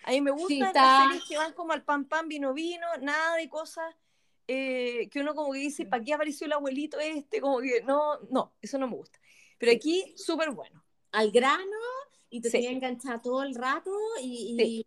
A 0.03 0.11
mí 0.11 0.21
me 0.21 0.31
Sí, 0.31 0.37
gustan 0.37 0.67
está- 0.67 0.81
las 0.83 1.03
series 1.09 1.23
que 1.27 1.37
van 1.37 1.53
como 1.53 1.73
al 1.73 1.83
pan 1.83 2.05
pan, 2.05 2.27
vino 2.27 2.53
vino, 2.53 2.85
nada 3.01 3.35
de 3.35 3.49
cosas 3.49 3.95
eh, 4.49 5.09
que 5.11 5.19
uno 5.19 5.35
como 5.35 5.51
que 5.51 5.59
dice, 5.59 5.85
¿para 5.85 6.01
qué 6.03 6.13
apareció 6.13 6.45
el 6.47 6.53
abuelito 6.53 6.97
este? 6.99 7.41
Como 7.41 7.59
que 7.59 7.81
no, 7.81 8.17
no, 8.29 8.53
eso 8.61 8.77
no 8.77 8.87
me 8.87 8.95
gusta. 8.95 9.19
Pero 9.57 9.73
aquí, 9.73 10.13
súper 10.15 10.51
bueno. 10.51 10.83
Al 11.11 11.31
grano 11.31 11.77
y 12.29 12.39
te 12.39 12.49
Sí. 12.49 12.53
tenía 12.53 12.71
enganchada 12.71 13.21
todo 13.21 13.43
el 13.43 13.55
rato 13.55 13.91
y... 14.21 14.55
y 14.55 14.57
Sí. 14.57 14.85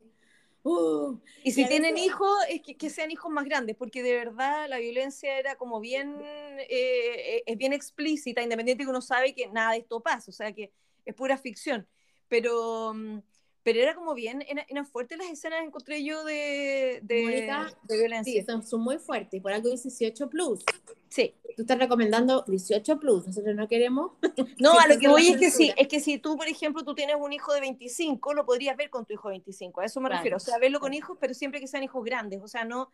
uh, 0.62 1.18
Y 1.44 1.52
si 1.52 1.66
tienen 1.66 1.94
veces- 1.94 2.06
hijos, 2.08 2.38
es 2.48 2.62
que, 2.62 2.76
que 2.78 2.88
sean 2.88 3.10
hijos 3.10 3.30
más 3.30 3.44
grandes, 3.44 3.76
porque 3.76 4.02
de 4.02 4.14
verdad 4.14 4.66
la 4.68 4.78
violencia 4.78 5.38
era 5.38 5.56
como 5.56 5.78
bien, 5.80 6.16
eh, 6.22 7.42
es 7.44 7.58
bien 7.58 7.72
explícita, 7.74 8.40
independiente 8.42 8.84
que 8.84 8.90
uno 8.90 9.02
sabe 9.02 9.34
que 9.34 9.46
nada 9.48 9.72
de 9.72 9.78
esto 9.78 10.00
pasa, 10.00 10.30
o 10.30 10.34
sea 10.34 10.52
que 10.54 10.72
es 11.04 11.14
pura 11.14 11.36
ficción. 11.36 11.86
Pero, 12.28 12.94
mm, 12.94 13.18
pero 13.62 13.78
era 13.80 13.94
como 13.94 14.14
bien, 14.14 14.42
eran, 14.68 14.86
fuertes 14.86 15.18
las 15.18 15.28
escenas, 15.30 15.62
encontré 15.62 16.02
yo 16.02 16.24
de, 16.24 17.00
de, 17.02 17.22
Mónica, 17.22 17.72
de 17.82 17.98
violencia. 17.98 18.40
sí, 18.40 18.46
son, 18.46 18.62
son 18.66 18.80
muy 18.80 18.98
fuertes 18.98 19.40
por 19.42 19.52
algo 19.52 19.68
dice 19.70 19.88
18 19.88 20.28
plus. 20.30 20.64
Sí. 21.08 21.34
Tú 21.56 21.62
estás 21.62 21.78
recomendando 21.78 22.44
18 22.46 22.98
plus, 23.00 23.26
nosotros 23.26 23.54
no 23.54 23.68
queremos. 23.68 24.12
No, 24.60 24.78
a 24.78 24.86
lo 24.86 24.98
que 24.98 25.08
voy 25.08 25.28
es 25.28 25.36
que 25.38 25.50
sí, 25.50 25.72
es 25.76 25.88
que 25.88 26.00
si 26.00 26.18
tú, 26.18 26.36
por 26.36 26.46
ejemplo, 26.48 26.82
tú 26.84 26.94
tienes 26.94 27.16
un 27.18 27.32
hijo 27.32 27.52
de 27.52 27.60
25, 27.60 28.32
lo 28.34 28.46
podrías 28.46 28.76
ver 28.76 28.88
con 28.90 29.04
tu 29.04 29.12
hijo 29.14 29.28
de 29.28 29.34
25, 29.34 29.80
a 29.80 29.84
eso 29.86 30.00
me 30.00 30.08
Claro. 30.08 30.18
refiero, 30.20 30.36
o 30.36 30.40
sea, 30.40 30.58
verlo 30.58 30.80
con 30.80 30.94
hijos, 30.94 31.16
pero 31.20 31.34
siempre 31.34 31.60
que 31.60 31.66
sean 31.66 31.82
hijos 31.82 32.02
grandes, 32.04 32.40
o 32.42 32.48
sea, 32.48 32.64
no, 32.64 32.90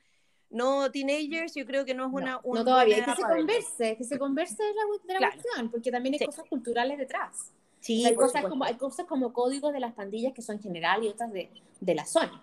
no 0.50 0.90
teenagers, 0.90 1.54
yo 1.54 1.64
creo 1.66 1.84
que 1.84 1.94
no 1.94 2.06
es 2.06 2.12
una... 2.12 2.32
no, 2.32 2.40
una 2.44 2.60
no 2.60 2.64
todavía, 2.64 2.98
es 2.98 3.04
que 3.04 3.14
se 3.16 3.22
converse, 3.22 3.96
que 3.96 4.04
se 4.04 4.18
converse 4.18 4.62
de 4.62 4.74
la, 4.74 4.82
de 5.04 5.12
la 5.14 5.18
Claro. 5.18 5.34
cuestión, 5.42 5.70
porque 5.70 5.90
también 5.90 6.14
hay 6.14 6.18
Sí. 6.20 6.26
cosas 6.26 6.44
culturales 6.48 6.98
detrás. 6.98 7.52
Sí, 7.86 8.04
hay, 8.04 8.14
cosas 8.14 8.30
supuesto. 8.32 8.48
como, 8.50 8.64
hay 8.64 8.74
cosas 8.74 9.06
como 9.06 9.32
códigos 9.32 9.72
de 9.72 9.80
las 9.80 9.94
pandillas 9.94 10.32
que 10.32 10.42
son 10.42 10.58
general 10.60 11.04
y 11.04 11.08
otras 11.08 11.32
de, 11.32 11.50
de 11.80 11.94
la 11.94 12.04
zona. 12.04 12.42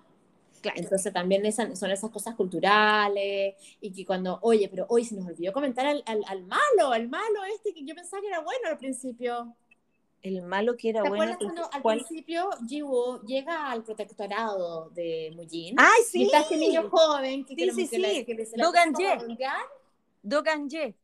Claro. 0.61 0.79
Entonces 0.79 1.11
también 1.11 1.45
esas, 1.45 1.77
son 1.77 1.91
esas 1.91 2.09
cosas 2.09 2.35
culturales 2.35 3.55
y 3.81 3.91
que 3.91 4.05
cuando, 4.05 4.39
oye, 4.41 4.69
pero 4.69 4.85
hoy 4.87 5.03
se 5.03 5.15
nos 5.15 5.27
olvidó 5.27 5.51
comentar 5.51 5.85
al, 5.85 6.01
al, 6.05 6.23
al 6.27 6.43
malo, 6.43 6.91
al 6.93 7.09
malo 7.09 7.43
este 7.55 7.73
que 7.73 7.83
yo 7.83 7.93
pensaba 7.93 8.21
que 8.21 8.27
era 8.29 8.39
bueno 8.39 8.69
al 8.69 8.77
principio. 8.77 9.55
El 10.21 10.41
malo 10.43 10.77
que 10.77 10.91
era 10.91 11.03
¿Te 11.03 11.09
bueno. 11.09 11.23
acuerdas 11.33 11.37
cuando 11.43 11.69
al 11.73 11.81
¿cuál? 11.81 11.97
principio 11.97 12.49
Jiwoo 12.65 13.21
llega 13.23 13.69
al 13.69 13.83
protectorado 13.83 14.89
de 14.91 15.33
Mujin? 15.35 15.75
¡Ay, 15.77 16.01
Y 16.01 16.05
sí! 16.05 16.23
está 16.23 16.39
este 16.39 16.55
niño 16.55 16.89
joven 16.89 17.43
que, 17.43 17.55
Sí, 17.55 17.65
que, 17.65 17.71
sí, 17.73 17.87
que 17.89 17.99
la- 17.99 18.09
sí. 18.09 18.23
que 18.25 18.45
se 18.45 18.55
la 18.57 18.63
Dogan 18.65 18.93
Ye. 18.95 19.17
Dogan 20.21 20.69
Ye. 20.69 20.95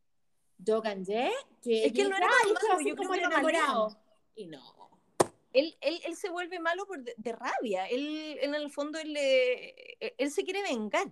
Dogan 0.57 1.03
Ye, 1.03 1.31
que 1.61 1.85
Es 1.87 1.91
que 1.91 2.01
él 2.03 2.09
no 2.09 2.15
era 2.15 2.27
y 2.27 2.53
malo, 2.53 2.79
yo 2.87 2.95
creo 2.95 3.09
que 3.11 3.17
era 3.17 3.27
enamorado. 3.27 3.97
Y 4.39 4.45
no. 4.47 4.89
Él, 5.51 5.75
él, 5.81 5.99
él 6.05 6.15
se 6.15 6.29
vuelve 6.29 6.59
malo 6.59 6.85
por 6.85 7.03
de, 7.03 7.13
de 7.17 7.33
rabia. 7.33 7.87
Él, 7.87 8.37
en 8.41 8.55
el 8.55 8.71
fondo, 8.71 8.97
él, 8.97 9.11
le- 9.11 9.97
él 10.17 10.31
se 10.31 10.45
quiere 10.45 10.63
vengar. 10.63 11.11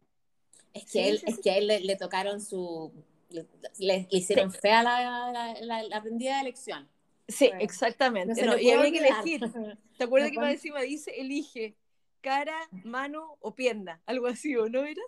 Es 0.73 0.83
que, 0.85 0.89
Sí, 0.91 0.99
él, 0.99 1.19
sí, 1.19 1.25
es 1.27 1.39
que 1.39 1.51
a 1.51 1.57
él 1.57 1.67
le, 1.67 1.81
le 1.81 1.95
tocaron 1.97 2.39
su. 2.39 2.93
Le, 3.29 3.45
le- 3.79 4.07
le 4.09 4.17
hicieron 4.17 4.49
fea 4.53 4.81
la, 4.81 5.29
la, 5.33 5.59
la, 5.59 5.83
la 5.83 5.97
aprendida 5.97 6.35
de 6.35 6.41
elección. 6.41 6.87
Sí, 7.27 7.47
Bueno, 7.49 7.63
exactamente. 7.65 8.41
No 8.45 8.53
no, 8.53 8.57
y 8.57 8.69
había 8.69 8.91
que 8.91 8.99
elegir. 8.99 9.41
¿Te 9.97 10.03
acuerdas 10.05 10.29
No 10.29 10.33
que 10.35 10.39
más 10.39 10.53
encima 10.53 10.81
dice, 10.83 11.19
elige 11.19 11.75
cara, 12.21 12.57
mano 12.85 13.35
o 13.41 13.55
pierna? 13.55 14.01
Algo 14.05 14.27
así, 14.27 14.55
¿o 14.55 14.69
no 14.69 14.85
era? 14.85 15.01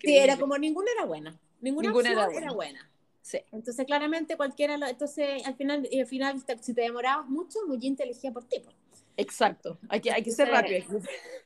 Sí, 0.00 0.18
era 0.18 0.36
como 0.36 0.58
ninguna 0.58 0.90
era 0.96 1.04
buena. 1.04 1.38
Ninguna, 1.60 1.88
Ninguna 1.90 2.10
era 2.10 2.32
era 2.32 2.50
buena. 2.52 2.90
Sí. 3.22 3.38
Entonces, 3.52 3.86
claramente, 3.86 4.36
cualquiera. 4.36 4.76
Lo, 4.76 4.86
entonces, 4.86 5.46
al 5.46 5.54
final, 5.54 5.86
y 5.90 6.00
al 6.00 6.06
final 6.06 6.44
te- 6.44 6.58
si 6.58 6.74
te 6.74 6.82
demorabas 6.82 7.28
mucho, 7.28 7.58
Mujin 7.68 7.96
te 7.96 8.04
elegía 8.04 8.32
por 8.32 8.44
ti. 8.44 8.62
Exacto. 9.16 9.76
Hay 9.90 10.00
que, 10.00 10.10
hay 10.10 10.22
que 10.22 10.30
ser 10.30 10.48
rápido. 10.48 10.84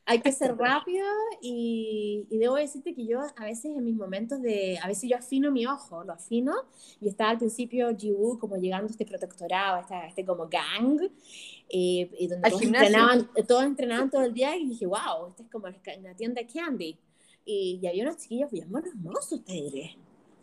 Hay 0.07 0.21
que 0.21 0.31
ser 0.31 0.55
rápido 0.57 1.05
y, 1.43 2.25
y 2.31 2.39
debo 2.39 2.55
decirte 2.55 2.95
que 2.95 3.05
yo 3.05 3.21
a 3.37 3.45
veces 3.45 3.65
en 3.77 3.83
mis 3.85 3.97
momentos 3.97 4.41
de, 4.41 4.79
a 4.81 4.87
veces 4.87 5.11
yo 5.11 5.17
afino 5.17 5.51
mi 5.51 5.67
ojo, 5.67 6.05
lo 6.05 6.13
afino 6.13 6.55
y 7.01 7.09
estaba 7.09 7.31
al 7.31 7.39
principio 7.39 7.89
Jiwoo 7.97 8.39
como 8.39 8.57
llegando 8.57 8.87
a 8.87 8.91
este 8.91 9.05
protectorado, 9.05 9.77
a 9.77 9.81
este, 9.81 9.95
a 9.95 10.07
este 10.07 10.25
como 10.25 10.47
gang, 10.49 11.01
eh, 11.69 12.09
y 12.19 12.29
donde 12.29 12.49
todos 12.49 12.63
entrenaban, 12.63 13.31
todos 13.49 13.65
entrenaban 13.65 14.11
todo 14.11 14.23
el 14.23 14.35
día 14.35 14.57
y 14.57 14.69
dije, 14.69 14.87
wow, 14.87 15.29
esta 15.31 15.43
es 15.43 15.51
como 15.51 15.67
una 15.67 16.15
tienda 16.15 16.43
de 16.43 16.47
candy. 16.47 16.97
Y, 17.47 17.81
y 17.83 17.87
había 17.87 18.05
unos 18.05 18.19
chiquillos 18.19 18.51
bien 18.53 18.69
hermosos, 18.73 19.45
te 19.45 19.53
diré. 19.53 19.97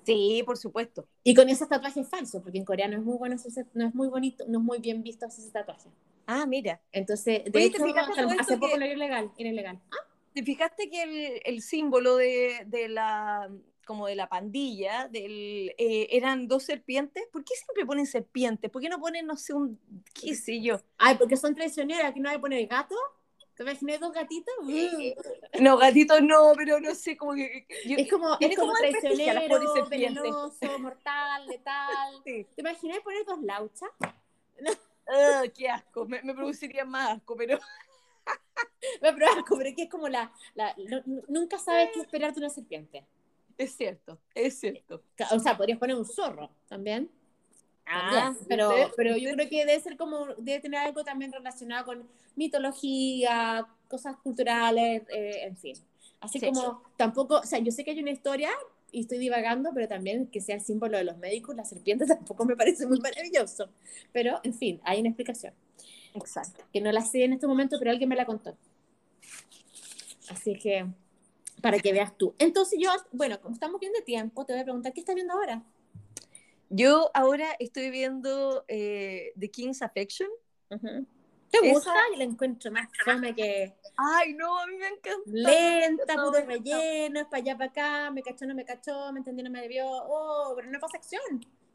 Sí, 0.03 0.41
por 0.45 0.57
supuesto. 0.57 1.07
Y 1.23 1.35
con 1.35 1.49
esos 1.49 1.69
tatuajes 1.69 2.07
falsos, 2.09 2.41
porque 2.41 2.57
en 2.57 2.65
Corea 2.65 2.87
no 2.87 2.97
es 2.97 3.03
muy 3.03 3.17
bueno, 3.17 3.35
hacerse- 3.35 3.67
no 3.73 3.87
es 3.87 3.93
muy 3.93 4.07
bonito, 4.07 4.45
no 4.47 4.59
es 4.59 4.65
muy 4.65 4.79
bien 4.79 5.03
visto 5.03 5.25
hacer 5.25 5.43
ese 5.43 5.51
tatuaje. 5.53 5.89
Ah, 6.25 6.45
mira. 6.45 6.81
Entonces, 6.91 7.43
de 7.45 7.51
Oye, 7.59 7.69
¿te 7.69 7.77
hecho, 7.77 7.83
hace 8.39 8.57
poco 8.57 8.69
que- 8.73 8.77
no 8.79 8.85
era 8.85 8.93
ilegal, 8.93 9.31
era 9.37 9.49
ilegal. 9.49 9.79
Ah, 9.91 10.07
¿Te 10.33 10.43
fijaste 10.43 10.89
que 10.89 11.03
el, 11.03 11.41
el 11.45 11.61
símbolo 11.61 12.15
de, 12.15 12.63
de 12.67 12.87
la 12.89 13.49
como 13.85 14.07
de 14.07 14.15
la 14.15 14.29
pandilla 14.29 15.09
del, 15.09 15.73
eh, 15.77 16.07
eran 16.11 16.47
dos 16.47 16.63
serpientes? 16.63 17.23
¿Por 17.31 17.43
qué 17.43 17.53
siempre 17.55 17.85
ponen 17.85 18.05
serpientes? 18.05 18.71
¿Por 18.71 18.81
qué 18.81 18.87
no 18.89 18.99
ponen, 18.99 19.25
no 19.25 19.35
sé, 19.35 19.53
un 19.53 19.77
qué 20.13 20.33
sé 20.35 20.61
yo? 20.61 20.79
Ay, 20.97 21.15
porque 21.15 21.35
son 21.35 21.53
traicioneras, 21.53 22.05
aquí 22.11 22.19
no 22.21 22.29
hay 22.29 22.37
que 22.37 22.41
poner 22.41 22.65
gato. 22.67 22.95
¿Te 23.63 23.69
imaginas 23.69 23.99
dos 23.99 24.11
gatitos? 24.11 24.53
No, 25.59 25.77
gatitos 25.77 26.19
no, 26.23 26.53
pero 26.57 26.79
no 26.79 26.95
sé, 26.95 27.15
como 27.15 27.33
que... 27.35 27.67
yo- 27.85 27.95
Es 27.97 28.09
como, 28.09 28.35
es 28.39 28.55
como 28.55 28.69
como 28.73 28.79
traicionero, 28.79 29.87
venenoso, 29.87 30.79
mortal, 30.79 31.47
letal. 31.47 32.13
Sí. 32.25 32.47
¿Te 32.55 32.61
imaginas 32.61 32.99
poner 33.01 33.23
dos 33.25 33.39
lauchas? 33.43 33.89
Ah, 35.13 35.43
qué 35.53 35.67
asco, 35.67 36.05
me, 36.05 36.21
me 36.23 36.33
produciría 36.33 36.85
más 36.85 37.17
asco, 37.17 37.35
pero... 37.35 37.59
Voy 39.01 39.09
a 39.09 39.15
probar, 39.15 39.43
pero 39.49 39.63
es 39.69 39.75
que 39.75 39.83
es 39.83 39.89
como 39.89 40.07
la... 40.07 40.31
nunca 41.27 41.57
sabes 41.59 41.89
qué 41.93 41.99
esperar 42.01 42.33
de 42.33 42.39
una 42.39 42.49
serpiente. 42.49 43.05
Es 43.57 43.75
cierto, 43.75 44.19
es 44.33 44.59
cierto. 44.59 45.03
O 45.31 45.39
sea, 45.39 45.57
podrías 45.57 45.77
poner 45.79 45.95
un 45.97 46.05
zorro 46.05 46.49
también. 46.67 47.11
Ah, 47.93 48.33
pero, 48.47 48.71
pero 48.95 49.17
yo 49.17 49.31
creo 49.33 49.49
que 49.49 49.65
debe 49.65 49.79
ser 49.79 49.97
como, 49.97 50.27
debe 50.37 50.59
tener 50.59 50.79
algo 50.79 51.03
también 51.03 51.31
relacionado 51.31 51.85
con 51.85 52.07
mitología, 52.35 53.67
cosas 53.87 54.15
culturales, 54.17 55.03
eh, 55.09 55.43
en 55.43 55.57
fin. 55.57 55.75
Así 56.19 56.39
Sí. 56.39 56.47
como 56.47 56.83
tampoco, 56.97 57.39
o 57.39 57.43
sea, 57.43 57.59
yo 57.59 57.71
sé 57.71 57.83
que 57.83 57.91
hay 57.91 57.99
una 57.99 58.11
historia 58.11 58.49
y 58.91 59.01
estoy 59.01 59.17
divagando, 59.17 59.71
pero 59.73 59.87
también 59.87 60.27
que 60.27 60.41
sea 60.41 60.55
el 60.55 60.61
símbolo 60.61 60.97
de 60.97 61.03
los 61.03 61.17
médicos, 61.17 61.55
la 61.55 61.65
serpiente 61.65 62.05
tampoco 62.07 62.45
me 62.45 62.55
parece 62.55 62.85
muy 62.87 62.99
maravilloso. 62.99 63.69
Pero, 64.11 64.39
en 64.43 64.53
fin, 64.53 64.79
hay 64.83 64.99
una 64.99 65.09
explicación, 65.09 65.53
Exacto. 66.13 66.63
que 66.71 66.81
no 66.81 66.91
la 66.91 67.01
sé 67.01 67.23
en 67.23 67.33
este 67.33 67.47
momento, 67.47 67.77
pero 67.79 67.91
alguien 67.91 68.09
me 68.09 68.15
la 68.15 68.25
contó. 68.25 68.55
Así 70.29 70.55
que, 70.57 70.85
para 71.61 71.79
que 71.79 71.91
veas 71.93 72.17
tú. 72.17 72.33
Entonces 72.39 72.79
yo, 72.81 72.89
bueno, 73.11 73.39
como 73.41 73.53
estamos 73.53 73.79
bien 73.79 73.93
de 73.93 74.01
tiempo, 74.01 74.45
te 74.45 74.53
voy 74.53 74.61
a 74.61 74.65
preguntar, 74.65 74.93
¿qué 74.93 75.01
estás 75.01 75.15
viendo 75.15 75.33
ahora? 75.33 75.63
Yo 76.73 77.11
ahora 77.13 77.47
estoy 77.59 77.89
viendo 77.91 78.63
eh, 78.69 79.33
The 79.37 79.51
King's 79.51 79.81
Affection. 79.81 80.29
¿Te 80.69 81.57
Esa- 81.57 81.69
gusta? 81.69 81.93
Y 82.13 82.17
la 82.17 82.23
encuentro 82.23 82.71
más 82.71 82.87
fome 83.03 83.35
que 83.35 83.75
Ay, 83.97 84.33
no, 84.33 84.57
a 84.57 84.65
mí 84.67 84.77
me 84.77 84.87
encanta. 84.87 85.19
lenta, 85.25 86.15
No, 86.15 86.31
puro 86.31 86.39
no. 86.39 86.47
relleno, 86.47 87.19
es 87.19 87.25
para 87.25 87.37
allá, 87.37 87.57
para 87.57 87.69
acá, 87.71 88.11
me 88.11 88.23
cachó, 88.23 88.45
no 88.45 88.55
me 88.55 88.63
cachó, 88.63 89.11
me 89.11 89.19
entendió, 89.19 89.43
no 89.43 89.51
me 89.51 89.61
debió, 89.61 89.85
oh, 89.85 90.53
pero 90.55 90.71
no 90.71 90.79
pasa 90.79 90.97
acción. 90.97 91.21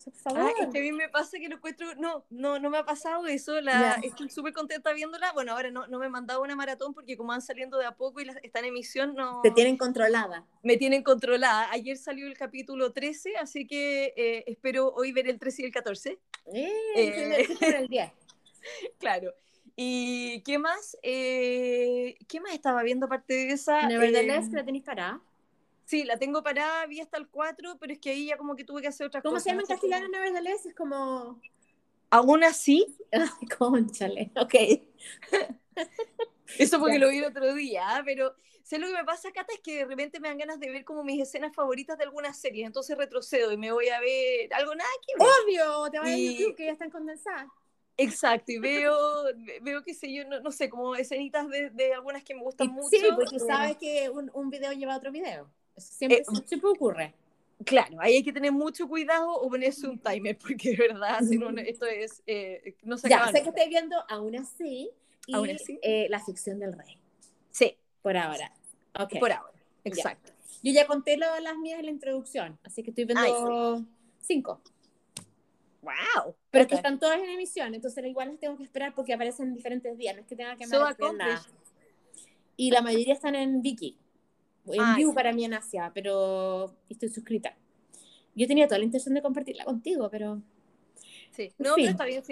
Por 0.06 0.14
favor. 0.14 0.40
Ah, 0.40 0.52
es 0.60 0.68
que 0.68 0.78
a 0.78 0.82
mí 0.82 0.92
me 0.92 1.08
pasa 1.08 1.36
que 1.36 1.48
lo 1.48 1.56
encuentro, 1.56 1.96
no, 1.96 2.24
no, 2.30 2.60
no 2.60 2.70
me 2.70 2.78
ha 2.78 2.84
pasado 2.84 3.26
eso, 3.26 3.60
la, 3.60 3.94
estoy 4.04 4.30
súper 4.30 4.52
contenta 4.52 4.92
viéndola, 4.92 5.32
bueno, 5.32 5.50
ahora 5.50 5.72
no, 5.72 5.88
no 5.88 5.98
me 5.98 6.06
he 6.06 6.08
mandado 6.08 6.42
una 6.42 6.54
maratón 6.54 6.94
porque 6.94 7.16
como 7.16 7.30
van 7.30 7.42
saliendo 7.42 7.76
de 7.76 7.86
a 7.86 7.96
poco 7.96 8.20
y 8.20 8.26
la, 8.26 8.34
está 8.44 8.60
en 8.60 8.66
emisión, 8.66 9.16
no... 9.16 9.40
Te 9.42 9.50
tienen 9.50 9.76
controlada. 9.76 10.46
Me 10.62 10.76
tienen 10.76 11.02
controlada, 11.02 11.72
ayer 11.72 11.96
salió 11.96 12.28
el 12.28 12.38
capítulo 12.38 12.92
13, 12.92 13.36
así 13.38 13.66
que 13.66 14.14
eh, 14.16 14.44
espero 14.46 14.92
hoy 14.94 15.10
ver 15.10 15.28
el 15.28 15.40
13 15.40 15.62
y 15.62 15.64
el 15.64 15.72
14. 15.72 16.20
Eh, 16.54 16.72
eh 16.94 17.48
el 17.62 17.88
10. 17.88 18.12
claro. 19.00 19.34
¿Y 19.74 20.40
qué 20.42 20.60
más? 20.60 20.96
¿Qué 21.02 22.40
más 22.40 22.52
estaba 22.52 22.84
viendo 22.84 23.06
aparte 23.06 23.34
de 23.34 23.50
esa? 23.54 23.88
Nevertheless, 23.88 24.50
que 24.50 24.54
la 24.54 24.64
tenéis 24.64 24.84
parada. 24.84 25.20
Sí, 25.86 26.02
la 26.02 26.18
tengo 26.18 26.42
parada, 26.42 26.84
vi 26.86 27.00
hasta 27.00 27.16
el 27.16 27.28
4, 27.28 27.78
pero 27.78 27.92
es 27.92 28.00
que 28.00 28.10
ahí 28.10 28.26
ya 28.26 28.36
como 28.36 28.56
que 28.56 28.64
tuve 28.64 28.82
que 28.82 28.88
hacer 28.88 29.06
otras 29.06 29.22
cosas. 29.22 29.30
¿Cómo 29.30 29.40
se 29.40 29.50
llama 29.50 29.62
en 29.62 29.68
castellano 29.68 30.08
Nevertheless? 30.08 30.66
Es 30.66 30.74
como... 30.74 31.40
Aún 32.10 32.42
así. 32.42 32.98
Conchale, 33.58 34.32
ok. 34.36 34.54
Eso 36.58 36.80
porque 36.80 36.98
lo 36.98 37.08
vi 37.08 37.18
el 37.18 37.24
otro 37.24 37.54
día, 37.54 37.84
¿ah? 37.86 38.02
pero 38.04 38.34
sé 38.64 38.80
lo 38.80 38.88
que 38.88 38.94
me 38.94 39.04
pasa, 39.04 39.30
Cata, 39.30 39.52
es 39.54 39.60
que 39.60 39.76
de 39.76 39.84
repente 39.84 40.18
me 40.18 40.26
dan 40.26 40.38
ganas 40.38 40.58
de 40.58 40.70
ver 40.70 40.84
como 40.84 41.04
mis 41.04 41.22
escenas 41.22 41.54
favoritas 41.54 41.96
de 41.96 42.02
algunas 42.02 42.36
series, 42.36 42.66
entonces 42.66 42.98
retrocedo 42.98 43.52
y 43.52 43.56
me 43.56 43.70
voy 43.70 43.88
a 43.88 44.00
ver 44.00 44.52
algo 44.54 44.74
nada 44.74 44.90
que 45.06 45.14
ver. 45.16 45.28
Obvio, 45.44 45.90
te 45.92 45.98
vas 46.00 46.08
a 46.08 46.16
YouTube 46.16 46.56
que 46.56 46.66
ya 46.66 46.72
están 46.72 46.90
condensadas. 46.90 47.46
Exacto, 47.96 48.50
y 48.50 48.58
veo, 48.58 49.24
veo 49.62 49.84
que 49.84 49.94
sé 49.94 50.12
yo, 50.12 50.24
no, 50.24 50.50
sé, 50.50 50.68
como 50.68 50.96
escenitas 50.96 51.48
de, 51.48 51.70
de, 51.70 51.94
algunas 51.94 52.24
que 52.24 52.34
me 52.34 52.42
gustan 52.42 52.68
mucho. 52.68 52.88
Sí, 52.90 53.02
porque 53.14 53.38
sabes 53.38 53.76
que 53.76 54.10
un, 54.10 54.30
un, 54.34 54.50
video 54.50 54.72
lleva 54.72 54.94
a 54.94 54.98
otro 54.98 55.12
video. 55.12 55.48
Siempre, 55.76 56.18
eh, 56.20 56.24
siempre 56.46 56.70
ocurre. 56.70 57.14
Claro, 57.64 57.98
ahí 58.00 58.16
hay 58.16 58.22
que 58.22 58.32
tener 58.32 58.52
mucho 58.52 58.86
cuidado 58.86 59.32
o 59.32 59.48
ponerse 59.48 59.86
un 59.86 59.98
timer, 59.98 60.36
porque 60.38 60.70
de 60.70 60.88
verdad, 60.88 61.20
si 61.22 61.38
no, 61.38 61.50
esto 61.50 61.86
es, 61.86 62.22
eh, 62.26 62.74
no 62.82 62.98
se 62.98 63.08
Ya, 63.08 63.26
sé 63.28 63.42
que 63.42 63.48
estoy 63.48 63.68
viendo 63.68 63.96
aún 64.08 64.36
así, 64.36 64.90
y, 65.26 65.34
¿Aún 65.34 65.50
así? 65.50 65.78
Eh, 65.82 66.06
la 66.08 66.20
ficción 66.20 66.58
del 66.60 66.72
rey. 66.72 66.98
Sí. 67.50 67.76
Por 68.02 68.16
ahora. 68.16 68.52
Okay. 68.98 69.18
Por 69.18 69.32
ahora, 69.32 69.58
exacto. 69.84 70.32
Yo 70.62 70.72
ya 70.72 70.86
conté 70.86 71.16
lo, 71.16 71.26
las 71.40 71.56
mías 71.56 71.78
en 71.80 71.86
la 71.86 71.90
introducción, 71.90 72.58
así 72.62 72.82
que 72.82 72.90
estoy 72.90 73.04
viendo 73.04 73.84
cinco. 74.20 74.60
¡Wow! 75.82 76.34
Pero 76.50 76.62
es 76.62 76.68
que 76.68 76.74
están 76.74 76.98
todas 76.98 77.18
en 77.20 77.28
emisión, 77.28 77.74
entonces 77.74 78.04
igual 78.04 78.28
las 78.28 78.40
tengo 78.40 78.56
que 78.56 78.64
esperar 78.64 78.94
porque 78.94 79.12
aparecen 79.12 79.48
en 79.48 79.54
diferentes 79.54 79.96
días, 79.96 80.14
no 80.14 80.22
es 80.22 80.26
que 80.26 80.36
tenga 80.36 80.56
que 80.56 80.66
so 80.66 81.12
nada. 81.12 81.42
Y 82.56 82.70
la 82.70 82.80
mayoría 82.80 83.12
están 83.12 83.34
en 83.34 83.62
Viki, 83.62 83.96
en 84.66 84.96
View 84.96 85.14
para 85.14 85.32
mí 85.32 85.44
en 85.44 85.54
Asia, 85.54 85.90
pero 85.94 86.74
estoy 86.88 87.08
suscrita. 87.08 87.56
Yo 88.34 88.46
tenía 88.46 88.66
toda 88.66 88.78
la 88.78 88.84
intención 88.84 89.14
de 89.14 89.22
compartirla 89.22 89.64
contigo, 89.64 90.08
pero... 90.10 90.40
Sí, 91.30 91.52
no, 91.58 91.74
pero 91.76 91.90
está 91.90 92.04
bien, 92.06 92.22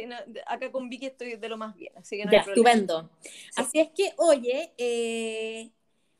acá 0.46 0.72
con 0.72 0.88
Vicky 0.88 1.06
estoy 1.06 1.36
de 1.36 1.48
lo 1.48 1.58
más 1.58 1.74
bien, 1.76 1.92
así 1.96 2.16
que 2.16 2.24
no 2.24 2.32
ya, 2.32 2.40
estupendo. 2.40 3.10
Así 3.54 3.78
es 3.78 3.90
que, 3.90 4.14
oye, 4.16 4.72
eh, 4.78 5.70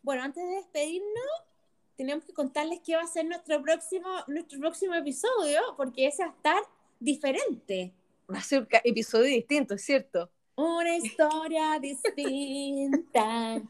bueno, 0.02 0.22
antes 0.22 0.46
de 0.46 0.56
despedirnos, 0.56 1.30
tenemos 1.96 2.24
que 2.24 2.34
contarles 2.34 2.80
qué 2.84 2.96
va 2.96 3.02
a 3.02 3.06
ser 3.06 3.24
nuestro 3.24 3.62
próximo, 3.62 4.08
nuestro 4.26 4.58
próximo 4.58 4.94
episodio, 4.94 5.60
porque 5.76 6.06
ese 6.06 6.24
va 6.24 6.30
a 6.30 6.34
estar 6.34 6.62
diferente. 7.00 7.94
Va 8.32 8.38
a 8.38 8.42
ser 8.42 8.60
un 8.60 8.68
episodio 8.84 9.26
distinto, 9.26 9.74
es 9.74 9.82
cierto. 9.82 10.30
Una 10.56 10.96
historia 10.96 11.78
distinta, 11.80 13.62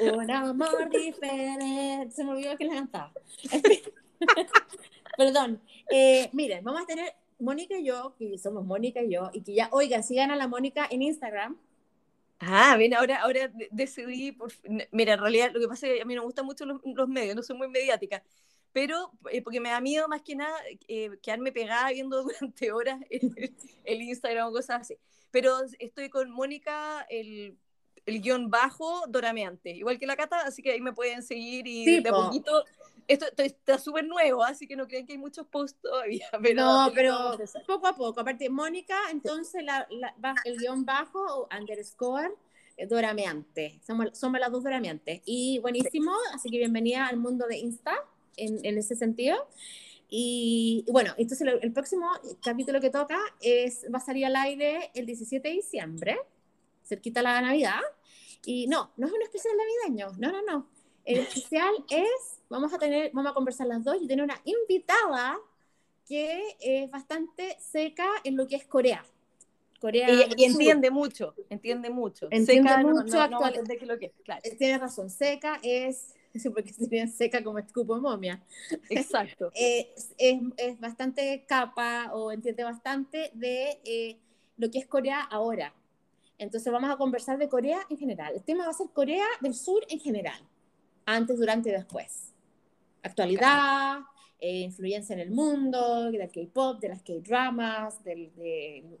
un 0.00 0.30
amor 0.30 0.90
diferente. 0.90 2.10
Se 2.10 2.24
me 2.24 2.30
olvidó 2.30 2.56
que 2.56 2.64
le 2.64 2.74
cantaba. 2.74 3.12
Perdón. 5.16 5.60
Eh, 5.90 6.30
miren, 6.32 6.64
vamos 6.64 6.82
a 6.82 6.86
tener 6.86 7.14
Mónica 7.38 7.76
y 7.78 7.84
yo, 7.84 8.14
que 8.18 8.38
somos 8.38 8.64
Mónica 8.64 9.02
y 9.02 9.10
yo, 9.10 9.30
y 9.32 9.42
que 9.42 9.54
ya, 9.54 9.68
oigan, 9.72 10.04
sigan 10.04 10.30
a 10.30 10.36
la 10.36 10.48
Mónica 10.48 10.86
en 10.90 11.02
Instagram. 11.02 11.58
Ah, 12.38 12.76
bien, 12.78 12.94
ahora, 12.94 13.20
ahora 13.22 13.52
decidí, 13.70 14.32
por, 14.32 14.50
mira, 14.92 15.14
en 15.14 15.20
realidad 15.20 15.50
lo 15.52 15.60
que 15.60 15.68
pasa 15.68 15.86
es 15.86 15.96
que 15.96 16.02
a 16.02 16.04
mí 16.06 16.14
me 16.14 16.20
gustan 16.20 16.46
mucho 16.46 16.64
los, 16.64 16.80
los 16.84 17.08
medios, 17.08 17.36
no 17.36 17.42
soy 17.42 17.56
muy 17.56 17.68
mediática, 17.68 18.22
pero 18.72 19.12
eh, 19.30 19.42
porque 19.42 19.60
me 19.60 19.70
da 19.70 19.80
miedo 19.80 20.08
más 20.08 20.22
que 20.22 20.36
nada 20.36 20.56
eh, 20.88 21.10
quedarme 21.22 21.52
pegada 21.52 21.90
viendo 21.90 22.22
durante 22.40 22.72
horas 22.72 23.00
el, 23.10 24.02
Instagram 24.02 24.48
o 24.48 24.52
cosas 24.52 24.82
así. 24.82 24.96
Pero 25.30 25.58
estoy 25.78 26.08
con 26.08 26.30
Mónica, 26.30 27.06
el, 27.08 27.56
el 28.10 28.20
guion 28.20 28.50
bajo, 28.50 29.04
Dorameante, 29.08 29.70
igual 29.70 29.98
que 29.98 30.06
la 30.06 30.16
Cata, 30.16 30.40
así 30.40 30.62
que 30.62 30.72
ahí 30.72 30.80
me 30.80 30.92
pueden 30.92 31.22
seguir 31.22 31.66
y 31.66 32.00
de 32.00 32.08
a 32.08 32.12
poquito. 32.12 32.64
Esto, 33.08 33.26
está 33.38 33.76
súper 33.78 34.06
nuevo, 34.06 34.44
así 34.44 34.68
que 34.68 34.76
no 34.76 34.86
creen 34.86 35.04
que 35.04 35.14
hay 35.14 35.18
muchos 35.18 35.44
posts 35.46 35.80
todavía. 35.82 36.28
Pero 36.42 36.62
no, 36.62 36.92
pero 36.94 37.38
poco 37.66 37.88
a 37.88 37.96
poco. 37.96 38.20
Aparte, 38.20 38.48
Mónica, 38.48 38.96
entonces 39.10 39.64
la, 39.64 39.88
el 40.44 40.56
guion 40.58 40.84
bajo 40.84 41.18
o 41.18 41.48
underscore 41.58 42.30
eh, 42.76 42.86
Dorameante. 42.86 43.80
Somos, 43.84 44.16
somos 44.16 44.38
las 44.38 44.52
dos 44.52 44.62
Dorameantes. 44.62 45.22
Y 45.24 45.58
buenísimo, 45.58 46.12
así 46.32 46.50
que 46.50 46.58
bienvenida 46.58 47.06
al 47.06 47.16
mundo 47.16 47.46
de 47.48 47.58
Insta 47.58 47.96
en, 48.36 48.78
ese 48.78 48.94
sentido. 48.94 49.48
Y, 50.08 50.84
bueno, 50.90 51.12
entonces 51.18 51.46
el, 51.60 51.72
próximo 51.72 52.06
capítulo 52.42 52.80
que 52.80 52.90
toca 52.90 53.18
es, 53.40 53.86
va 53.92 53.98
a 53.98 54.00
salir 54.00 54.26
al 54.26 54.36
aire 54.36 54.90
el 54.94 55.06
17 55.06 55.46
de 55.46 55.54
diciembre, 55.54 56.18
cerquita 56.84 57.22
la 57.22 57.40
Navidad. 57.40 57.80
Y 58.44 58.66
no, 58.66 58.90
no 58.96 59.06
es 59.06 59.12
un 59.12 59.22
especial 59.22 59.54
navideño, 59.56 60.12
no, 60.18 60.32
no, 60.32 60.42
no. 60.42 60.66
El 61.04 61.18
especial 61.20 61.72
es, 61.88 62.40
vamos 62.48 62.72
a 62.72 62.78
tener, 62.78 63.10
vamos 63.12 63.30
a 63.30 63.34
conversar 63.34 63.66
las 63.66 63.84
dos 63.84 63.96
y 64.00 64.06
tener 64.06 64.24
una 64.24 64.40
invitada 64.44 65.38
que 66.06 66.56
es 66.60 66.90
bastante 66.90 67.56
seca 67.60 68.08
en 68.24 68.36
lo 68.36 68.46
que 68.46 68.56
es 68.56 68.66
Corea. 68.66 69.04
Corea 69.80 70.08
y, 70.10 70.44
entiende 70.44 70.90
mucho, 70.90 71.34
entiende 71.48 71.88
mucho. 71.88 72.28
Entiende 72.30 72.68
seca, 72.68 72.82
mucho 72.82 73.28
no, 73.28 73.40
no, 73.40 73.50
lo 73.86 73.98
que 73.98 74.12
claro. 74.24 74.42
Tiene 74.58 74.78
razón, 74.78 75.08
seca 75.08 75.58
es 75.62 76.14
porque 76.54 76.72
se 76.72 76.86
bien 76.86 77.10
seca 77.10 77.42
como 77.42 77.58
escupo 77.58 78.00
momia. 78.00 78.42
Exacto. 78.88 79.50
es, 79.54 80.14
es, 80.18 80.40
es, 80.56 80.80
bastante 80.80 81.44
capa 81.46 82.10
o 82.12 82.32
entiende 82.32 82.64
bastante 82.64 83.30
de 83.34 83.80
eh, 83.84 84.18
lo 84.56 84.70
que 84.70 84.78
es 84.78 84.86
Corea 84.86 85.22
ahora. 85.22 85.74
Entonces 86.40 86.72
vamos 86.72 86.90
a 86.90 86.96
conversar 86.96 87.36
de 87.36 87.50
Corea 87.50 87.80
en 87.90 87.98
general. 87.98 88.34
El 88.34 88.42
tema 88.42 88.64
va 88.64 88.70
a 88.70 88.74
ser 88.74 88.88
Corea 88.94 89.26
del 89.42 89.54
Sur 89.54 89.84
en 89.90 90.00
general. 90.00 90.40
Antes, 91.04 91.38
durante 91.38 91.68
y 91.68 91.72
después. 91.72 92.32
Actualidad, 93.02 94.00
eh, 94.40 94.60
influencia 94.60 95.12
en 95.12 95.20
el 95.20 95.30
mundo, 95.30 96.10
del 96.10 96.30
K-pop, 96.30 96.80
de 96.80 96.88
las 96.88 97.02
K-dramas, 97.02 98.02
del, 98.04 98.32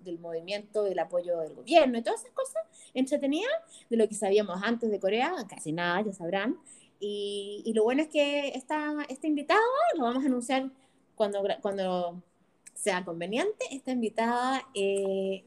del 0.00 0.18
movimiento, 0.18 0.84
del 0.84 0.98
apoyo 0.98 1.38
del 1.38 1.54
gobierno 1.54 1.98
y 1.98 2.02
todas 2.02 2.20
esas 2.20 2.32
cosas 2.32 2.62
entretenidas 2.92 3.52
de 3.88 3.96
lo 3.96 4.06
que 4.06 4.14
sabíamos 4.14 4.60
antes 4.62 4.90
de 4.90 5.00
Corea, 5.00 5.32
casi 5.48 5.72
nada, 5.72 6.02
ya 6.02 6.12
sabrán, 6.12 6.58
y, 6.98 7.62
y, 7.64 7.72
lo 7.72 7.84
bueno 7.84 8.02
es 8.02 8.08
que 8.08 8.48
esta, 8.48 8.94
este 9.08 9.26
invitado 9.26 9.62
lo 9.96 10.04
vamos 10.04 10.22
a 10.22 10.26
anunciar 10.26 10.70
cuando, 11.14 11.42
cuando 11.62 12.22
sea 12.80 13.04
conveniente. 13.04 13.66
Esta 13.70 13.92
invitada 13.92 14.66
eh, 14.74 15.44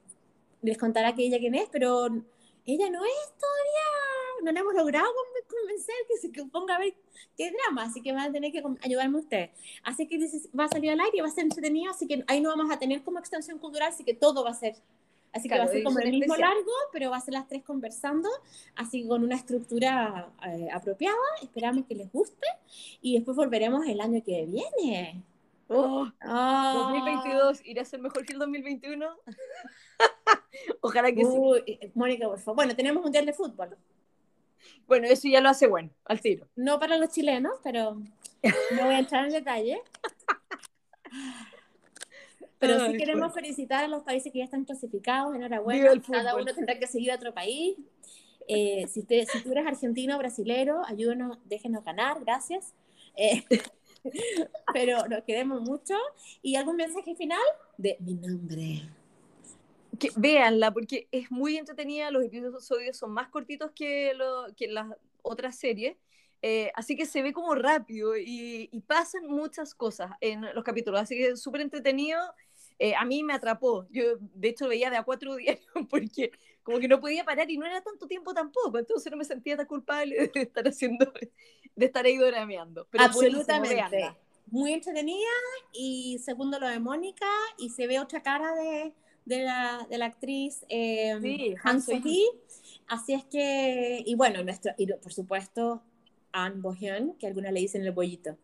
les 0.63 0.77
contará 0.77 1.13
que 1.13 1.23
ella 1.23 1.39
quién 1.39 1.55
es, 1.55 1.67
pero 1.71 2.07
ella 2.65 2.89
no 2.89 3.03
es 3.05 3.33
todavía, 3.39 4.43
no 4.43 4.51
la 4.51 4.59
hemos 4.59 4.73
logrado 4.73 5.07
convencer 5.47 5.95
que 6.07 6.17
se 6.17 6.29
ponga 6.45 6.75
a 6.75 6.79
ver 6.79 6.93
qué 7.37 7.51
drama, 7.51 7.83
así 7.83 8.01
que 8.01 8.11
van 8.11 8.29
a 8.29 8.31
tener 8.31 8.51
que 8.51 8.63
ayudarme 8.81 9.19
ustedes. 9.19 9.51
Así 9.83 10.07
que 10.07 10.17
va 10.57 10.65
a 10.65 10.69
salir 10.69 10.91
al 10.91 10.99
aire, 10.99 11.21
va 11.21 11.27
a 11.27 11.31
ser 11.31 11.43
entretenido, 11.43 11.91
así 11.91 12.07
que 12.07 12.23
ahí 12.27 12.41
no 12.41 12.49
vamos 12.49 12.71
a 12.71 12.79
tener 12.79 13.03
como 13.03 13.19
extensión 13.19 13.59
cultural, 13.59 13.89
así 13.89 14.03
que 14.03 14.13
todo 14.13 14.43
va 14.43 14.51
a 14.51 14.55
ser 14.55 14.75
Así 15.33 15.49
que 15.49 15.57
va 15.57 15.63
a 15.63 15.67
ser 15.67 15.83
como 15.83 15.97
el 15.99 16.11
mismo 16.11 16.35
largo, 16.35 16.71
pero 16.91 17.09
va 17.09 17.17
a 17.17 17.21
ser 17.21 17.33
las 17.33 17.47
tres 17.47 17.63
conversando, 17.63 18.29
así 18.75 19.07
con 19.07 19.23
una 19.23 19.35
estructura 19.35 20.29
eh, 20.47 20.67
apropiada. 20.71 21.17
Esperamos 21.41 21.85
que 21.87 21.95
les 21.95 22.11
guste 22.11 22.47
y 23.01 23.15
después 23.15 23.35
volveremos 23.35 23.83
el 23.87 23.99
año 23.99 24.23
que 24.23 24.45
viene. 24.45 25.23
Oh, 25.73 26.11
2022 26.23 27.61
irá 27.65 27.81
a 27.81 27.85
ser 27.85 27.99
mejor 27.99 28.25
que 28.25 28.33
el 28.33 28.39
2021. 28.39 29.07
Ojalá 30.81 31.11
que 31.11 31.25
sí. 31.25 31.37
Eh, 31.67 31.91
Mónica, 31.95 32.27
por 32.27 32.39
favor. 32.39 32.55
Bueno, 32.57 32.75
tenemos 32.75 33.03
mundial 33.03 33.25
de 33.25 33.33
fútbol. 33.33 33.77
Bueno, 34.87 35.07
eso 35.07 35.27
ya 35.27 35.41
lo 35.41 35.49
hace 35.49 35.67
bueno, 35.67 35.89
al 36.05 36.21
tiro. 36.21 36.47
No 36.55 36.79
para 36.79 36.97
los 36.97 37.09
chilenos, 37.09 37.53
pero 37.63 37.95
no 37.95 38.85
voy 38.85 38.95
a 38.95 38.99
entrar 38.99 39.25
en 39.25 39.33
detalle. 39.33 39.81
Pero 42.59 42.87
sí 42.87 42.97
queremos 42.97 43.33
felicitar 43.33 43.83
a 43.83 43.87
los 43.87 44.03
países 44.03 44.31
que 44.31 44.39
ya 44.39 44.45
están 44.45 44.63
clasificados, 44.63 45.35
enhorabuena. 45.35 46.01
Cada 46.09 46.35
uno 46.35 46.53
tendrá 46.53 46.79
que 46.79 46.87
seguir 46.87 47.11
a 47.11 47.15
otro 47.15 47.33
país. 47.33 47.75
Eh, 48.47 48.87
si, 48.87 49.03
tú 49.03 49.51
eres 49.51 49.65
argentino 49.65 50.15
o 50.15 50.19
brasilero, 50.19 50.81
ayúdenos, 50.85 51.37
déjenos 51.45 51.83
ganar, 51.83 52.19
gracias. 52.21 52.73
Eh, 53.15 53.43
pero 54.73 55.07
nos 55.07 55.23
queremos 55.23 55.61
mucho. 55.61 55.95
¿Y 56.41 56.55
algún 56.55 56.75
mensaje 56.75 57.15
final? 57.15 57.39
De 57.77 57.97
mi 57.99 58.15
nombre. 58.15 58.83
Que, 59.99 60.09
véanla, 60.15 60.71
porque 60.71 61.07
es 61.11 61.29
muy 61.31 61.57
entretenida, 61.57 62.11
los 62.11 62.23
episodios 62.23 62.97
son 62.97 63.11
más 63.11 63.29
cortitos 63.29 63.71
que, 63.71 64.13
lo, 64.15 64.47
que 64.55 64.67
las 64.67 64.87
otras 65.21 65.57
series. 65.57 65.95
Eh, 66.41 66.71
así 66.75 66.97
que 66.97 67.05
se 67.05 67.21
ve 67.21 67.31
como 67.31 67.55
rápido 67.55 68.17
y, 68.17 68.67
y, 68.69 68.81
pasan 68.81 69.27
muchas 69.27 69.73
cosas 69.73 70.11
en 70.19 70.41
los 70.53 70.63
capítulos, 70.65 70.99
así 70.99 71.15
que 71.15 71.27
es 71.27 71.41
súper 71.41 71.61
entretenido 71.61 72.19
eh, 72.79 72.95
a 72.95 73.05
mí 73.05 73.23
me 73.23 73.33
atrapó. 73.33 73.87
Yo, 73.91 74.17
de 74.19 74.49
hecho, 74.49 74.67
veía 74.67 74.89
de 74.89 74.97
a 74.97 75.03
cuatro 75.03 75.35
días 75.35 75.59
porque 75.89 76.31
como 76.63 76.79
que 76.79 76.87
no 76.87 76.99
podía 76.99 77.23
parar 77.23 77.49
y 77.51 77.57
no 77.57 77.65
era 77.65 77.81
tanto 77.81 78.07
tiempo 78.07 78.33
tampoco, 78.33 78.79
entonces 78.79 79.11
no 79.11 79.17
me 79.17 79.25
sentía 79.25 79.57
tan 79.57 79.67
culpable 79.67 80.31
de 80.33 80.41
estar 80.41 80.67
haciendo, 80.67 81.11
de 81.75 81.85
estar 81.85 82.05
ahí 82.05 82.17
dorameando. 82.17 82.87
Pero 82.89 83.03
Absolutamente. 83.03 84.15
Muy 84.47 84.73
entretenida 84.73 85.31
y 85.71 86.19
segundo 86.19 86.59
lo 86.59 86.67
de 86.67 86.79
Mónica 86.79 87.27
y 87.57 87.69
se 87.69 87.87
ve 87.87 87.99
otra 87.99 88.21
cara 88.21 88.53
de, 88.53 88.93
de, 89.25 89.43
la, 89.43 89.87
de 89.89 89.97
la 89.97 90.05
actriz 90.05 90.65
eh, 90.67 91.17
sí, 91.21 91.55
Han 91.63 91.81
Así 92.87 93.13
es 93.13 93.23
que, 93.25 94.03
y 94.05 94.15
bueno, 94.15 94.43
nuestro, 94.43 94.73
y 94.77 94.85
por 94.85 95.13
supuesto, 95.13 95.81
Anne 96.33 96.59
Bohyun, 96.59 97.15
que 97.17 97.27
algunas 97.27 97.53
le 97.53 97.61
dicen 97.61 97.83
el 97.83 97.91
bollito. 97.91 98.37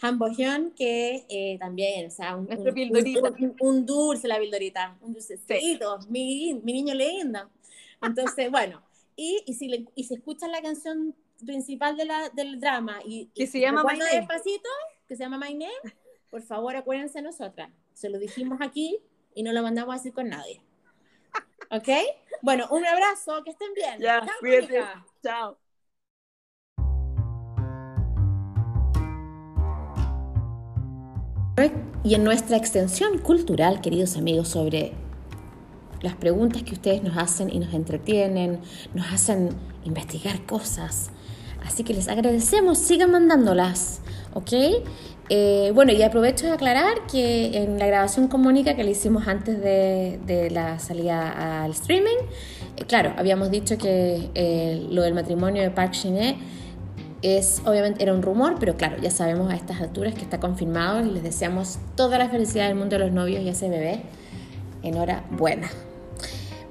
Han 0.00 0.18
Bohyun, 0.18 0.72
que 0.72 1.26
eh, 1.28 1.58
también, 1.60 2.06
o 2.06 2.10
sea, 2.10 2.34
un, 2.34 2.48
un, 2.50 3.56
un, 3.60 3.86
dulce, 3.86 4.26
la 4.26 4.38
bildorita, 4.38 4.96
un 5.00 5.12
dulcecito, 5.12 6.00
mi, 6.08 6.54
mi 6.64 6.72
niño 6.72 6.94
lindo. 6.94 7.50
Entonces, 8.02 8.50
bueno, 8.50 8.82
y, 9.16 9.42
y, 9.46 9.54
si, 9.54 9.68
le, 9.68 9.86
y 9.94 10.04
si 10.04 10.14
escuchan 10.14 10.50
la 10.52 10.62
canción 10.62 11.14
principal 11.44 11.96
de 11.96 12.04
la, 12.04 12.28
del 12.30 12.60
drama 12.60 13.00
y 13.04 13.26
que 13.34 13.46
se 13.46 13.60
llama 13.60 13.84
My 13.84 13.98
Name. 13.98 14.10
despacito, 14.12 14.68
que 15.08 15.16
se 15.16 15.22
llama 15.22 15.38
My 15.38 15.54
Name, 15.54 15.94
por 16.30 16.42
favor 16.42 16.76
acuérdense 16.76 17.18
de 17.18 17.22
nosotras. 17.22 17.70
Se 17.94 18.08
lo 18.08 18.18
dijimos 18.18 18.58
aquí 18.60 18.98
y 19.34 19.42
no 19.42 19.52
lo 19.52 19.62
mandamos 19.62 19.94
a 19.94 19.98
decir 19.98 20.12
con 20.12 20.28
nadie. 20.28 20.62
¿Ok? 21.70 21.88
Bueno, 22.42 22.66
un 22.70 22.84
abrazo, 22.84 23.42
que 23.44 23.50
estén 23.50 23.72
bien. 23.74 24.00
Ya, 24.00 24.26
cuídate. 24.40 24.82
Chao. 25.22 25.58
Y 32.04 32.14
en 32.14 32.24
nuestra 32.24 32.56
extensión 32.56 33.18
cultural, 33.18 33.80
queridos 33.80 34.16
amigos, 34.16 34.48
sobre 34.48 34.92
las 36.02 36.14
preguntas 36.16 36.62
que 36.62 36.74
ustedes 36.74 37.02
nos 37.02 37.16
hacen 37.16 37.48
y 37.50 37.58
nos 37.58 37.72
entretienen, 37.72 38.60
nos 38.94 39.12
hacen 39.12 39.50
investigar 39.84 40.44
cosas. 40.44 41.10
Así 41.64 41.84
que 41.84 41.94
les 41.94 42.08
agradecemos, 42.08 42.78
sigan 42.78 43.12
mandándolas, 43.12 44.00
¿ok? 44.34 44.52
Eh, 45.28 45.70
bueno, 45.74 45.92
y 45.92 46.02
aprovecho 46.02 46.46
de 46.46 46.52
aclarar 46.52 47.06
que 47.10 47.56
en 47.62 47.78
la 47.78 47.86
grabación 47.86 48.28
con 48.28 48.42
Mónica 48.42 48.74
que 48.74 48.84
le 48.84 48.90
hicimos 48.90 49.28
antes 49.28 49.60
de, 49.60 50.48
la 50.50 50.78
salida 50.78 51.62
al 51.62 51.70
streaming, 51.70 52.18
eh, 52.76 52.84
claro, 52.86 53.14
habíamos 53.16 53.50
dicho 53.50 53.78
que 53.78 54.30
eh, 54.34 54.86
lo 54.90 55.02
del 55.02 55.14
matrimonio 55.14 55.62
de 55.62 55.70
Park 55.70 55.92
Shin-hye 55.92 56.36
es, 57.22 57.62
obviamente 57.64 58.02
era 58.02 58.12
un 58.12 58.22
rumor, 58.22 58.56
pero 58.58 58.76
claro, 58.76 58.96
ya 59.00 59.10
sabemos 59.10 59.50
a 59.50 59.54
estas 59.54 59.80
alturas 59.80 60.14
que 60.14 60.22
está 60.22 60.40
confirmado 60.40 61.06
y 61.06 61.10
les 61.10 61.22
deseamos 61.22 61.78
toda 61.94 62.18
la 62.18 62.28
felicidad 62.28 62.66
del 62.66 62.74
mundo 62.74 62.98
de 62.98 63.04
los 63.04 63.12
novios 63.12 63.42
y 63.42 63.48
a 63.48 63.52
ese 63.52 63.68
bebé. 63.68 64.02
Enhorabuena. 64.82 65.70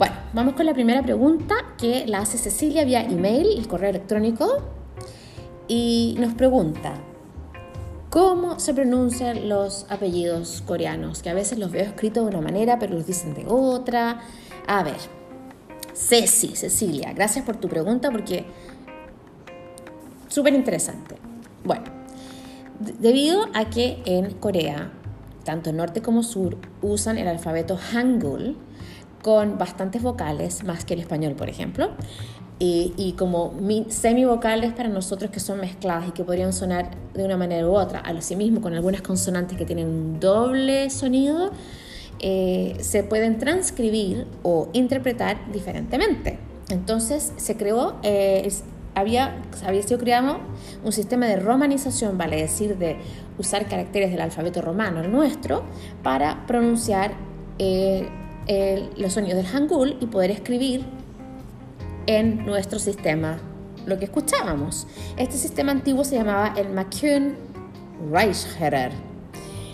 Bueno, 0.01 0.15
vamos 0.33 0.55
con 0.55 0.65
la 0.65 0.73
primera 0.73 1.03
pregunta 1.03 1.53
que 1.77 2.07
la 2.07 2.21
hace 2.21 2.39
Cecilia 2.39 2.83
vía 2.85 3.03
email, 3.03 3.55
el 3.55 3.67
correo 3.67 3.91
electrónico, 3.91 4.57
y 5.67 6.15
nos 6.17 6.33
pregunta, 6.33 6.95
¿cómo 8.09 8.59
se 8.59 8.73
pronuncian 8.73 9.47
los 9.47 9.85
apellidos 9.89 10.63
coreanos? 10.65 11.21
Que 11.21 11.29
a 11.29 11.35
veces 11.35 11.59
los 11.59 11.69
veo 11.69 11.83
escritos 11.83 12.23
de 12.23 12.31
una 12.31 12.41
manera, 12.41 12.79
pero 12.79 12.95
los 12.95 13.05
dicen 13.05 13.35
de 13.35 13.45
otra. 13.47 14.21
A 14.65 14.81
ver, 14.81 14.97
Ceci, 15.93 16.55
Cecilia, 16.55 17.13
gracias 17.13 17.45
por 17.45 17.57
tu 17.57 17.69
pregunta 17.69 18.09
porque 18.09 18.45
súper 20.29 20.55
interesante. 20.55 21.17
Bueno, 21.63 21.83
debido 22.79 23.45
a 23.53 23.65
que 23.65 24.01
en 24.05 24.33
Corea, 24.33 24.93
tanto 25.43 25.71
norte 25.71 26.01
como 26.01 26.23
sur, 26.23 26.57
usan 26.81 27.19
el 27.19 27.27
alfabeto 27.27 27.77
Hangul, 27.77 28.57
con 29.21 29.57
bastantes 29.57 30.01
vocales, 30.01 30.63
más 30.63 30.85
que 30.85 30.93
el 30.95 31.01
español, 31.01 31.33
por 31.33 31.49
ejemplo, 31.49 31.91
y, 32.59 32.93
y 32.97 33.13
como 33.13 33.53
semivocales 33.89 34.73
para 34.73 34.89
nosotros 34.89 35.31
que 35.31 35.39
son 35.39 35.59
mezcladas 35.59 36.07
y 36.09 36.11
que 36.11 36.23
podrían 36.23 36.53
sonar 36.53 36.91
de 37.13 37.23
una 37.23 37.37
manera 37.37 37.67
u 37.67 37.73
otra, 37.73 37.99
a 37.99 38.13
lo 38.13 38.21
sí 38.21 38.35
mismo 38.35 38.61
con 38.61 38.73
algunas 38.73 39.01
consonantes 39.01 39.57
que 39.57 39.65
tienen 39.65 39.87
un 39.87 40.19
doble 40.19 40.89
sonido, 40.89 41.51
eh, 42.23 42.77
se 42.81 43.03
pueden 43.03 43.39
transcribir 43.39 44.27
o 44.43 44.69
interpretar 44.73 45.51
diferentemente. 45.51 46.37
Entonces 46.69 47.33
se 47.35 47.57
creó, 47.57 47.95
eh, 48.03 48.47
había, 48.93 49.41
había 49.65 49.81
sido 49.81 49.99
creado 49.99 50.37
un 50.83 50.91
sistema 50.91 51.25
de 51.25 51.37
romanización, 51.37 52.19
vale 52.19 52.37
decir, 52.37 52.77
de 52.77 52.97
usar 53.39 53.67
caracteres 53.67 54.11
del 54.11 54.21
alfabeto 54.21 54.61
romano, 54.61 55.01
el 55.01 55.11
nuestro, 55.11 55.63
para 56.03 56.45
pronunciar 56.45 57.13
eh, 57.57 58.07
los 58.97 59.13
sonidos 59.13 59.37
del 59.37 59.47
Hangul 59.47 59.97
y 59.99 60.07
poder 60.07 60.31
escribir 60.31 60.83
en 62.07 62.45
nuestro 62.45 62.79
sistema 62.79 63.39
lo 63.85 63.97
que 63.97 64.05
escuchábamos. 64.05 64.87
Este 65.17 65.37
sistema 65.37 65.71
antiguo 65.71 66.03
se 66.03 66.15
llamaba 66.15 66.53
el 66.57 66.69
Makyun 66.69 67.35
Reichherer. 68.11 68.91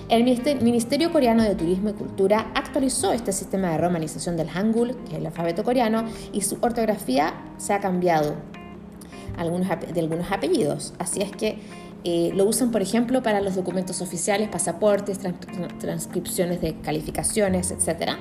El 0.09 0.23
Ministerio 0.61 1.11
Coreano 1.11 1.43
de 1.43 1.53
Turismo 1.55 1.89
y 1.89 1.93
Cultura 1.93 2.51
actualizó 2.55 3.11
este 3.11 3.33
sistema 3.33 3.71
de 3.71 3.77
romanización 3.77 4.37
del 4.37 4.47
Hangul, 4.49 4.95
que 5.03 5.13
es 5.13 5.17
el 5.17 5.25
alfabeto 5.25 5.63
coreano, 5.63 6.05
y 6.31 6.41
su 6.41 6.57
ortografía 6.61 7.33
se 7.57 7.73
ha 7.73 7.81
cambiado 7.81 8.35
algunos, 9.37 9.67
de 9.67 9.99
algunos 9.99 10.31
apellidos. 10.31 10.93
Así 10.97 11.21
es 11.21 11.31
que 11.31 11.57
eh, 12.05 12.31
lo 12.33 12.45
usan, 12.45 12.71
por 12.71 12.81
ejemplo, 12.81 13.21
para 13.21 13.41
los 13.41 13.55
documentos 13.55 14.01
oficiales, 14.01 14.47
pasaportes, 14.47 15.19
transcripciones 15.79 16.61
de 16.61 16.75
calificaciones, 16.79 17.71
etc. 17.71 18.11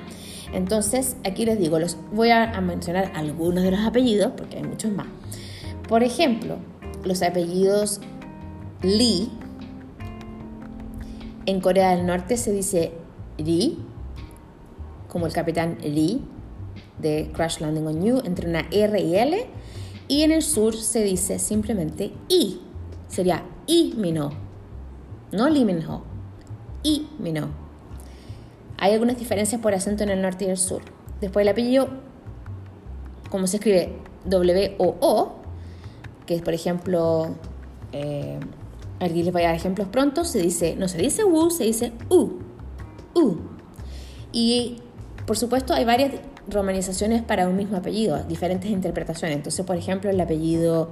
Entonces, 0.53 1.17
aquí 1.25 1.45
les 1.45 1.59
digo, 1.59 1.79
los 1.79 1.97
voy 2.11 2.31
a, 2.31 2.59
mencionar 2.61 3.11
algunos 3.15 3.63
de 3.63 3.71
los 3.71 3.81
apellidos, 3.81 4.33
porque 4.37 4.57
hay 4.57 4.63
muchos 4.63 4.91
más. 4.91 5.07
Por 5.87 6.03
ejemplo, 6.03 6.57
los 7.03 7.21
apellidos 7.21 8.01
Lee. 8.81 9.29
En 11.45 11.61
Corea 11.61 11.95
del 11.95 12.05
Norte 12.05 12.37
se 12.37 12.51
dice 12.51 12.91
Ri, 13.37 13.79
como 15.07 15.27
el 15.27 15.33
capitán 15.33 15.77
Lee 15.81 16.21
de 16.99 17.31
Crash 17.33 17.59
Landing 17.59 17.87
on 17.87 18.03
You, 18.03 18.21
entre 18.25 18.49
una 18.49 18.67
R 18.71 18.99
y 18.99 19.15
L. 19.15 19.45
Y 20.09 20.23
en 20.23 20.31
el 20.31 20.41
sur 20.41 20.75
se 20.75 21.03
dice 21.03 21.39
simplemente 21.39 22.13
I, 22.29 22.61
sería 23.07 23.43
I 23.65 23.93
Mino, 23.97 24.31
no 25.31 25.49
Lee 25.49 25.65
Minho, 25.65 26.03
I 26.83 27.07
Mino. 27.19 27.66
Hay 28.77 28.93
algunas 28.93 29.17
diferencias 29.17 29.61
por 29.61 29.73
acento 29.73 30.03
en 30.03 30.09
el 30.09 30.21
norte 30.21 30.45
y 30.45 30.49
el 30.49 30.57
sur. 30.57 30.81
Después 31.21 31.43
el 31.43 31.49
apellido, 31.49 31.89
como 33.29 33.47
se 33.47 33.57
escribe 33.57 33.93
W-O-O, 34.25 35.35
que 36.25 36.35
es 36.35 36.41
por 36.41 36.53
ejemplo, 36.53 37.35
eh, 37.91 38.39
aquí 38.99 39.23
les 39.23 39.33
voy 39.33 39.43
a 39.43 39.47
dar 39.47 39.55
ejemplos 39.55 39.87
pronto, 39.87 40.25
se 40.25 40.39
dice, 40.39 40.75
no 40.75 40.87
se 40.87 40.97
dice 40.97 41.23
Wu, 41.23 41.49
se 41.49 41.63
dice 41.63 41.93
U, 42.09 42.33
U. 43.15 43.37
Y 44.31 44.77
por 45.25 45.37
supuesto 45.37 45.73
hay 45.73 45.85
varias 45.85 46.11
romanizaciones 46.49 47.23
para 47.23 47.47
un 47.47 47.55
mismo 47.55 47.77
apellido, 47.77 48.23
diferentes 48.23 48.69
interpretaciones. 48.69 49.37
Entonces, 49.37 49.65
por 49.65 49.75
ejemplo, 49.75 50.09
el 50.09 50.19
apellido 50.21 50.91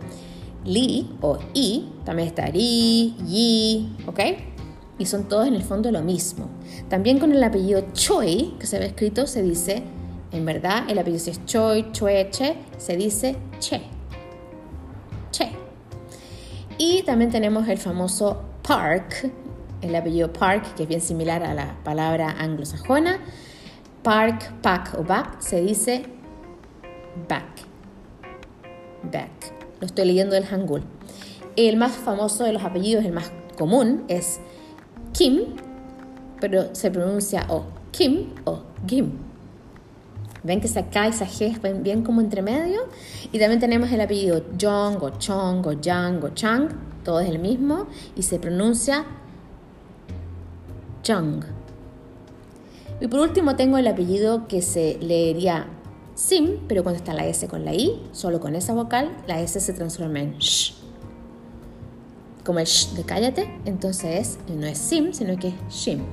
Li 0.64 1.16
o 1.22 1.38
I 1.54 1.88
también 2.04 2.28
está 2.28 2.48
Ri, 2.48 3.16
Yi, 3.26 3.96
¿ok? 4.08 4.20
Y 4.98 5.06
son 5.06 5.26
todos 5.26 5.48
en 5.48 5.56
el 5.56 5.64
fondo 5.64 5.92
lo 5.92 6.02
mismo. 6.02 6.48
También 6.90 7.20
con 7.20 7.32
el 7.32 7.44
apellido 7.44 7.86
Choi, 7.94 8.56
que 8.60 8.66
se 8.66 8.80
ve 8.80 8.86
escrito, 8.86 9.28
se 9.28 9.42
dice, 9.42 9.84
en 10.32 10.46
verdad, 10.46 10.84
el 10.90 10.98
apellido 11.00 11.20
si 11.20 11.32
es 11.32 11.46
Choi, 11.46 11.92
Che, 11.92 12.56
se 12.78 12.96
dice 12.96 13.36
Che. 13.60 13.82
Che. 15.32 15.52
Y 16.78 17.04
también 17.04 17.32
tenemos 17.32 17.68
el 17.68 17.78
famoso 17.78 18.42
Park, 18.68 19.32
el 19.82 19.96
apellido 19.96 20.32
Park, 20.32 20.76
que 20.76 20.84
es 20.84 20.90
bien 20.90 21.02
similar 21.02 21.44
a 21.44 21.54
la 21.54 21.76
palabra 21.84 22.32
anglosajona. 22.32 23.20
Park, 24.02 24.62
Pak 24.62 25.00
o 25.00 25.04
Back 25.04 25.42
se 25.42 25.62
dice 25.62 26.06
back. 27.28 27.46
Back. 29.12 29.54
Lo 29.80 29.88
estoy 29.88 30.06
leyendo 30.06 30.36
del 30.36 30.46
Hangul. 30.46 30.84
El 31.56 31.78
más 31.78 31.94
famoso 31.94 32.44
de 32.44 32.54
los 32.54 32.64
apellidos, 32.64 33.06
el 33.06 33.14
más 33.14 33.32
común, 33.58 34.04
es 34.08 34.40
Kim, 35.16 35.56
pero 36.42 36.76
se 36.76 36.92
pronuncia 36.92 37.46
o 37.48 37.64
Kim 37.92 38.34
o 38.44 38.64
Gim. 38.86 39.12
Ven 40.44 40.60
que 40.60 40.68
esa 40.68 40.90
K 40.90 41.08
esa 41.08 41.26
G 41.26 41.58
es 41.64 41.84
bien 41.84 42.04
como 42.04 42.20
entre 42.20 42.42
medio. 42.42 42.82
Y 43.32 43.40
también 43.40 43.60
tenemos 43.60 43.92
el 43.92 44.02
apellido 44.02 44.44
Jong 44.62 45.02
o 45.02 45.12
Chong 45.18 45.66
o 45.66 45.72
Yang 45.72 46.24
o 46.24 46.30
Chang, 46.30 46.70
todo 47.04 47.22
es 47.22 47.30
el 47.30 47.40
mismo, 47.40 47.88
y 48.16 48.24
se 48.24 48.40
pronuncia 48.40 49.06
Jung. 51.08 51.44
Y 53.00 53.08
por 53.08 53.22
último 53.22 53.56
tengo 53.56 53.78
el 53.78 53.88
apellido 53.88 54.48
que 54.48 54.62
se 54.62 54.98
leería 55.02 55.68
Sim, 56.16 56.60
pero 56.68 56.84
cuando 56.84 56.98
está 56.98 57.14
la 57.14 57.26
S 57.26 57.48
con 57.48 57.66
la 57.66 57.74
I, 57.74 58.02
solo 58.12 58.40
con 58.40 58.56
esa 58.56 58.74
vocal, 58.74 59.16
la 59.28 59.42
S 59.42 59.60
se 59.60 59.74
transforma 59.74 60.20
en 60.20 60.38
Sh. 60.40 60.85
Como 62.46 62.60
el 62.60 62.68
Sh 62.68 62.94
de 62.94 63.04
cállate, 63.04 63.60
entonces 63.66 64.38
no 64.48 64.66
es 64.68 64.78
Sim, 64.78 65.14
sino 65.14 65.36
que 65.38 65.50
es 65.50 65.56
Shim. 65.70 66.04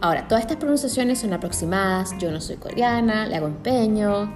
Ahora, 0.00 0.26
todas 0.26 0.42
estas 0.42 0.56
pronunciaciones 0.56 1.18
son 1.18 1.34
aproximadas, 1.34 2.14
yo 2.18 2.30
no 2.30 2.40
soy 2.40 2.56
coreana, 2.56 3.26
le 3.26 3.36
hago 3.36 3.46
empeño, 3.46 4.32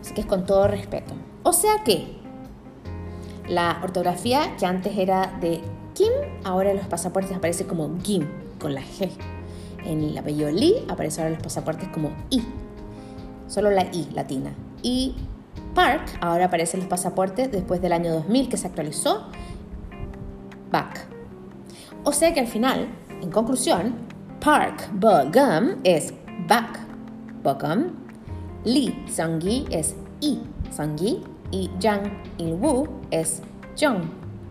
así 0.00 0.12
que 0.12 0.22
es 0.22 0.26
con 0.26 0.44
todo 0.44 0.66
respeto. 0.66 1.14
O 1.44 1.52
sea 1.52 1.84
que 1.84 2.18
la 3.48 3.80
ortografía 3.82 4.56
que 4.58 4.66
antes 4.66 4.98
era 4.98 5.38
de 5.40 5.60
Kim, 5.94 6.12
ahora 6.42 6.72
en 6.72 6.78
los 6.78 6.86
pasaportes 6.86 7.34
aparece 7.36 7.64
como 7.64 7.96
Kim, 7.98 8.26
con 8.58 8.74
la 8.74 8.82
G. 8.82 9.10
En 9.84 10.02
el 10.02 10.18
apellido 10.18 10.50
Lee 10.50 10.84
aparece 10.88 11.20
ahora 11.20 11.28
en 11.28 11.34
los 11.34 11.44
pasaportes 11.44 11.88
como 11.90 12.10
I, 12.30 12.42
solo 13.46 13.70
la 13.70 13.84
I 13.84 14.08
latina. 14.12 14.52
Y 14.82 15.14
Park 15.74 16.18
ahora 16.20 16.46
aparece 16.46 16.76
en 16.76 16.80
los 16.80 16.90
pasaportes 16.90 17.52
después 17.52 17.80
del 17.80 17.92
año 17.92 18.12
2000 18.12 18.48
que 18.48 18.56
se 18.56 18.66
actualizó, 18.66 19.28
Back. 20.70 21.06
O 22.04 22.12
sea 22.12 22.32
que 22.32 22.40
al 22.40 22.46
final, 22.46 22.88
en 23.20 23.30
conclusión, 23.30 23.94
Park 24.40 24.88
Bogum 24.92 25.80
es 25.84 26.14
Back. 26.46 26.80
Bogum, 27.42 27.90
Lee 28.64 29.04
Sanggi 29.08 29.66
es 29.70 29.94
I 30.20 30.40
Sanggi. 30.70 31.22
Y 31.50 31.70
Jang 31.80 32.02
Il-woo 32.36 32.86
es 33.10 33.40
Jung 33.78 34.02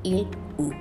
Il-woo. 0.03 0.71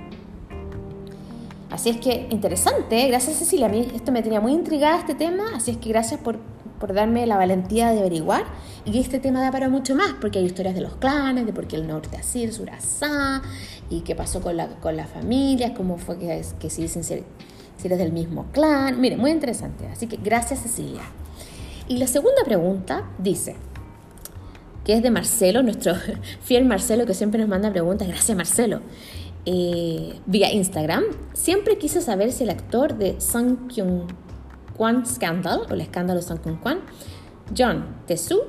Así 1.69 1.89
es 1.89 1.97
que 1.97 2.27
interesante, 2.31 3.07
gracias 3.07 3.37
Cecilia, 3.37 3.67
a 3.67 3.69
mí 3.69 3.87
esto 3.93 4.11
me 4.11 4.23
tenía 4.23 4.39
muy 4.39 4.53
intrigada 4.53 4.97
este 4.97 5.13
tema, 5.13 5.43
así 5.55 5.71
es 5.71 5.77
que 5.77 5.89
gracias 5.89 6.19
por, 6.21 6.39
por 6.79 6.93
darme 6.93 7.25
la 7.25 7.37
valentía 7.37 7.91
de 7.91 7.99
averiguar 7.99 8.45
y 8.85 8.99
este 8.99 9.19
tema 9.19 9.41
da 9.41 9.51
para 9.51 9.69
mucho 9.69 9.95
más, 9.95 10.13
porque 10.21 10.39
hay 10.39 10.45
historias 10.45 10.75
de 10.75 10.81
los 10.81 10.95
clanes, 10.95 11.45
de 11.45 11.53
por 11.53 11.67
qué 11.67 11.75
el 11.75 11.87
norte 11.87 12.17
así, 12.17 12.43
el 12.43 12.53
sur 12.53 12.69
asá, 12.69 13.41
y 13.89 14.01
qué 14.01 14.15
pasó 14.15 14.41
con 14.41 14.57
la, 14.57 14.67
con 14.79 14.95
la 14.95 15.05
familia, 15.05 15.73
cómo 15.73 15.97
fue 15.97 16.17
que, 16.17 16.41
que 16.59 16.69
se 16.69 16.81
dicen 16.81 17.03
si, 17.03 17.23
si 17.77 17.87
eres 17.87 17.99
del 17.99 18.11
mismo 18.11 18.45
clan. 18.51 18.99
Mire, 18.99 19.17
muy 19.17 19.31
interesante, 19.31 19.87
así 19.87 20.07
que 20.07 20.17
gracias 20.17 20.61
Cecilia. 20.61 21.03
Y 21.87 21.97
la 21.97 22.07
segunda 22.07 22.43
pregunta 22.45 23.09
dice, 23.17 23.55
que 24.87 24.93
es 24.93 25.03
de 25.03 25.11
Marcelo, 25.11 25.63
nuestro 25.63 25.93
fiel 26.41 26.63
Marcelo 26.63 27.05
que 27.05 27.13
siempre 27.13 27.39
nos 27.41 27.49
manda 27.49 27.69
preguntas. 27.71 28.07
Gracias 28.07 28.37
Marcelo. 28.37 28.81
Eh, 29.45 30.19
vía 30.25 30.51
Instagram. 30.53 31.03
Siempre 31.33 31.77
quise 31.77 32.01
saber 32.01 32.31
si 32.31 32.43
el 32.43 32.49
actor 32.49 32.97
de 32.97 33.19
Sung 33.19 33.67
Kyung 33.67 34.07
Kwan 34.77 35.05
Scandal, 35.05 35.61
o 35.69 35.73
el 35.73 35.81
escándalo 35.81 36.21
Kyung 36.21 36.59
Kwan, 36.59 36.79
John 37.57 37.97
Tesu, 38.05 38.41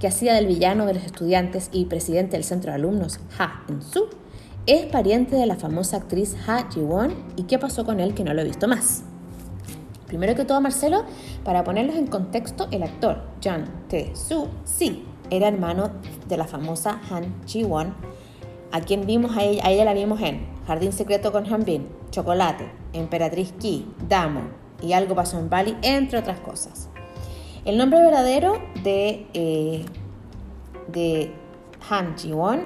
que 0.00 0.08
hacía 0.08 0.34
del 0.34 0.46
villano 0.46 0.84
de 0.84 0.94
los 0.94 1.04
estudiantes 1.04 1.70
y 1.72 1.86
presidente 1.86 2.36
del 2.36 2.44
centro 2.44 2.70
de 2.70 2.76
alumnos 2.76 3.20
Ha 3.38 3.64
In-soo, 3.68 4.08
es 4.66 4.86
pariente 4.86 5.36
de 5.36 5.46
la 5.46 5.56
famosa 5.56 5.98
actriz 5.98 6.36
Ha 6.46 6.68
Ji-won 6.70 7.14
y 7.36 7.44
qué 7.44 7.58
pasó 7.58 7.84
con 7.84 8.00
él 8.00 8.14
que 8.14 8.24
no 8.24 8.34
lo 8.34 8.42
he 8.42 8.44
visto 8.44 8.66
más. 8.66 9.04
Primero 10.06 10.34
que 10.34 10.44
todo, 10.44 10.60
Marcelo, 10.60 11.04
para 11.44 11.64
ponerlos 11.64 11.96
en 11.96 12.08
contexto, 12.08 12.68
el 12.72 12.82
actor 12.82 13.22
John 13.42 13.64
Tae-soo 13.88 14.48
sí 14.64 15.04
era 15.30 15.48
hermano 15.48 15.90
de 16.28 16.36
la 16.36 16.46
famosa 16.46 17.00
Han 17.10 17.42
Ji-won, 17.46 17.94
a 18.72 18.80
quien 18.80 19.06
vimos 19.06 19.36
a 19.36 19.44
ella, 19.44 19.64
a 19.64 19.70
ella 19.70 19.84
la 19.84 19.94
vimos 19.94 20.20
en 20.20 20.46
Jardín 20.66 20.92
Secreto 20.92 21.32
con 21.32 21.52
Han 21.52 21.64
Bin, 21.64 21.88
Chocolate, 22.10 22.70
Emperatriz 22.92 23.52
Ki, 23.52 23.86
Damo 24.08 24.65
y 24.82 24.92
Algo 24.92 25.14
pasó 25.14 25.38
en 25.38 25.48
Bali, 25.48 25.76
entre 25.82 26.18
otras 26.18 26.40
cosas. 26.40 26.88
El 27.64 27.78
nombre 27.78 28.00
verdadero 28.00 28.58
de, 28.82 29.26
eh, 29.34 29.84
de 30.88 31.32
Han 31.90 32.16
Ji-won 32.16 32.64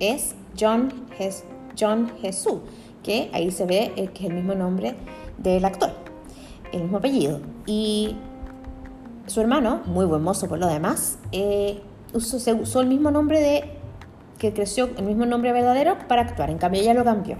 es 0.00 0.34
John, 0.58 0.92
John 1.78 2.12
Jesu, 2.20 2.60
que 3.02 3.30
ahí 3.32 3.50
se 3.50 3.64
ve 3.66 3.92
eh, 3.96 4.08
que 4.08 4.24
es 4.24 4.30
el 4.30 4.34
mismo 4.34 4.54
nombre 4.54 4.96
del 5.38 5.64
actor, 5.64 5.92
el 6.72 6.82
mismo 6.82 6.98
apellido. 6.98 7.40
Y 7.66 8.16
su 9.26 9.40
hermano, 9.40 9.80
muy 9.86 10.04
buen 10.04 10.22
mozo 10.22 10.48
por 10.48 10.58
lo 10.58 10.66
demás, 10.66 11.18
eh, 11.32 11.80
usó, 12.12 12.38
se 12.38 12.52
usó 12.52 12.80
el 12.80 12.86
mismo 12.86 13.10
nombre 13.10 13.40
de 13.40 13.64
que 14.38 14.52
creció, 14.52 14.90
el 14.96 15.04
mismo 15.04 15.24
nombre 15.26 15.52
verdadero 15.52 15.96
para 16.06 16.22
actuar. 16.22 16.50
En 16.50 16.58
cambio, 16.58 16.82
ella 16.82 16.94
lo 16.94 17.04
cambió. 17.04 17.36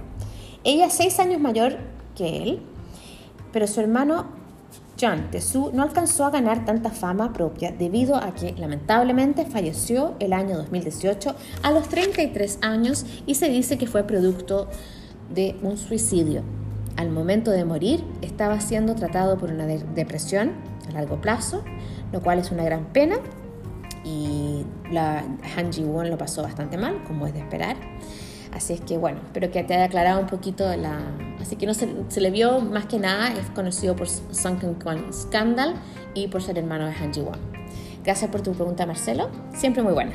Ella 0.63 0.87
es 0.87 0.93
seis 0.93 1.19
años 1.19 1.39
mayor 1.39 1.77
que 2.15 2.41
él, 2.41 2.61
pero 3.55 3.67
su 3.67 3.79
hermano 3.79 4.25
John 4.99 5.31
Tesu 5.31 5.71
no 5.73 5.83
alcanzó 5.83 6.25
a 6.25 6.29
ganar 6.29 6.65
tanta 6.65 6.89
fama 6.89 7.31
propia 7.31 7.71
debido 7.71 8.17
a 8.17 8.35
que 8.35 8.51
lamentablemente 8.57 9.45
falleció 9.45 10.15
el 10.19 10.33
año 10.33 10.57
2018 10.57 11.33
a 11.63 11.71
los 11.71 11.87
33 11.87 12.59
años 12.61 13.05
y 13.25 13.35
se 13.35 13.47
dice 13.47 13.77
que 13.77 13.87
fue 13.87 14.03
producto 14.03 14.67
de 15.33 15.55
un 15.61 15.77
suicidio. 15.77 16.43
Al 16.97 17.11
momento 17.11 17.49
de 17.49 17.63
morir 17.63 18.03
estaba 18.21 18.59
siendo 18.59 18.93
tratado 18.93 19.37
por 19.37 19.51
una 19.51 19.65
depresión 19.67 20.51
a 20.89 20.91
largo 20.91 21.21
plazo, 21.21 21.63
lo 22.11 22.21
cual 22.21 22.39
es 22.39 22.51
una 22.51 22.65
gran 22.65 22.83
pena 22.87 23.19
y 24.03 24.65
la 24.91 25.23
Han 25.55 25.71
Ji-won 25.71 26.09
lo 26.09 26.17
pasó 26.17 26.43
bastante 26.43 26.77
mal, 26.77 27.05
como 27.05 27.25
es 27.25 27.33
de 27.33 27.39
esperar. 27.39 27.77
Así 28.53 28.73
es 28.73 28.81
que 28.81 28.97
bueno, 28.97 29.19
espero 29.23 29.49
que 29.49 29.63
te 29.63 29.75
haya 29.75 29.85
aclarado 29.85 30.19
un 30.19 30.27
poquito 30.27 30.75
la... 30.75 30.99
Así 31.45 31.55
que 31.57 31.67
no 31.67 31.75
se, 31.75 31.87
se 32.07 32.21
le 32.21 32.31
vio 32.31 32.59
más 32.59 32.87
que 32.87 32.97
nada, 32.97 33.27
es 33.27 33.51
conocido 33.51 33.95
por 33.95 34.07
Sunken 34.09 34.75
Scandal 35.13 35.75
y 36.15 36.27
por 36.27 36.41
ser 36.41 36.57
hermano 36.57 36.87
de 36.87 36.93
Han 36.93 37.13
Ji-won. 37.13 37.37
Gracias 38.03 38.31
por 38.31 38.41
tu 38.41 38.53
pregunta, 38.53 38.87
Marcelo. 38.87 39.29
Siempre 39.53 39.83
muy 39.83 39.93
buena. 39.93 40.13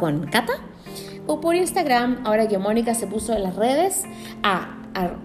o 1.29 1.41
por 1.41 1.55
Instagram, 1.55 2.23
ahora 2.25 2.49
que 2.49 2.59
Mónica 2.59 2.93
se 2.95 3.07
puso 3.07 3.35
en 3.35 3.45
las 3.45 3.55
redes, 3.55 4.03
a, 4.43 4.79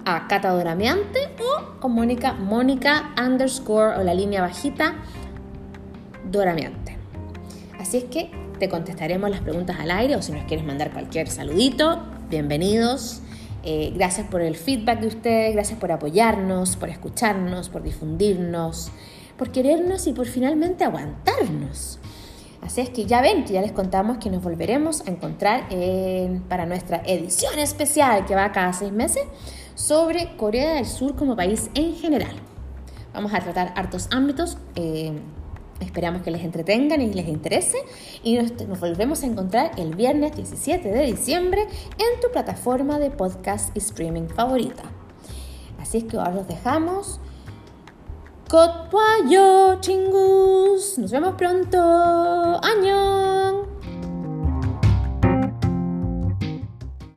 a, 0.05 0.27
Cata 0.27 0.49
Dorameante 0.49 1.29
o 1.39 1.79
con 1.79 1.93
Mónica, 1.93 2.33
Mónica 2.33 3.09
underscore 3.17 3.97
o 3.97 4.03
la 4.03 4.13
línea 4.13 4.41
bajita 4.41 4.97
Dorameante. 6.31 6.97
Así 7.79 7.97
es 7.97 8.03
que 8.05 8.31
te 8.57 8.69
contestaremos 8.69 9.29
las 9.29 9.41
preguntas 9.41 9.77
al 9.79 9.91
aire 9.91 10.15
o 10.15 10.21
si 10.21 10.31
nos 10.31 10.45
quieres 10.45 10.65
mandar 10.65 10.91
cualquier 10.91 11.27
saludito, 11.27 11.99
bienvenidos. 12.29 13.21
Eh, 13.63 13.91
gracias 13.95 14.27
por 14.27 14.41
el 14.41 14.55
feedback 14.55 15.01
de 15.01 15.07
ustedes, 15.07 15.53
gracias 15.53 15.77
por 15.77 15.91
apoyarnos, 15.91 16.77
por 16.77 16.89
escucharnos, 16.89 17.69
por 17.69 17.83
difundirnos, 17.83 18.91
por 19.37 19.51
querernos 19.51 20.07
y 20.07 20.13
por 20.13 20.25
finalmente 20.25 20.83
aguantarnos. 20.83 21.99
Así 22.61 22.81
es 22.81 22.89
que 22.91 23.05
ya 23.05 23.21
ven 23.21 23.43
que 23.43 23.53
ya 23.53 23.61
les 23.61 23.71
contamos 23.71 24.17
que 24.19 24.29
nos 24.29 24.41
volveremos 24.41 25.01
a 25.07 25.09
encontrar 25.09 25.67
para 26.47 26.65
nuestra 26.65 27.01
edición 27.05 27.59
especial 27.59 28.25
que 28.25 28.35
va 28.35 28.51
cada 28.51 28.71
seis 28.71 28.91
meses 28.91 29.23
sobre 29.75 30.37
Corea 30.37 30.75
del 30.75 30.85
Sur 30.85 31.15
como 31.15 31.35
país 31.35 31.69
en 31.73 31.95
general. 31.95 32.35
Vamos 33.13 33.33
a 33.33 33.39
tratar 33.39 33.73
hartos 33.75 34.07
ámbitos. 34.11 34.57
Eh, 34.75 35.11
esperamos 35.85 36.21
que 36.21 36.31
les 36.31 36.43
entretengan 36.43 37.01
y 37.01 37.13
les 37.13 37.27
interese. 37.27 37.77
Y 38.23 38.37
nos, 38.37 38.79
volvemos 38.79 39.23
a 39.23 39.25
encontrar 39.25 39.71
el 39.77 39.95
viernes 39.95 40.35
17 40.35 40.89
de 40.89 41.05
diciembre 41.05 41.61
en 41.63 42.21
tu 42.21 42.31
plataforma 42.31 42.99
de 42.99 43.09
podcast 43.11 43.75
y 43.75 43.79
streaming 43.79 44.27
favorita. 44.27 44.83
Así 45.79 45.99
es 45.99 46.03
que 46.05 46.17
ahora 46.17 46.31
los 46.31 46.47
dejamos. 46.47 47.19
Kotwayo 48.49 49.79
chingus. 49.79 50.97
Nos 50.97 51.11
vemos 51.11 51.35
pronto. 51.35 51.79
Año. 52.61 53.80